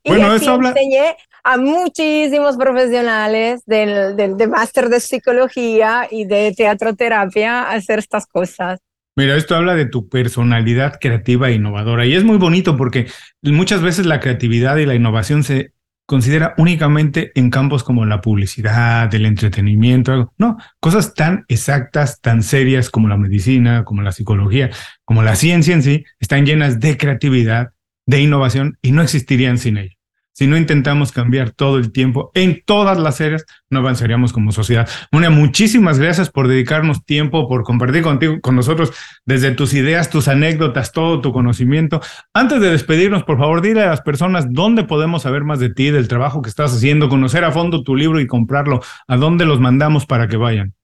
y 0.02 0.08
bueno, 0.08 0.34
eso 0.34 0.52
habla... 0.52 0.70
enseñé 0.70 1.16
a 1.44 1.56
muchísimos 1.58 2.56
profesionales 2.56 3.62
del, 3.66 4.16
del, 4.16 4.36
de 4.36 4.48
máster 4.48 4.88
de 4.88 5.00
psicología 5.00 6.08
y 6.10 6.24
de 6.24 6.52
teatroterapia 6.56 7.62
a 7.62 7.74
hacer 7.74 7.98
estas 7.98 8.26
cosas. 8.26 8.80
Mira, 9.14 9.36
esto 9.36 9.54
habla 9.54 9.74
de 9.74 9.86
tu 9.86 10.08
personalidad 10.08 10.98
creativa 11.00 11.48
e 11.48 11.54
innovadora 11.54 12.04
y 12.04 12.14
es 12.14 12.24
muy 12.24 12.36
bonito 12.36 12.76
porque 12.76 13.06
muchas 13.42 13.80
veces 13.80 14.06
la 14.06 14.20
creatividad 14.20 14.76
y 14.76 14.86
la 14.86 14.94
innovación 14.94 15.42
se 15.42 15.72
considera 16.06 16.54
únicamente 16.56 17.32
en 17.34 17.50
campos 17.50 17.82
como 17.82 18.06
la 18.06 18.20
publicidad, 18.20 19.12
el 19.12 19.26
entretenimiento, 19.26 20.32
no, 20.38 20.56
cosas 20.80 21.14
tan 21.14 21.44
exactas, 21.48 22.20
tan 22.20 22.42
serias 22.42 22.90
como 22.90 23.08
la 23.08 23.16
medicina, 23.16 23.84
como 23.84 24.02
la 24.02 24.12
psicología, 24.12 24.70
como 25.04 25.22
la 25.22 25.34
ciencia 25.34 25.74
en 25.74 25.82
sí, 25.82 26.04
están 26.20 26.46
llenas 26.46 26.80
de 26.80 26.96
creatividad, 26.96 27.72
de 28.06 28.20
innovación 28.20 28.78
y 28.82 28.92
no 28.92 29.02
existirían 29.02 29.58
sin 29.58 29.78
ello. 29.78 29.95
Si 30.38 30.46
no 30.46 30.58
intentamos 30.58 31.12
cambiar 31.12 31.52
todo 31.52 31.78
el 31.78 31.92
tiempo 31.92 32.30
en 32.34 32.62
todas 32.62 32.98
las 32.98 33.22
áreas, 33.22 33.46
no 33.70 33.78
avanzaríamos 33.78 34.34
como 34.34 34.52
sociedad. 34.52 34.86
Monia, 35.10 35.30
muchísimas 35.30 35.98
gracias 35.98 36.28
por 36.28 36.46
dedicarnos 36.46 37.06
tiempo, 37.06 37.48
por 37.48 37.62
compartir 37.64 38.02
contigo, 38.02 38.38
con 38.42 38.54
nosotros 38.54 38.92
desde 39.24 39.52
tus 39.52 39.72
ideas, 39.72 40.10
tus 40.10 40.28
anécdotas, 40.28 40.92
todo 40.92 41.22
tu 41.22 41.32
conocimiento. 41.32 42.02
Antes 42.34 42.60
de 42.60 42.70
despedirnos, 42.70 43.24
por 43.24 43.38
favor, 43.38 43.62
dile 43.62 43.80
a 43.80 43.86
las 43.86 44.02
personas 44.02 44.44
dónde 44.50 44.84
podemos 44.84 45.22
saber 45.22 45.42
más 45.42 45.58
de 45.58 45.72
ti, 45.72 45.90
del 45.90 46.06
trabajo 46.06 46.42
que 46.42 46.50
estás 46.50 46.74
haciendo, 46.74 47.08
conocer 47.08 47.42
a 47.42 47.50
fondo 47.50 47.82
tu 47.82 47.96
libro 47.96 48.20
y 48.20 48.26
comprarlo. 48.26 48.82
¿A 49.08 49.16
dónde 49.16 49.46
los 49.46 49.58
mandamos 49.58 50.04
para 50.04 50.28
que 50.28 50.36
vayan? 50.36 50.74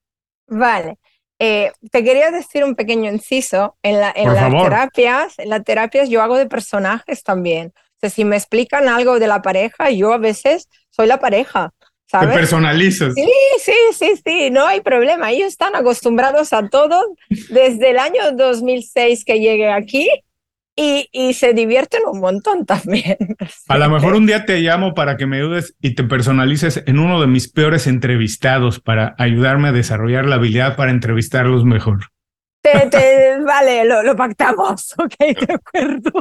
Vale. 0.47 0.97
Eh, 1.39 1.73
te 1.91 2.03
quería 2.03 2.31
decir 2.31 2.65
un 2.65 2.75
pequeño 2.75 3.13
inciso. 3.13 3.77
En, 3.83 4.01
la, 4.01 4.15
en 4.17 4.33
las 4.33 4.51
terapias, 4.51 5.39
en 5.39 5.51
las 5.51 5.63
terapias 5.63 6.09
yo 6.09 6.23
hago 6.23 6.39
de 6.39 6.47
personajes 6.47 7.23
también 7.23 7.75
si 8.11 8.25
me 8.25 8.37
explican 8.37 8.89
algo 8.89 9.19
de 9.19 9.27
la 9.27 9.43
pareja, 9.43 9.91
yo 9.91 10.13
a 10.13 10.19
veces 10.19 10.69
soy 10.91 11.07
la 11.07 11.21
pareja. 11.21 11.73
¿sabes? 12.07 12.29
Te 12.29 12.35
personalizas. 12.35 13.15
Sí, 13.15 13.29
sí, 13.59 13.73
sí, 13.93 14.13
sí, 14.25 14.51
no 14.51 14.67
hay 14.67 14.81
problema. 14.81 15.31
Ellos 15.31 15.49
están 15.49 15.75
acostumbrados 15.75 16.53
a 16.53 16.69
todo 16.69 17.15
desde 17.49 17.91
el 17.91 17.99
año 17.99 18.33
2006 18.37 19.25
que 19.25 19.41
llegué 19.41 19.71
aquí 19.71 20.09
y, 20.77 21.09
y, 21.13 21.35
se 21.35 21.53
divierten 21.53 22.03
un 22.07 22.21
montón 22.21 22.65
también. 22.65 23.17
A 23.69 23.79
lo 23.79 23.91
mejor 23.91 24.15
un 24.15 24.27
día 24.27 24.47
te 24.47 24.61
llamo 24.61 24.95
para 24.95 25.17
que 25.19 25.27
me 25.27 25.37
ayudes 25.37 25.75
y 25.83 25.95
te 25.95 26.05
personalices 26.05 26.83
en 26.87 26.99
uno 26.99 27.21
de 27.21 27.27
mis 27.27 27.51
peores 27.51 27.87
entrevistados 27.87 28.81
para 28.81 29.15
ayudarme 29.19 29.69
a 29.69 29.73
desarrollar 29.73 30.25
la 30.27 30.37
habilidad 30.37 30.77
para 30.77 30.91
entrevistarlos 30.91 31.65
mejor. 31.65 32.09
Te, 32.63 33.41
vale, 33.41 33.85
lo, 33.85 34.15
pactamos, 34.15 34.95
ok, 34.99 35.17
de 35.19 35.55
acuerdo. 35.55 36.13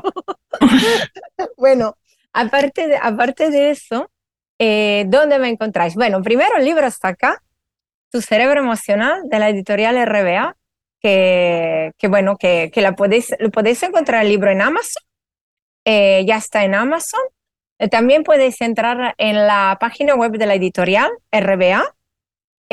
bueno, 1.58 1.98
aparte 2.34 2.88
de, 2.88 2.98
aparte 2.98 3.52
de 3.52 3.70
eso, 3.70 4.10
eh, 4.58 5.06
¿dónde 5.08 5.38
me 5.38 5.50
encontráis? 5.50 5.94
Bueno, 5.94 6.22
primero 6.24 6.58
el 6.58 6.66
libro 6.66 6.88
está 6.88 7.10
acá, 7.10 7.44
Tu 8.12 8.22
cerebro 8.22 8.60
emocional, 8.60 9.22
de 9.26 9.40
la 9.40 9.50
editorial 9.50 10.04
RBA, 10.04 10.58
que, 11.00 11.92
que 11.98 12.08
bueno, 12.08 12.38
que, 12.38 12.72
que 12.74 12.82
la 12.82 12.96
podéis, 12.96 13.36
lo 13.40 13.52
podéis 13.52 13.84
encontrar 13.84 14.24
el 14.24 14.30
libro 14.30 14.50
en 14.50 14.62
Amazon, 14.62 15.04
eh, 15.86 16.24
ya 16.26 16.38
está 16.38 16.64
en 16.64 16.76
Amazon. 16.76 17.22
Eh, 17.80 17.88
también 17.88 18.24
podéis 18.24 18.62
entrar 18.62 19.16
en 19.18 19.48
la 19.48 19.78
página 19.80 20.16
web 20.16 20.34
de 20.34 20.46
la 20.46 20.56
editorial 20.56 21.10
RBA 21.32 21.84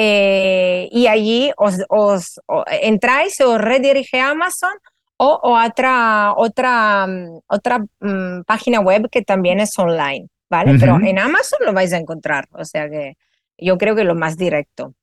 eh, 0.00 0.88
y 0.92 1.08
allí 1.08 1.50
os, 1.56 1.74
os, 1.88 2.40
entráis 2.80 3.40
o 3.40 3.58
redirige 3.58 4.20
a 4.20 4.30
Amazon 4.30 4.70
o, 5.16 5.40
otra, 5.42 6.34
otra, 6.36 7.04
mm, 7.08 7.40
otra 7.48 7.80
mm, 7.98 8.42
página 8.46 8.78
web 8.78 9.10
que 9.10 9.22
también 9.22 9.58
es 9.58 9.76
online, 9.76 10.28
¿vale? 10.48 10.78
Pero 10.78 11.00
en 11.00 11.18
Amazon 11.18 11.58
lo 11.66 11.72
vais 11.72 11.92
a 11.92 11.96
encontrar, 11.96 12.46
o 12.52 12.64
sea 12.64 12.88
que 12.88 13.16
yo 13.58 13.76
creo 13.76 13.96
que 13.96 14.04
lo 14.04 14.14
más 14.14 14.36
directo. 14.36 14.94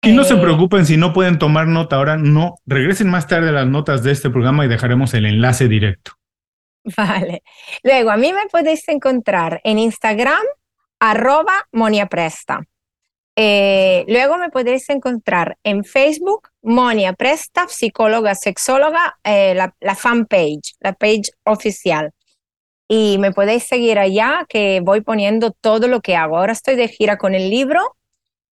Y 0.00 0.12
no 0.12 0.24
se 0.24 0.32
eh, 0.32 0.40
preocupen 0.40 0.86
si 0.86 0.96
no 0.96 1.12
pueden 1.12 1.38
tomar 1.38 1.66
nota 1.66 1.96
ahora, 1.96 2.16
no, 2.16 2.54
regresen 2.64 3.10
más 3.10 3.26
tarde 3.26 3.52
las 3.52 3.66
notas 3.66 4.02
de 4.02 4.12
este 4.12 4.30
programa 4.30 4.64
y 4.64 4.68
dejaremos 4.68 5.12
el 5.12 5.26
enlace 5.26 5.68
directo. 5.68 6.12
Vale. 6.96 7.42
Luego, 7.82 8.10
a 8.10 8.16
mí 8.16 8.32
me 8.32 8.48
podéis 8.50 8.88
encontrar 8.88 9.60
en 9.62 9.78
Instagram, 9.78 10.42
arroba 10.98 11.68
Monia 11.70 12.06
Presta. 12.06 12.62
Eh, 13.36 14.04
luego 14.08 14.36
me 14.36 14.50
podéis 14.50 14.88
encontrar 14.90 15.56
en 15.64 15.84
Facebook, 15.84 16.48
Monia 16.62 17.14
Presta, 17.14 17.66
psicóloga, 17.68 18.34
sexóloga, 18.34 19.18
eh, 19.24 19.54
la, 19.54 19.74
la 19.80 19.94
fanpage, 19.94 20.74
la 20.80 20.92
page 20.92 21.32
oficial. 21.44 22.12
Y 22.88 23.16
me 23.18 23.32
podéis 23.32 23.64
seguir 23.64 23.98
allá, 23.98 24.44
que 24.48 24.80
voy 24.82 25.00
poniendo 25.00 25.52
todo 25.52 25.88
lo 25.88 26.00
que 26.00 26.14
hago. 26.16 26.36
Ahora 26.36 26.52
estoy 26.52 26.76
de 26.76 26.88
gira 26.88 27.16
con 27.16 27.34
el 27.34 27.48
libro, 27.48 27.96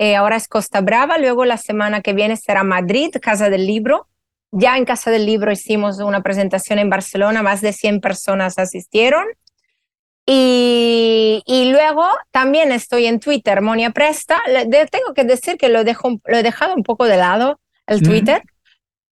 eh, 0.01 0.17
ahora 0.17 0.37
es 0.37 0.49
Costa 0.49 0.81
Brava, 0.81 1.19
luego 1.19 1.45
la 1.45 1.59
semana 1.59 2.01
que 2.01 2.15
viene 2.15 2.39
será 2.39 2.65
Madrid, 2.65 3.11
Casa 3.21 3.51
del 3.51 3.67
Libro. 3.67 4.09
Ya 4.51 4.79
en 4.79 4.87
Casa 4.87 5.11
del 5.11 5.27
Libro 5.27 5.53
hicimos 5.53 5.99
una 5.99 6.23
presentación 6.23 6.79
en 6.79 6.89
Barcelona, 6.89 7.43
más 7.43 7.61
de 7.61 7.75
100 7.75 8.01
personas 8.01 8.59
asistieron. 8.59 9.27
Y, 10.27 11.71
luego 11.73 12.07
también 12.31 12.73
estoy 12.73 13.07
en 13.07 13.19
Twitter, 13.21 13.61
Monia 13.61 13.91
Presta. 13.91 14.41
tengo 14.91 15.15
que 15.15 15.25
decir 15.25 15.57
que 15.57 15.69
lo, 15.69 15.83
dejo, 15.83 16.21
lo 16.25 16.37
he 16.37 16.43
dejado 16.43 16.75
un 16.75 16.83
poco 16.83 17.07
de 17.07 17.17
lado, 17.17 17.61
el 17.87 18.03
Twitter, 18.03 18.43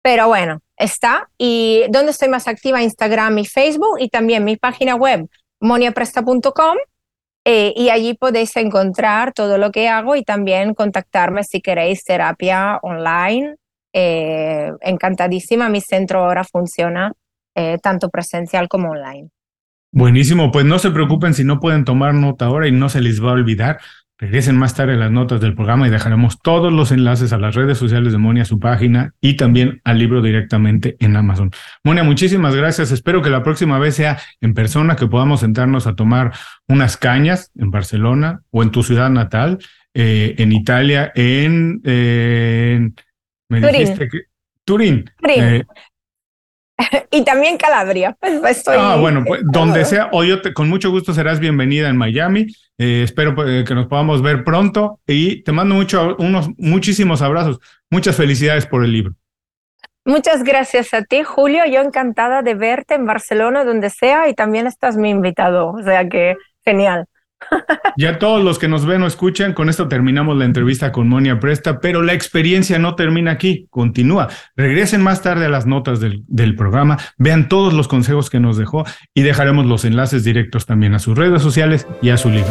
pero 0.03 0.27
bueno, 0.27 0.61
está. 0.77 1.31
Y 1.39 1.85
donde 1.91 2.11
estoy 2.11 2.29
más 2.29 2.49
activa, 2.49 2.83
Instagram 2.83 3.39
y 3.39 3.47
Facebook, 3.47 3.99
y 4.01 4.09
también 4.09 4.45
mi 4.45 4.57
página 4.57 4.97
web, 4.97 5.29
moniapresta.com. 5.61 6.77
Eh, 7.47 7.75
y 7.77 7.91
allí 7.91 8.15
podéis 8.15 8.57
encontrar 8.57 9.35
todo 9.35 9.59
lo 9.59 9.71
que 9.71 9.89
hago 9.89 10.17
y 10.17 10.25
también 10.25 10.73
contactarme 10.73 11.45
si 11.45 11.61
queréis 11.61 12.03
terapia 12.03 12.79
online. 12.83 13.57
Eh, 13.93 14.73
encantadísima, 14.81 15.69
mi 15.69 15.81
centro 15.81 16.25
ahora 16.25 16.43
funciona 16.43 17.13
eh, 17.55 17.79
tanto 17.83 18.09
presencial 18.09 18.69
como 18.69 18.91
online. 18.91 19.31
Buenísimo, 19.95 20.51
pues 20.51 20.65
no 20.65 20.81
se 20.81 20.91
preocupen 20.91 21.35
si 21.35 21.45
no 21.45 21.61
pueden 21.61 21.85
tomar 21.85 22.15
nota 22.15 22.47
ahora 22.47 22.67
y 22.67 22.73
no 22.73 22.89
se 22.89 23.01
les 23.01 23.23
va 23.23 23.31
a 23.31 23.35
olvidar. 23.35 23.79
Regresen 24.19 24.57
más 24.57 24.75
tarde 24.75 24.97
las 24.97 25.13
notas 25.13 25.41
del 25.41 25.55
programa 25.55 25.87
y 25.87 25.91
dejaremos 25.91 26.41
todos 26.41 26.73
los 26.73 26.91
enlaces 26.91 27.33
a 27.33 27.39
las 27.39 27.55
redes 27.55 27.79
sociales 27.79 28.11
de 28.11 28.19
Monia, 28.19 28.45
su 28.45 28.59
página 28.59 29.15
y 29.21 29.37
también 29.37 29.81
al 29.85 30.01
libro 30.01 30.21
directamente 30.21 30.97
en 30.99 31.15
Amazon. 31.15 31.53
Monia, 31.85 32.03
muchísimas 32.03 32.57
gracias. 32.57 32.91
Espero 32.91 33.23
que 33.23 33.31
la 33.31 33.45
próxima 33.45 33.79
vez 33.79 33.95
sea 33.95 34.19
en 34.41 34.53
persona, 34.53 34.97
que 34.97 35.07
podamos 35.07 35.41
sentarnos 35.41 35.87
a 35.87 35.95
tomar 35.95 36.33
unas 36.67 36.97
cañas 36.97 37.53
en 37.55 37.71
Barcelona 37.71 38.41
o 38.51 38.65
en 38.65 38.73
tu 38.73 38.83
ciudad 38.83 39.11
natal, 39.11 39.59
eh, 39.95 40.35
en 40.39 40.51
Italia, 40.51 41.13
en, 41.15 41.81
me 43.49 43.61
dijiste 43.61 44.09
que 44.09 44.23
Turín. 44.65 45.09
Turín. 45.21 45.41
Eh, 45.41 45.65
y 47.11 47.25
también 47.25 47.57
Calabria. 47.57 48.17
Pues, 48.41 48.65
ah, 48.69 48.97
bueno, 49.01 49.23
pues 49.25 49.43
donde 49.45 49.85
sea, 49.85 50.09
o 50.13 50.25
yo 50.25 50.39
con 50.55 50.69
mucho 50.69 50.91
gusto 50.91 51.13
serás 51.15 51.41
bienvenida 51.41 51.89
en 51.89 51.97
Miami. 51.97 52.47
Eh, 52.79 53.03
espero 53.05 53.35
pues, 53.35 53.65
que 53.65 53.75
nos 53.75 53.87
podamos 53.87 54.23
ver 54.23 54.45
pronto 54.45 55.01
y 55.07 55.43
te 55.43 55.53
mando 55.53 55.75
mucho, 55.75 56.17
unos 56.19 56.49
muchísimos 56.57 57.23
abrazos. 57.23 57.61
Muchas 57.91 58.17
felicidades 58.17 58.67
por 58.67 58.85
el 58.85 58.93
libro. 58.93 59.15
Muchas 60.07 60.43
gracias 60.43 60.93
a 60.93 61.03
ti, 61.03 61.23
Julio. 61.23 61.65
Yo 61.65 61.81
encantada 61.81 62.43
de 62.43 62.55
verte 62.55 62.95
en 62.95 63.07
Barcelona, 63.07 63.65
donde 63.65 63.89
sea, 63.89 64.29
y 64.29 64.35
también 64.35 64.67
estás 64.67 64.97
mi 64.97 65.09
invitado. 65.09 65.71
O 65.71 65.83
sea 65.83 66.09
que 66.09 66.37
genial. 66.65 67.07
Ya 67.97 68.19
todos 68.19 68.43
los 68.43 68.59
que 68.59 68.67
nos 68.67 68.87
ven 68.87 69.03
o 69.03 69.07
escuchan, 69.07 69.53
con 69.53 69.69
esto 69.69 69.87
terminamos 69.87 70.37
la 70.37 70.45
entrevista 70.45 70.91
con 70.91 71.09
Monia 71.09 71.39
Presta, 71.39 71.79
pero 71.79 72.03
la 72.03 72.13
experiencia 72.13 72.79
no 72.79 72.97
termina 72.97 73.31
aquí, 73.31 73.69
continúa. 73.71 74.29
Regresen 74.57 75.01
más 75.01 75.23
tarde 75.23 75.47
a 75.47 75.49
las 75.49 75.67
notas 75.67 76.01
del, 76.01 76.25
del, 76.27 76.57
programa, 76.57 76.99
vean 77.19 77.49
todos 77.49 77.73
los 77.73 77.87
consejos 77.87 78.31
que 78.31 78.41
nos 78.41 78.57
dejó 78.57 78.85
y 79.15 79.23
dejaremos 79.23 79.67
los 79.67 79.85
enlaces 79.85 80.25
directos 80.25 80.67
también 80.67 80.95
a 80.95 80.99
sus 80.99 81.17
redes 81.17 81.43
sociales 81.43 81.87
y 82.03 82.11
a 82.11 82.17
su 82.17 82.31
libro. 82.31 82.51